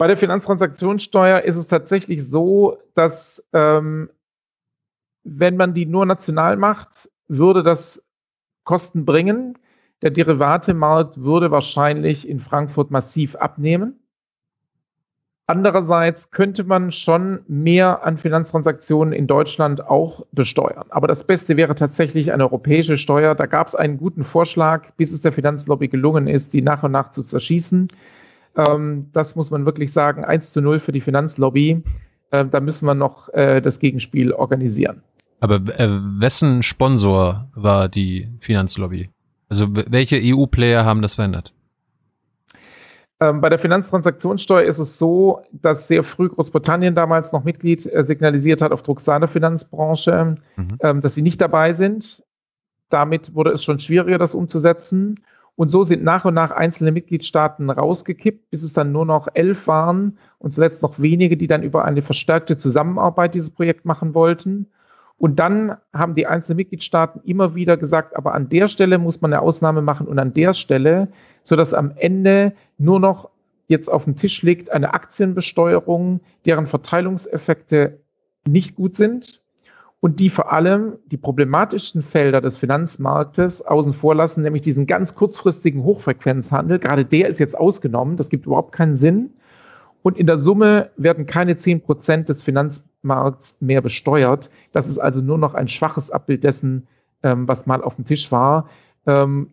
[0.02, 4.10] Bei der Finanztransaktionssteuer ist es tatsächlich so, dass ähm,
[5.22, 8.02] wenn man die nur national macht, würde das
[8.64, 9.56] Kosten bringen.
[10.02, 14.00] Der Derivatemarkt würde wahrscheinlich in Frankfurt massiv abnehmen.
[15.46, 20.86] Andererseits könnte man schon mehr an Finanztransaktionen in Deutschland auch besteuern.
[20.88, 23.36] Aber das Beste wäre tatsächlich eine europäische Steuer.
[23.36, 26.90] Da gab es einen guten Vorschlag, bis es der Finanzlobby gelungen ist, die nach und
[26.90, 27.86] nach zu zerschießen.
[28.56, 30.24] Ähm, das muss man wirklich sagen.
[30.24, 31.82] 1 zu 0 für die Finanzlobby.
[32.30, 35.02] Äh, da müssen wir noch äh, das Gegenspiel organisieren.
[35.40, 35.88] Aber äh,
[36.18, 39.10] wessen Sponsor war die Finanzlobby?
[39.48, 41.52] Also welche EU-Player haben das verändert?
[43.22, 48.02] Ähm, bei der Finanztransaktionssteuer ist es so, dass sehr früh Großbritannien damals noch Mitglied äh,
[48.02, 50.78] signalisiert hat auf Druck seiner Finanzbranche, mhm.
[50.80, 52.22] ähm, dass sie nicht dabei sind.
[52.88, 55.20] Damit wurde es schon schwieriger, das umzusetzen.
[55.54, 59.66] Und so sind nach und nach einzelne Mitgliedstaaten rausgekippt, bis es dann nur noch elf
[59.66, 64.66] waren und zuletzt noch wenige, die dann über eine verstärkte Zusammenarbeit dieses Projekt machen wollten.
[65.18, 69.32] Und dann haben die einzelnen Mitgliedstaaten immer wieder gesagt, aber an der Stelle muss man
[69.32, 71.08] eine Ausnahme machen und an der Stelle,
[71.44, 73.28] sodass am Ende nur noch
[73.68, 78.00] jetzt auf dem Tisch liegt eine Aktienbesteuerung, deren Verteilungseffekte
[78.46, 79.41] nicht gut sind
[80.02, 85.14] und die vor allem die problematischsten Felder des Finanzmarktes außen vor lassen, nämlich diesen ganz
[85.14, 86.80] kurzfristigen Hochfrequenzhandel.
[86.80, 89.30] Gerade der ist jetzt ausgenommen, das gibt überhaupt keinen Sinn.
[90.02, 94.50] Und in der Summe werden keine zehn Prozent des Finanzmarkts mehr besteuert.
[94.72, 96.88] Das ist also nur noch ein schwaches Abbild dessen,
[97.22, 98.68] ähm, was mal auf dem Tisch war,
[99.06, 99.52] ähm,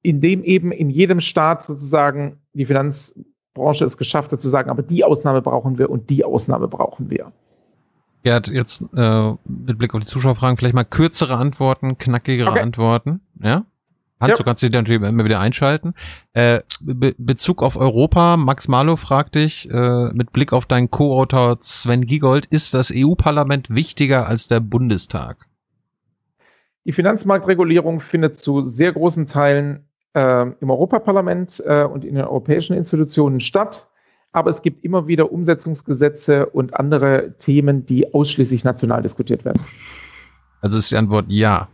[0.00, 4.82] in dem eben in jedem Staat sozusagen die Finanzbranche es geschafft hat zu sagen, aber
[4.82, 7.32] die Ausnahme brauchen wir und die Ausnahme brauchen wir.
[8.22, 12.60] Gerd, jetzt äh, mit Blick auf die Zuschauerfragen vielleicht mal kürzere Antworten, knackigere okay.
[12.60, 13.20] Antworten.
[13.42, 13.64] Ja?
[14.20, 14.36] Hans, ja.
[14.36, 15.94] du kannst dich dann natürlich immer wieder einschalten.
[16.34, 21.58] Äh, Be Bezug auf Europa, Max Marlow fragt dich, äh, mit Blick auf deinen Co-Autor
[21.62, 25.46] Sven Giegold, ist das EU-Parlament wichtiger als der Bundestag?
[26.84, 32.76] Die Finanzmarktregulierung findet zu sehr großen Teilen äh, im Europaparlament äh, und in den europäischen
[32.76, 33.89] Institutionen statt
[34.32, 39.62] aber es gibt immer wieder Umsetzungsgesetze und andere Themen, die ausschließlich national diskutiert werden.
[40.60, 41.68] Also ist die Antwort ja.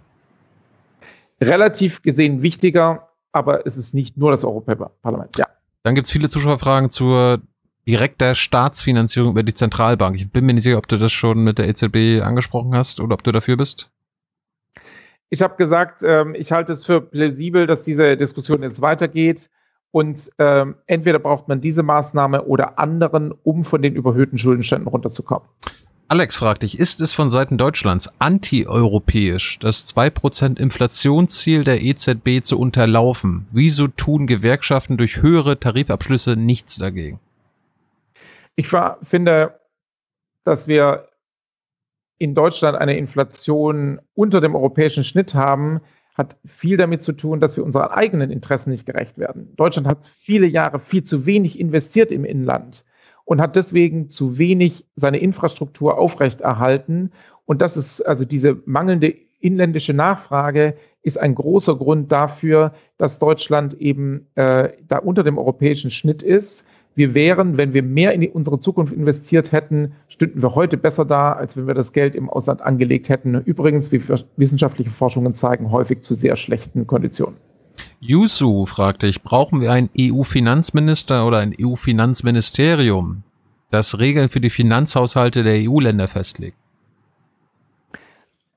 [1.41, 5.37] relativ gesehen wichtiger, aber es ist nicht nur das Europaparlament.
[5.37, 5.47] Ja.
[5.83, 7.43] Dann gibt es viele Zuschauerfragen zur
[7.87, 10.17] direkter Staatsfinanzierung über die Zentralbank.
[10.17, 13.15] Ich bin mir nicht sicher, ob du das schon mit der EZB angesprochen hast oder
[13.15, 13.91] ob du dafür bist.
[15.29, 19.51] Ich habe gesagt, ähm, ich halte es für plausibel, dass diese Diskussion jetzt weitergeht.
[19.97, 25.49] Und ähm, entweder braucht man diese Maßnahme oder anderen, um von den überhöhten Schuldenständen runterzukommen.
[26.09, 32.61] Alex fragt dich, ist es von Seiten Deutschlands antieuropäisch, das 2% Inflationsziel der EZB zu
[32.61, 33.47] unterlaufen?
[33.53, 37.19] Wieso tun Gewerkschaften durch höhere Tarifabschlüsse nichts dagegen?
[38.55, 38.69] Ich
[39.01, 39.59] finde,
[40.45, 41.09] dass wir
[42.19, 45.81] in Deutschland eine Inflation unter dem europäischen Schnitt haben,
[46.17, 49.55] hat viel damit zu tun, dass wir unseren eigenen Interessen nicht gerecht werden.
[49.57, 52.85] Deutschland hat viele Jahre viel zu wenig investiert im Inland
[53.25, 57.13] und hat deswegen zu wenig seine Infrastruktur aufrechterhalten.
[57.45, 63.75] Und das ist also diese mangelnde inländische Nachfrage ist ein großer Grund dafür, dass Deutschland
[63.75, 66.65] eben äh, da unter dem europäischen Schnitt ist.
[66.97, 71.35] Wir wären, wenn wir mehr in unsere Zukunft investiert hätten, stünden wir heute besser da,
[71.35, 73.35] als wenn wir das Geld im Ausland angelegt hätten.
[73.35, 74.03] Übrigens, wie
[74.39, 77.37] wissenschaftliche Forschungen zeigen, häufig zu sehr schlechten Konditionen.
[78.01, 83.25] Yusu fragte ich, brauchen wir einen EU-Finanzminister oder ein EU-Finanzministerium,
[83.71, 86.57] das Regeln für die Finanzhaushalte der EU-Länder festlegt?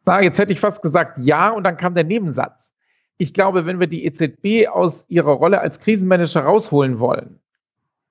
[0.06, 2.72] Na, jetzt hätte ich fast gesagt ja und dann kam der Nebensatz.
[3.18, 7.40] Ich glaube, wenn wir die EZB aus ihrer Rolle als Krisenmanager rausholen wollen,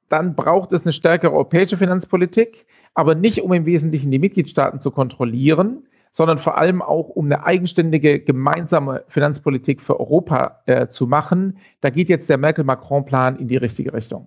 [0.08, 4.90] dann braucht es eine stärkere europäische Finanzpolitik, aber nicht um im Wesentlichen die Mitgliedstaaten zu
[4.90, 11.58] kontrollieren, sondern vor allem auch um eine eigenständige gemeinsame Finanzpolitik für Europa äh, zu machen.
[11.80, 14.26] Da geht jetzt der Merkel-Macron-Plan in die richtige Richtung.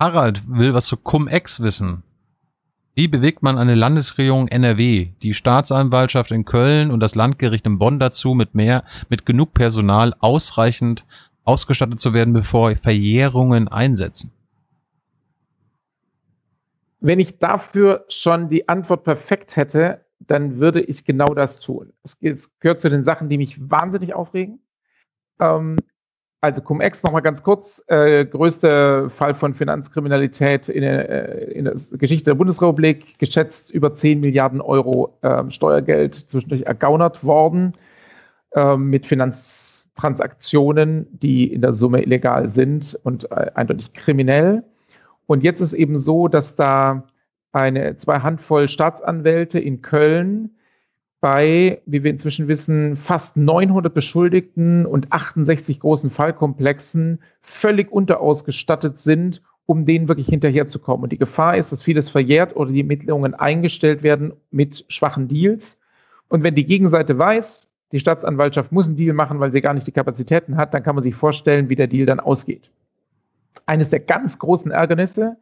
[0.00, 2.02] Harald will was zu Cum-Ex wissen.
[2.94, 7.98] Wie bewegt man eine Landesregierung NRW, die Staatsanwaltschaft in Köln und das Landgericht in Bonn
[7.98, 11.06] dazu, mit mehr, mit genug Personal ausreichend
[11.44, 14.32] ausgestattet zu werden, bevor Verjährungen einsetzen?
[17.02, 21.92] Wenn ich dafür schon die Antwort perfekt hätte, dann würde ich genau das tun.
[22.04, 22.16] Es,
[22.60, 24.60] gehört zu den Sachen, die mich wahnsinnig aufregen.
[25.40, 25.78] Ähm,
[26.40, 31.74] also Cum-Ex nochmal ganz kurz, äh, größter Fall von Finanzkriminalität in der, äh, in der,
[31.92, 37.72] Geschichte der Bundesrepublik, geschätzt über 10 Milliarden Euro äh, Steuergeld zwischendurch ergaunert worden
[38.52, 44.62] äh, mit Finanztransaktionen, die in der Summe illegal sind und äh, eindeutig kriminell.
[45.26, 47.04] Und jetzt ist eben so, dass da
[47.52, 50.50] eine zwei Handvoll Staatsanwälte in Köln
[51.20, 59.40] bei, wie wir inzwischen wissen, fast 900 Beschuldigten und 68 großen Fallkomplexen völlig unterausgestattet sind,
[59.66, 61.04] um denen wirklich hinterherzukommen.
[61.04, 65.78] Und die Gefahr ist, dass vieles verjährt oder die Ermittlungen eingestellt werden mit schwachen Deals.
[66.28, 69.86] Und wenn die Gegenseite weiß, die Staatsanwaltschaft muss einen Deal machen, weil sie gar nicht
[69.86, 72.70] die Kapazitäten hat, dann kann man sich vorstellen, wie der Deal dann ausgeht
[73.66, 75.36] eines der ganz großen Ärgernisse.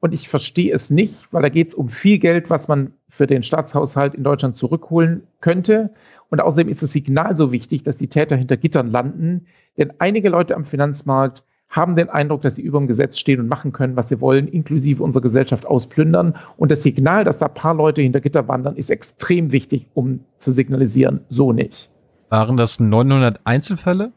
[0.00, 3.26] Und ich verstehe es nicht, weil da geht es um viel Geld, was man für
[3.26, 5.90] den Staatshaushalt in Deutschland zurückholen könnte.
[6.30, 9.46] Und außerdem ist das Signal so wichtig, dass die Täter hinter Gittern landen.
[9.76, 13.48] Denn einige Leute am Finanzmarkt haben den Eindruck, dass sie über dem Gesetz stehen und
[13.48, 16.34] machen können, was sie wollen, inklusive unserer Gesellschaft ausplündern.
[16.56, 20.20] Und das Signal, dass da ein paar Leute hinter Gitter wandern, ist extrem wichtig, um
[20.38, 21.90] zu signalisieren, so nicht.
[22.28, 24.12] Waren das 900 Einzelfälle?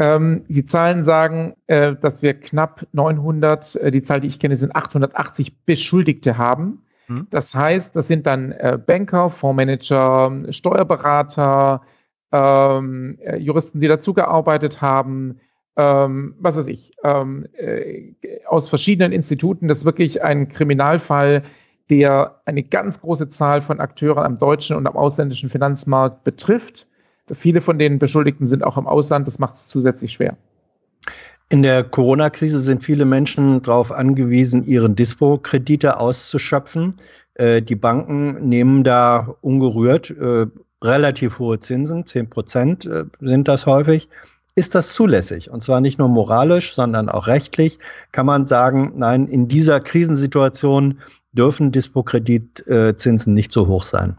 [0.00, 4.56] Ähm, die Zahlen sagen, äh, dass wir knapp 900, äh, die Zahl, die ich kenne,
[4.56, 6.82] sind 880 Beschuldigte haben.
[7.06, 7.26] Hm.
[7.30, 11.82] Das heißt, das sind dann äh, Banker, Fondsmanager, Steuerberater,
[12.30, 15.40] ähm, äh, Juristen, die dazugearbeitet haben,
[15.76, 18.12] ähm, was weiß ich, ähm, äh,
[18.46, 19.68] aus verschiedenen Instituten.
[19.68, 21.42] Das ist wirklich ein Kriminalfall,
[21.90, 26.87] der eine ganz große Zahl von Akteuren am deutschen und am ausländischen Finanzmarkt betrifft.
[27.34, 30.36] Viele von den Beschuldigten sind auch im Ausland, das macht es zusätzlich schwer.
[31.50, 36.94] In der Corona-Krise sind viele Menschen darauf angewiesen, ihren Dispo-Kredite auszuschöpfen.
[37.34, 40.46] Äh, die Banken nehmen da ungerührt äh,
[40.82, 44.08] relativ hohe Zinsen, 10 Prozent äh, sind das häufig.
[44.56, 45.50] Ist das zulässig?
[45.50, 47.78] Und zwar nicht nur moralisch, sondern auch rechtlich.
[48.12, 50.98] Kann man sagen, nein, in dieser Krisensituation
[51.32, 54.18] dürfen Dispo-Kreditzinsen nicht so hoch sein?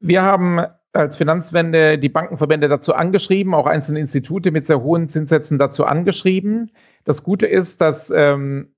[0.00, 0.60] Wir haben
[0.96, 6.72] als Finanzwende die Bankenverbände dazu angeschrieben, auch einzelne Institute mit sehr hohen Zinssätzen dazu angeschrieben.
[7.04, 8.68] Das Gute ist, dass ähm,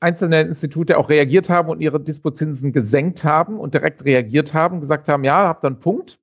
[0.00, 5.08] einzelne Institute auch reagiert haben und ihre Dispozinsen gesenkt haben und direkt reagiert haben, gesagt
[5.08, 6.18] haben, ja, habt einen Punkt.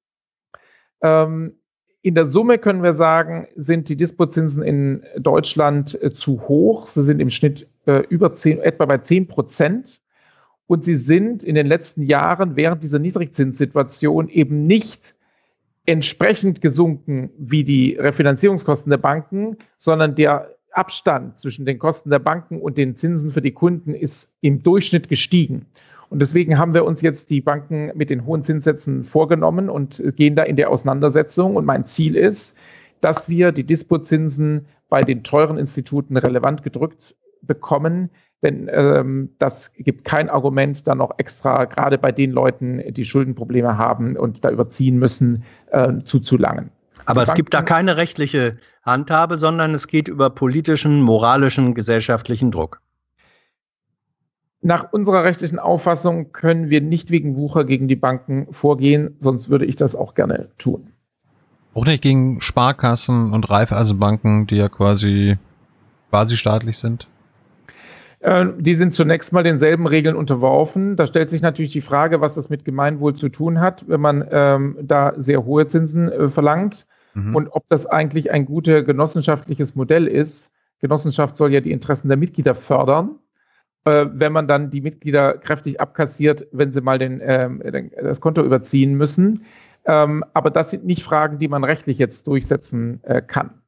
[1.01, 1.53] Ähm,
[2.01, 6.87] in der Summe können wir sagen, sind die Dispozinsen in Deutschland äh, zu hoch.
[6.87, 10.01] Sie sind im Schnitt äh, über 10, etwa bei 10 Prozent.
[10.67, 15.15] Und sie sind in den letzten Jahren während dieser Niedrigzinssituation eben nicht
[15.85, 22.59] entsprechend gesunken wie die Refinanzierungskosten der Banken, sondern der Abstand zwischen den Kosten der Banken
[22.61, 25.65] und den Zinsen für die Kunden ist im Durchschnitt gestiegen.
[26.09, 30.35] Und deswegen haben wir uns jetzt die Banken mit den hohen Zinssätzen vorgenommen und gehen
[30.35, 31.55] da in der Auseinandersetzung.
[31.55, 32.55] Und mein Ziel ist,
[33.01, 38.09] dass wir die Dispozinsen bei den teuren Instituten relevant gedrückt bekommen.
[38.43, 43.77] Denn ähm, das gibt kein Argument, dann noch extra, gerade bei den Leuten, die Schuldenprobleme
[43.77, 46.69] haben und da überziehen müssen, äh, zuzulangen.
[47.05, 52.81] Aber es gibt da keine rechtliche Handhabe, sondern es geht über politischen, moralischen, gesellschaftlichen Druck.
[54.61, 59.65] Nach unserer rechtlichen Auffassung können wir nicht wegen Wucher gegen die Banken vorgehen, sonst würde
[59.65, 60.91] ich das auch gerne tun.
[61.73, 65.37] Auch nicht gegen Sparkassen und Raiffeisenbanken, die ja quasi
[66.09, 67.07] quasi staatlich sind?
[68.19, 70.95] Äh, die sind zunächst mal denselben Regeln unterworfen.
[70.95, 74.27] Da stellt sich natürlich die Frage, was das mit Gemeinwohl zu tun hat, wenn man
[74.31, 77.35] ähm, da sehr hohe Zinsen äh, verlangt mhm.
[77.35, 80.51] und ob das eigentlich ein gutes genossenschaftliches Modell ist.
[80.79, 83.15] Genossenschaft soll ja die Interessen der Mitglieder fördern
[83.87, 87.63] äh, wenn man dann die Mitglieder kräftig abkassiert, wenn sie mal den, ähm,
[88.01, 89.45] das Konto überziehen müssen.
[89.85, 93.61] Ähm, aber das sind nicht Fragen, die man rechtlich jetzt durchsetzen äh, kann.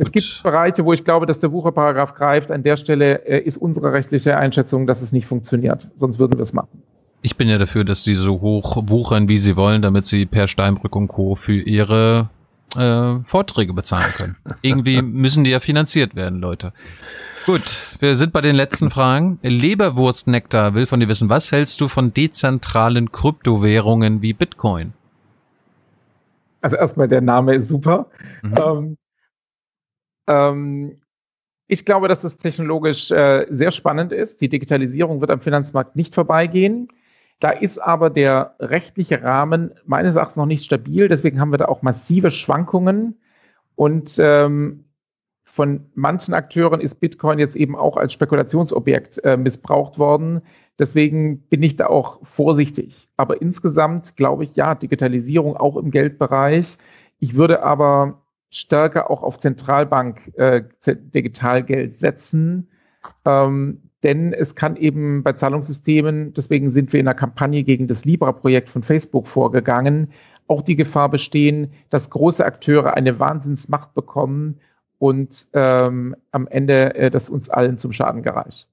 [0.00, 2.50] Es gibt Bereiche, wo ich glaube, dass der Wucherparagraph greift.
[2.50, 5.88] An der Stelle äh, ist unsere rechtliche Einschätzung, dass es nicht funktioniert.
[5.96, 6.82] Sonst würden wir es machen.
[7.20, 10.48] Ich bin ja dafür, dass die so hoch wuchern, wie sie wollen, damit sie per
[10.48, 11.34] Steinbrück und Co.
[11.34, 12.30] für ihre
[12.76, 14.36] äh, Vorträge bezahlen können.
[14.62, 16.72] Irgendwie müssen die ja finanziert werden, Leute.
[17.44, 19.38] Gut, wir sind bei den letzten Fragen.
[19.42, 24.94] Leberwurstnektar will von dir wissen, was hältst du von dezentralen Kryptowährungen wie Bitcoin?
[26.62, 28.06] Also erstmal der Name ist super.
[28.42, 28.54] Mhm.
[28.58, 28.96] Ähm,
[30.30, 31.00] ähm,
[31.66, 34.40] ich glaube, dass das technologisch äh, sehr spannend ist.
[34.40, 36.88] Die Digitalisierung wird am Finanzmarkt nicht vorbeigehen.
[37.38, 41.08] Da ist aber der rechtliche Rahmen meines Erachtens noch nicht stabil.
[41.08, 43.20] Deswegen haben wir da auch massive Schwankungen.
[43.76, 44.84] Und ähm,
[45.44, 50.42] von manchen Akteuren ist Bitcoin jetzt eben auch als Spekulationsobjekt äh, missbraucht worden.
[50.78, 53.08] Deswegen bin ich da auch vorsichtig.
[53.16, 56.76] Aber insgesamt glaube ich, ja, Digitalisierung auch im Geldbereich.
[57.20, 62.68] Ich würde aber stärker auch auf Zentralbank äh, Digitalgeld setzen.
[63.24, 68.04] Ähm, denn es kann eben bei Zahlungssystemen, deswegen sind wir in einer Kampagne gegen das
[68.04, 70.10] Libra-Projekt von Facebook vorgegangen,
[70.46, 74.58] auch die Gefahr bestehen, dass große Akteure eine Wahnsinnsmacht bekommen
[74.98, 78.66] und ähm, am Ende äh, das uns allen zum Schaden gereicht.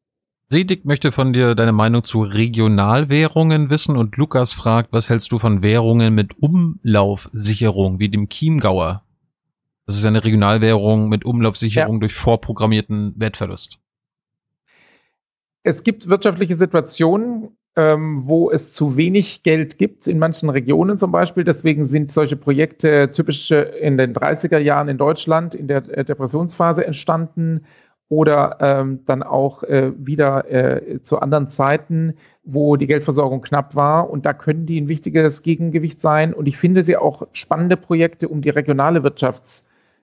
[0.50, 5.40] Sedig möchte von dir deine Meinung zu Regionalwährungen wissen und Lukas fragt, was hältst du
[5.40, 9.04] von Währungen mit Umlaufsicherung wie dem Chiemgauer?
[9.88, 12.00] Das ist eine Regionalwährung mit Umlaufsicherung ja.
[12.02, 13.80] durch vorprogrammierten Wertverlust.
[15.64, 21.14] Es gibt wirtschaftliche Situationen, ähm, wo es zu wenig Geld gibt, in manchen Regionen zum
[21.14, 21.46] Beispiel.
[21.46, 26.86] Deswegen sind solche Projekte typisch in den 30er Jahren in Deutschland in der äh, Depressionsphase
[26.86, 27.66] entstanden
[28.10, 34.10] oder ähm, dann auch äh, wieder äh, zu anderen Zeiten, wo die Geldversorgung knapp war.
[34.10, 36.34] Und da können die ein wichtiges Gegengewicht sein.
[36.34, 39.04] Und ich finde sie auch spannende Projekte, um die regionale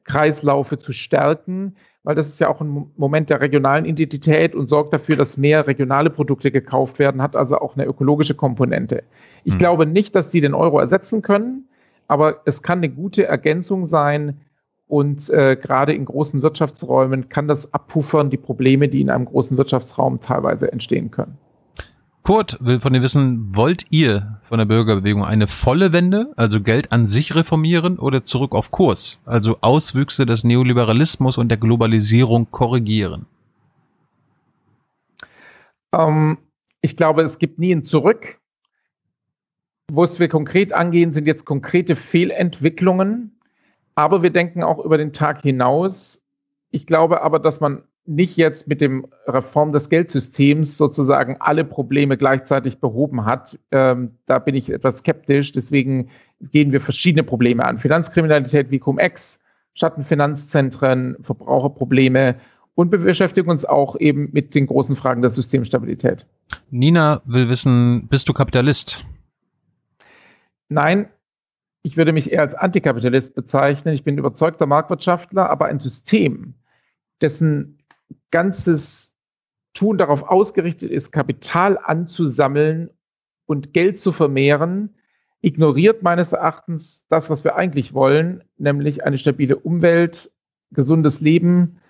[0.04, 1.76] Wirtschaftskreislaufe zu stärken
[2.06, 5.66] weil das ist ja auch ein Moment der regionalen Identität und sorgt dafür, dass mehr
[5.66, 9.04] regionale Produkte gekauft werden, hat also auch eine ökologische Komponente.
[9.42, 9.58] Ich mhm.
[9.58, 11.66] glaube nicht, dass die den Euro ersetzen können,
[12.06, 14.42] aber es kann eine gute Ergänzung sein
[14.86, 19.56] und äh, gerade in großen Wirtschaftsräumen kann das abpuffern, die Probleme, die in einem großen
[19.56, 21.38] Wirtschaftsraum teilweise entstehen können.
[22.24, 26.90] Kurt will von dir wissen, wollt ihr von der Bürgerbewegung eine volle Wende, also Geld
[26.90, 33.26] an sich reformieren oder zurück auf Kurs, also Auswüchse des Neoliberalismus und der Globalisierung korrigieren?
[35.94, 36.38] Ähm,
[36.80, 38.38] ich glaube, es gibt nie ein Zurück.
[39.92, 43.38] Wo es wir konkret angehen, sind jetzt konkrete Fehlentwicklungen,
[43.96, 46.22] aber wir denken auch über den Tag hinaus.
[46.70, 52.16] Ich glaube aber, dass man nicht jetzt mit dem Reform des Geldsystems sozusagen alle Probleme
[52.16, 53.58] gleichzeitig behoben hat.
[53.70, 55.52] Ähm, da bin ich etwas skeptisch.
[55.52, 56.10] Deswegen
[56.40, 57.78] gehen wir verschiedene Probleme an.
[57.78, 59.38] Finanzkriminalität wie Cum-Ex,
[59.74, 62.36] Schattenfinanzzentren, Verbraucherprobleme
[62.74, 66.26] und wir beschäftigen uns auch eben mit den großen Fragen der Systemstabilität.
[66.70, 69.04] Nina will wissen, bist du Kapitalist?
[70.68, 71.08] Nein,
[71.82, 73.94] ich würde mich eher als Antikapitalist bezeichnen.
[73.94, 76.54] Ich bin überzeugter Marktwirtschaftler, aber ein System,
[77.20, 77.78] dessen
[78.30, 79.14] ganzes
[79.74, 82.90] Tun darauf ausgerichtet ist, Kapital anzusammeln
[83.46, 84.94] und Geld zu vermehren,
[85.40, 90.30] ignoriert meines Erachtens das, was wir eigentlich wollen, nämlich eine stabile Umwelt,
[90.70, 91.80] gesundes Leben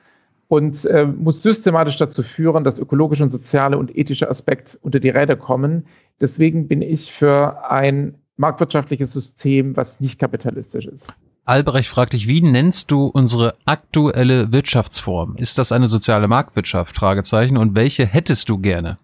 [0.49, 5.11] und äh, muss systematisch dazu führen, dass ökologische und soziale und ethische Aspekte unter die
[5.11, 5.87] Räder kommen.
[6.21, 11.07] Deswegen bin ich für ein marktwirtschaftliches System, was nicht kapitalistisch ist.
[11.47, 15.37] Albrecht fragt dich, wie nennst du unsere aktuelle Wirtschaftsform?
[15.37, 16.97] Ist das eine soziale Marktwirtschaft?
[16.97, 17.57] Fragezeichen.
[17.59, 18.99] Und welche hättest du gerne?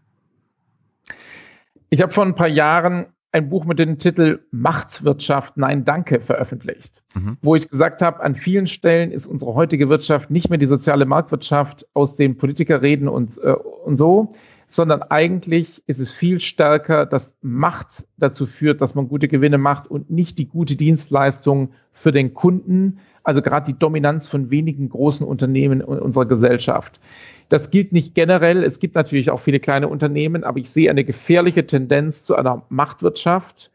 [1.91, 7.03] Ich habe vor ein paar Jahren ein Buch mit dem Titel Machtwirtschaft, nein, danke veröffentlicht,
[7.15, 7.37] mhm.
[7.43, 11.07] wo ich gesagt habe, an vielen Stellen ist unsere heutige Wirtschaft nicht mehr die soziale
[11.07, 14.35] Marktwirtschaft, aus dem Politiker reden und, äh, und so,
[14.71, 19.91] sondern eigentlich ist es viel stärker, dass Macht dazu führt, dass man gute Gewinne macht
[19.91, 25.27] und nicht die gute Dienstleistung für den Kunden, also gerade die Dominanz von wenigen großen
[25.27, 27.01] Unternehmen in unserer Gesellschaft.
[27.49, 28.63] Das gilt nicht generell.
[28.63, 32.63] Es gibt natürlich auch viele kleine Unternehmen, aber ich sehe eine gefährliche Tendenz zu einer
[32.69, 33.73] Machtwirtschaft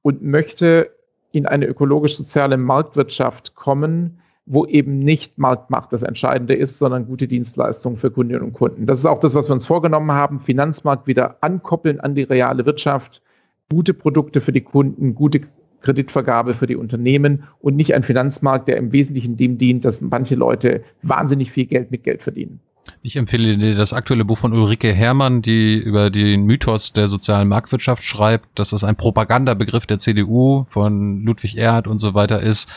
[0.00, 0.90] und möchte
[1.30, 4.20] in eine ökologisch-soziale Marktwirtschaft kommen,
[4.50, 8.86] wo eben nicht Marktmacht das Entscheidende ist, sondern gute Dienstleistungen für Kundinnen und Kunden.
[8.86, 12.64] Das ist auch das, was wir uns vorgenommen haben, Finanzmarkt wieder ankoppeln an die reale
[12.64, 13.22] Wirtschaft,
[13.70, 15.42] gute Produkte für die Kunden, gute
[15.82, 20.34] Kreditvergabe für die Unternehmen und nicht ein Finanzmarkt, der im Wesentlichen dem dient, dass manche
[20.34, 22.60] Leute wahnsinnig viel Geld mit Geld verdienen.
[23.02, 27.48] Ich empfehle dir das aktuelle Buch von Ulrike Herrmann, die über den Mythos der sozialen
[27.48, 32.68] Marktwirtschaft schreibt, dass das ein Propagandabegriff der CDU von Ludwig Erhard und so weiter ist,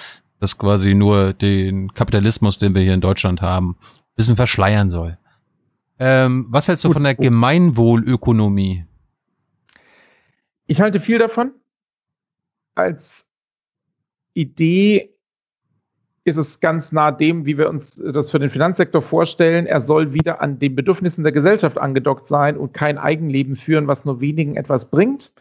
[0.41, 5.17] das quasi nur den Kapitalismus, den wir hier in Deutschland haben, ein bisschen verschleiern soll.
[5.99, 6.95] Ähm, was hältst du Gut.
[6.95, 8.85] von der Gemeinwohlökonomie?
[10.65, 11.51] Ich halte viel davon.
[12.73, 13.27] Als
[14.33, 15.13] Idee
[16.23, 19.67] ist es ganz nah dem, wie wir uns das für den Finanzsektor vorstellen.
[19.67, 24.05] Er soll wieder an den Bedürfnissen der Gesellschaft angedockt sein und kein Eigenleben führen, was
[24.05, 25.31] nur wenigen etwas bringt.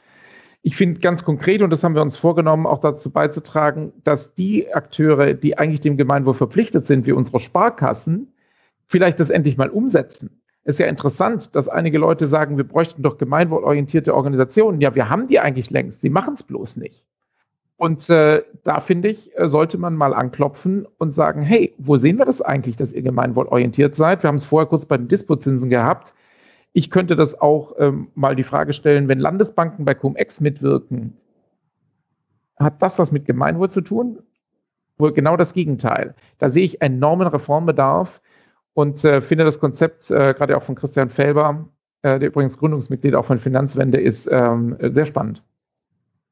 [0.62, 4.72] Ich finde ganz konkret, und das haben wir uns vorgenommen, auch dazu beizutragen, dass die
[4.72, 8.32] Akteure, die eigentlich dem Gemeinwohl verpflichtet sind, wie unsere Sparkassen,
[8.86, 10.42] vielleicht das endlich mal umsetzen.
[10.64, 14.82] Es ist ja interessant, dass einige Leute sagen, wir bräuchten doch gemeinwohlorientierte Organisationen.
[14.82, 17.04] Ja, wir haben die eigentlich längst, sie machen es bloß nicht.
[17.78, 22.18] Und äh, da finde ich, äh, sollte man mal anklopfen und sagen, hey, wo sehen
[22.18, 24.22] wir das eigentlich, dass ihr gemeinwohlorientiert seid?
[24.22, 26.12] Wir haben es vorher kurz bei den Dispozinsen gehabt.
[26.72, 31.16] Ich könnte das auch ähm, mal die Frage stellen, wenn Landesbanken bei Cum-Ex mitwirken,
[32.56, 34.20] hat das was mit Gemeinwohl zu tun?
[34.98, 36.14] Wohl genau das Gegenteil.
[36.38, 38.20] Da sehe ich enormen Reformbedarf
[38.74, 41.68] und äh, finde das Konzept, äh, gerade auch von Christian Felber,
[42.02, 45.42] äh, der übrigens Gründungsmitglied auch von Finanzwende ist, ähm, sehr spannend.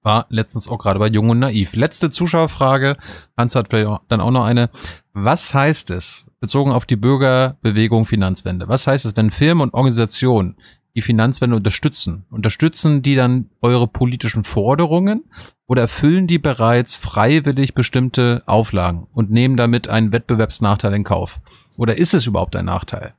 [0.02, 1.74] War letztens auch gerade bei Jung und Naiv.
[1.74, 2.96] Letzte Zuschauerfrage.
[3.36, 4.70] Hans hat vielleicht dann auch noch eine.
[5.12, 10.56] Was heißt es, bezogen auf die Bürgerbewegung Finanzwende, was heißt es, wenn Firmen und Organisationen
[10.94, 12.24] die Finanzwende unterstützen?
[12.30, 15.24] Unterstützen die dann eure politischen Forderungen
[15.66, 21.40] oder erfüllen die bereits freiwillig bestimmte Auflagen und nehmen damit einen Wettbewerbsnachteil in Kauf?
[21.76, 23.14] Oder ist es überhaupt ein Nachteil?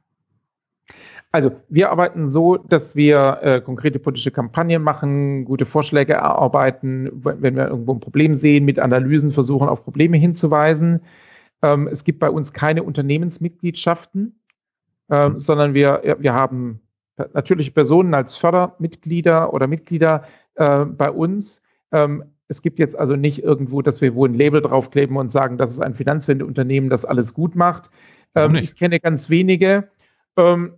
[1.32, 7.56] Also wir arbeiten so, dass wir äh, konkrete politische Kampagnen machen, gute Vorschläge erarbeiten, wenn
[7.56, 11.02] wir irgendwo ein Problem sehen, mit Analysen versuchen, auf Probleme hinzuweisen.
[11.61, 14.40] Ähm, es gibt bei uns keine Unternehmensmitgliedschaften,
[15.10, 15.40] ähm, mhm.
[15.40, 16.81] sondern wir, wir haben
[17.34, 20.23] natürliche Personen als Fördermitglieder oder Mitglieder
[20.56, 21.61] äh, bei uns.
[21.91, 25.57] Ähm, es gibt jetzt also nicht irgendwo, dass wir wo ein Label draufkleben und sagen,
[25.57, 27.90] das ist ein Finanzwendeunternehmen, das alles gut macht.
[28.36, 29.90] Ähm, ich kenne ganz wenige.
[30.38, 30.73] Ähm,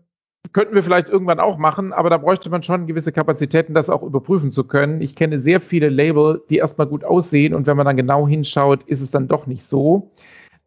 [0.53, 4.01] Könnten wir vielleicht irgendwann auch machen, aber da bräuchte man schon gewisse Kapazitäten, das auch
[4.01, 4.99] überprüfen zu können.
[4.99, 8.83] Ich kenne sehr viele Label, die erstmal gut aussehen und wenn man dann genau hinschaut,
[8.83, 10.11] ist es dann doch nicht so.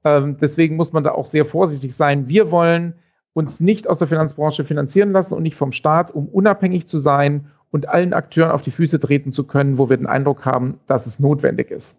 [0.04, 2.28] Ähm, deswegen muss man da auch sehr vorsichtig sein.
[2.28, 2.94] Wir wollen
[3.32, 7.50] uns nicht aus der Finanzbranche finanzieren lassen und nicht vom Staat, um unabhängig zu sein
[7.70, 11.06] und allen Akteuren auf die Füße treten zu können, wo wir den Eindruck haben, dass
[11.06, 11.96] es notwendig ist.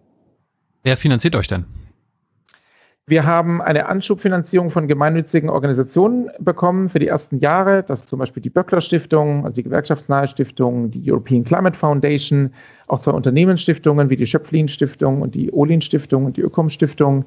[0.83, 1.65] Wer finanziert euch denn?
[3.07, 7.83] Wir haben eine Anschubfinanzierung von gemeinnützigen Organisationen bekommen für die ersten Jahre.
[7.83, 12.51] Das ist zum Beispiel die Böckler Stiftung, also die Gewerkschaftsnahe Stiftung, die European Climate Foundation,
[12.87, 17.25] auch zwei Unternehmensstiftungen wie die Schöpflin Stiftung und die Olin Stiftung und die Ökom Stiftung.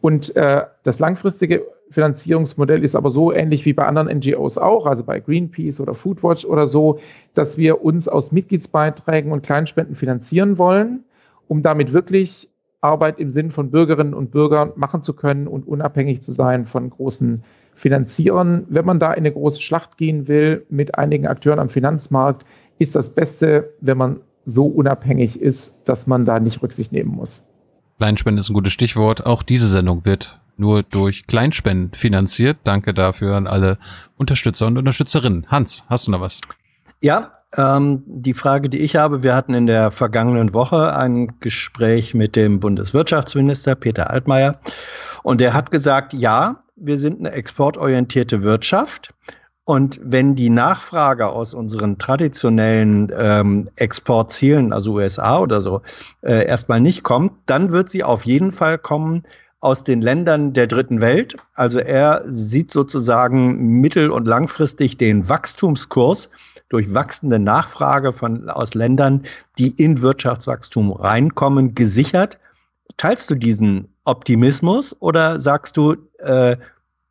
[0.00, 5.04] Und äh, das langfristige Finanzierungsmodell ist aber so ähnlich wie bei anderen NGOs auch, also
[5.04, 7.00] bei Greenpeace oder Foodwatch oder so,
[7.34, 11.04] dass wir uns aus Mitgliedsbeiträgen und Kleinspenden finanzieren wollen,
[11.48, 12.48] um damit wirklich
[12.80, 16.88] Arbeit im Sinn von Bürgerinnen und Bürgern machen zu können und unabhängig zu sein von
[16.88, 17.42] großen
[17.74, 18.66] Finanzierern.
[18.68, 22.46] Wenn man da in eine große Schlacht gehen will mit einigen Akteuren am Finanzmarkt,
[22.78, 27.42] ist das Beste, wenn man so unabhängig ist, dass man da nicht Rücksicht nehmen muss.
[28.00, 29.26] Kleinspenden ist ein gutes Stichwort.
[29.26, 32.56] Auch diese Sendung wird nur durch Kleinspenden finanziert.
[32.64, 33.76] Danke dafür an alle
[34.16, 35.46] Unterstützer und Unterstützerinnen.
[35.48, 36.40] Hans, hast du noch was?
[37.02, 42.14] Ja, ähm, die Frage, die ich habe, wir hatten in der vergangenen Woche ein Gespräch
[42.14, 44.58] mit dem Bundeswirtschaftsminister Peter Altmaier
[45.22, 49.12] und der hat gesagt, ja, wir sind eine exportorientierte Wirtschaft
[49.70, 55.82] Und wenn die Nachfrage aus unseren traditionellen ähm, Exportzielen, also USA oder so,
[56.22, 59.22] äh, erstmal nicht kommt, dann wird sie auf jeden Fall kommen
[59.60, 61.36] aus den Ländern der dritten Welt.
[61.54, 66.30] Also er sieht sozusagen mittel- und langfristig den Wachstumskurs
[66.68, 69.22] durch wachsende Nachfrage von, aus Ländern,
[69.56, 72.40] die in Wirtschaftswachstum reinkommen, gesichert.
[72.96, 76.56] Teilst du diesen Optimismus oder sagst du, äh,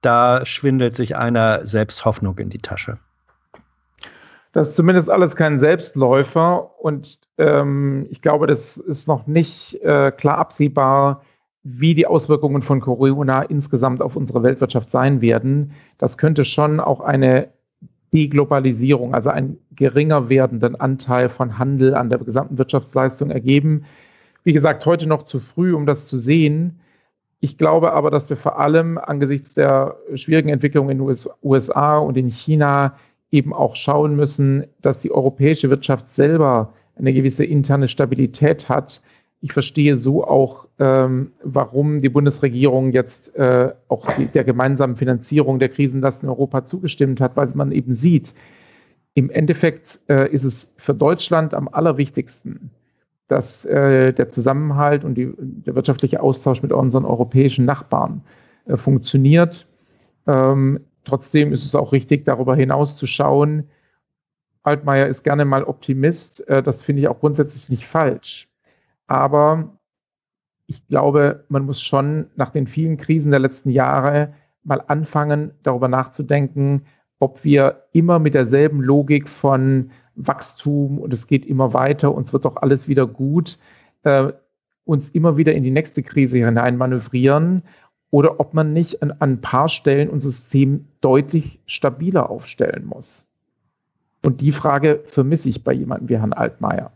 [0.02, 2.96] da schwindelt sich einer selbst Hoffnung in die Tasche?
[4.52, 10.12] Das ist zumindest alles kein Selbstläufer und ähm, ich glaube, das ist noch nicht äh,
[10.12, 11.22] klar absehbar,
[11.64, 15.74] wie die Auswirkungen von Corona insgesamt auf unsere Weltwirtschaft sein werden.
[15.98, 17.50] Das könnte schon auch eine
[18.14, 23.86] Deglobalisierung, also einen geringer werdenden Anteil von Handel an der gesamten Wirtschaftsleistung ergeben.
[24.44, 26.80] Wie gesagt, heute noch zu früh, um das zu sehen.
[27.42, 32.18] Ich glaube aber, dass wir vor allem angesichts der schwierigen Entwicklung in den USA und
[32.18, 32.98] in China
[33.32, 39.02] eben auch schauen müssen, dass die europäische Wirtschaft selber eine gewisse interne Stabilität hat.
[39.42, 45.70] Ich verstehe so auch, ähm, warum die Bundesregierung jetzt äh, auch der gemeinsamen Finanzierung der
[45.70, 48.34] Krisenlasten in Europa zugestimmt hat, weil man eben sieht,
[49.14, 52.72] im Endeffekt äh, ist es für Deutschland am allerwichtigsten,
[53.30, 58.22] dass äh, der Zusammenhalt und die, der wirtschaftliche Austausch mit unseren europäischen Nachbarn
[58.66, 59.68] äh, funktioniert.
[60.28, 63.70] Ähm, trotzdem ist es auch richtig, darüber hinaus zu schauen.
[64.64, 66.46] Altmaier ist gerne mal Optimist.
[66.50, 68.50] Äh, das finde ich auch grundsätzlich nicht falsch.
[69.06, 69.78] Aber
[70.66, 74.34] ich glaube, man muss schon nach den vielen Krisen der letzten Jahre
[74.64, 76.86] mal anfangen, darüber nachzudenken,
[77.20, 82.46] ob wir immer mit derselben Logik von Wachstum und es geht immer weiter, uns wird
[82.46, 83.58] doch alles wieder gut,
[84.04, 84.32] äh,
[84.86, 87.64] uns immer wieder in die nächste Krise hinein manövrieren
[88.12, 93.26] oder ob man nicht an, an ein paar Stellen unser System deutlich stabiler aufstellen muss.
[94.24, 96.92] Und die Frage vermisse ich bei jemandem wie Herrn Altmaier.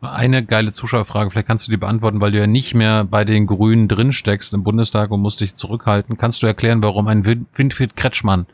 [0.00, 3.46] Eine geile Zuschauerfrage, vielleicht kannst du die beantworten, weil du ja nicht mehr bei den
[3.46, 6.16] Grünen drin steckst im Bundestag und musst dich zurückhalten.
[6.16, 8.46] Kannst du erklären, warum ein Winfried Kretschmann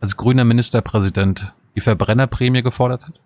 [0.00, 3.20] als grüner Ministerpräsident die Verbrennerprämie gefordert hat?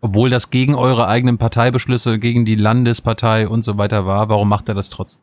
[0.00, 4.68] Obwohl das gegen eure eigenen Parteibeschlüsse, gegen die Landespartei und so weiter war, warum macht
[4.68, 5.22] er das trotzdem?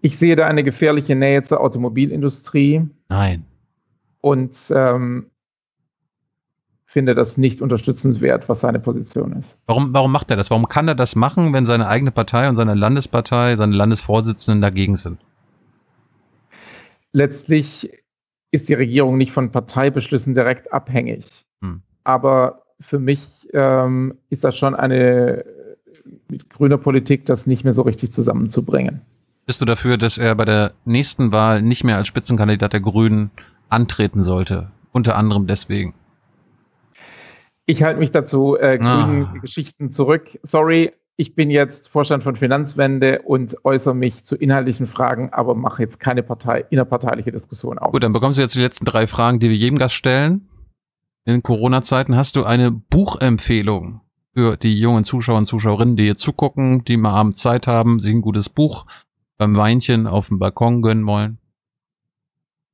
[0.00, 2.88] Ich sehe da eine gefährliche Nähe zur Automobilindustrie.
[3.08, 3.44] Nein.
[4.20, 5.30] Und ähm,
[6.84, 9.56] finde das nicht unterstützenswert, was seine Position ist.
[9.66, 10.50] Warum, warum macht er das?
[10.50, 14.96] Warum kann er das machen, wenn seine eigene Partei und seine Landespartei, seine Landesvorsitzenden dagegen
[14.96, 15.20] sind?
[17.12, 18.01] Letztlich
[18.52, 21.44] ist die Regierung nicht von Parteibeschlüssen direkt abhängig.
[21.62, 21.82] Hm.
[22.04, 25.44] Aber für mich ähm, ist das schon eine
[26.28, 29.02] mit grüner Politik, das nicht mehr so richtig zusammenzubringen.
[29.46, 33.30] Bist du dafür, dass er bei der nächsten Wahl nicht mehr als Spitzenkandidat der Grünen
[33.68, 34.70] antreten sollte?
[34.92, 35.94] Unter anderem deswegen.
[37.66, 39.38] Ich halte mich dazu äh, grünen ah.
[39.40, 40.38] Geschichten zurück.
[40.42, 40.92] Sorry,
[41.22, 46.00] ich bin jetzt Vorstand von Finanzwende und äußere mich zu inhaltlichen Fragen, aber mache jetzt
[46.00, 47.92] keine Partei, innerparteiliche Diskussion auf.
[47.92, 50.48] Gut, dann bekommst du jetzt die letzten drei Fragen, die wir jedem Gast stellen.
[51.24, 54.00] In Corona-Zeiten hast du eine Buchempfehlung
[54.34, 58.12] für die jungen Zuschauer und Zuschauerinnen, die hier zugucken, die mal abends Zeit haben, sich
[58.12, 58.86] ein gutes Buch
[59.38, 61.38] beim Weinchen auf dem Balkon gönnen wollen.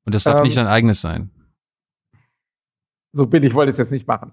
[0.06, 1.30] Und das darf ähm, nicht dein eigenes sein.
[3.12, 4.32] So billig wollte ich es jetzt nicht machen.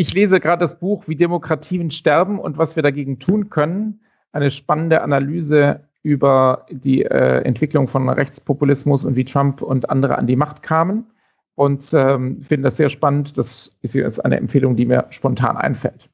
[0.00, 4.00] Ich lese gerade das Buch Wie Demokratien sterben und was wir dagegen tun können.
[4.32, 10.26] Eine spannende Analyse über die äh, Entwicklung von Rechtspopulismus und wie Trump und andere an
[10.26, 11.04] die Macht kamen.
[11.54, 13.36] Und ähm, finde das sehr spannend.
[13.36, 16.08] Das ist jetzt eine Empfehlung, die mir spontan einfällt.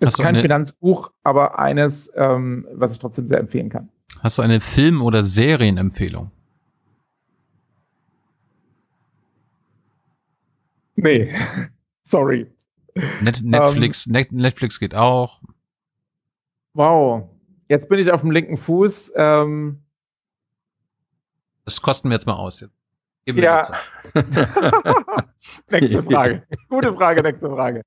[0.00, 3.90] Es ist kein Finanzbuch, aber eines, ähm, was ich trotzdem sehr empfehlen kann.
[4.24, 6.32] Hast du eine Film- oder Serienempfehlung?
[10.96, 11.32] Nee,
[12.02, 12.48] sorry.
[13.20, 14.20] Net Netflix, um, ähm.
[14.20, 15.40] Net Netflix geht auch.
[16.74, 17.28] Wow.
[17.68, 19.12] Jetzt bin ich auf dem linken Fuß.
[19.14, 19.82] Ähm,
[21.64, 22.60] das kosten wir jetzt mal aus.
[22.60, 22.74] Jetzt.
[23.26, 23.62] ja.
[25.70, 26.42] nächste Frage.
[26.68, 27.82] Gute Frage, nächste Frage.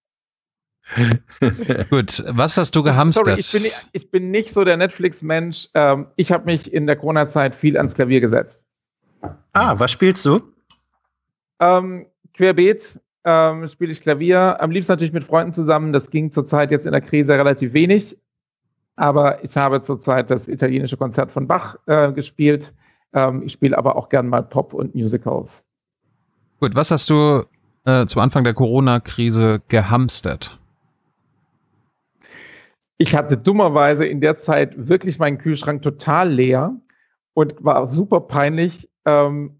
[1.89, 3.25] Gut, was hast du gehamstert?
[3.25, 5.69] Sorry, ich bin, ich bin nicht so der Netflix-Mensch.
[5.73, 8.59] Ähm, ich habe mich in der Corona-Zeit viel ans Klavier gesetzt.
[9.53, 10.41] Ah, was spielst du?
[11.59, 14.61] Ähm, querbeet ähm, spiele ich Klavier.
[14.61, 15.93] Am liebsten natürlich mit Freunden zusammen.
[15.93, 18.17] Das ging zurzeit jetzt in der Krise relativ wenig.
[18.95, 22.73] Aber ich habe zurzeit das italienische Konzert von Bach äh, gespielt.
[23.13, 25.63] Ähm, ich spiele aber auch gern mal Pop und Musicals.
[26.59, 27.43] Gut, was hast du
[27.85, 30.59] äh, zu Anfang der Corona-Krise gehamstert?
[32.97, 36.75] Ich hatte dummerweise in der Zeit wirklich meinen Kühlschrank total leer
[37.33, 38.89] und war super peinlich.
[39.05, 39.59] Ähm,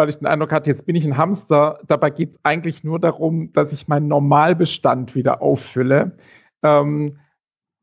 [0.00, 1.78] weil ich den Eindruck hatte, jetzt bin ich ein Hamster.
[1.86, 6.16] Dabei geht es eigentlich nur darum, dass ich meinen Normalbestand wieder auffülle.
[6.62, 7.18] Ähm,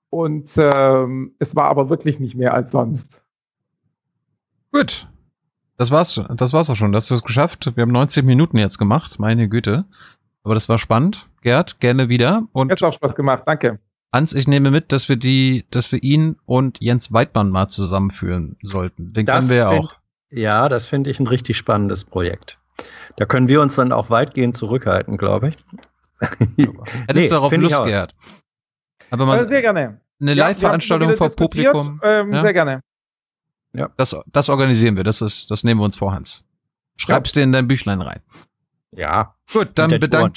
[0.09, 3.21] und ähm, es war aber wirklich nicht mehr als sonst.
[4.71, 5.07] Gut.
[5.77, 6.91] Das war's, das war's auch schon.
[6.91, 7.71] Das ist es geschafft.
[7.75, 9.19] Wir haben 19 Minuten jetzt gemacht.
[9.19, 9.85] Meine Güte.
[10.43, 11.29] Aber das war spannend.
[11.43, 12.47] Gerd, gerne wieder.
[12.51, 13.43] Und Jetzt auch Spaß gemacht.
[13.45, 13.79] Danke.
[14.11, 18.55] Hans, ich nehme mit, dass wir die, dass wir ihn und Jens Weidmann mal zusammenführen
[18.63, 19.13] sollten.
[19.13, 19.95] Den kennen wir ja find- auch.
[20.31, 22.57] Ja, das finde ich ein richtig spannendes Projekt.
[23.15, 25.57] Da können wir uns dann auch weitgehend zurückhalten, glaube ich.
[26.57, 27.85] Hättest Nee, du darauf Lust, auch.
[27.85, 28.13] Gerd?
[29.09, 30.01] Aber mal sehr gerne.
[30.19, 31.29] eine Ja, Live-Veranstaltung vor.
[31.29, 31.99] Publikum.
[32.03, 32.41] Ähm, Ja?
[32.41, 32.81] Sehr gerne.
[33.95, 35.03] Das, das organisieren wir.
[35.03, 36.43] Das ist, das nehmen wir uns vor, Hans.
[36.95, 38.21] Schreib's dir in dein Büchlein rein.
[38.91, 40.35] Ja, Gut, dann, bedank,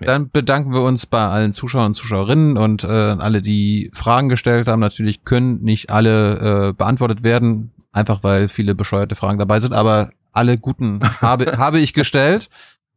[0.00, 4.66] dann bedanken wir uns bei allen Zuschauern und Zuschauerinnen und äh, alle, die Fragen gestellt
[4.68, 4.80] haben.
[4.80, 10.10] Natürlich können nicht alle äh, beantwortet werden, einfach weil viele bescheuerte Fragen dabei sind, aber
[10.32, 12.48] alle guten habe, habe ich gestellt.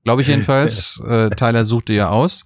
[0.03, 1.01] Glaube ich jedenfalls.
[1.07, 2.45] Äh, Tyler sucht ihr ja aus.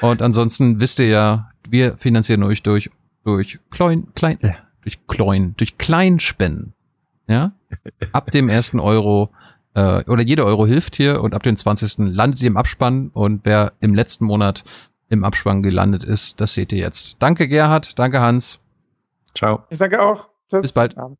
[0.00, 2.90] Und ansonsten wisst ihr ja, wir finanzieren euch durch,
[3.24, 4.52] durch Klein, klein, äh,
[4.82, 6.74] durch Klein, durch Kleinspenden.
[7.26, 7.52] Ja?
[8.12, 9.30] Ab dem ersten Euro
[9.74, 12.12] äh, oder jeder Euro hilft hier und ab dem 20.
[12.12, 14.64] landet ihr im Abspann und wer im letzten Monat
[15.08, 17.16] im Abspann gelandet ist, das seht ihr jetzt.
[17.20, 18.58] Danke Gerhard, danke Hans.
[19.34, 19.64] Ciao.
[19.70, 20.28] Ich danke auch.
[20.50, 20.62] Tschüss.
[20.62, 20.96] Bis bald.
[20.98, 21.18] Abend.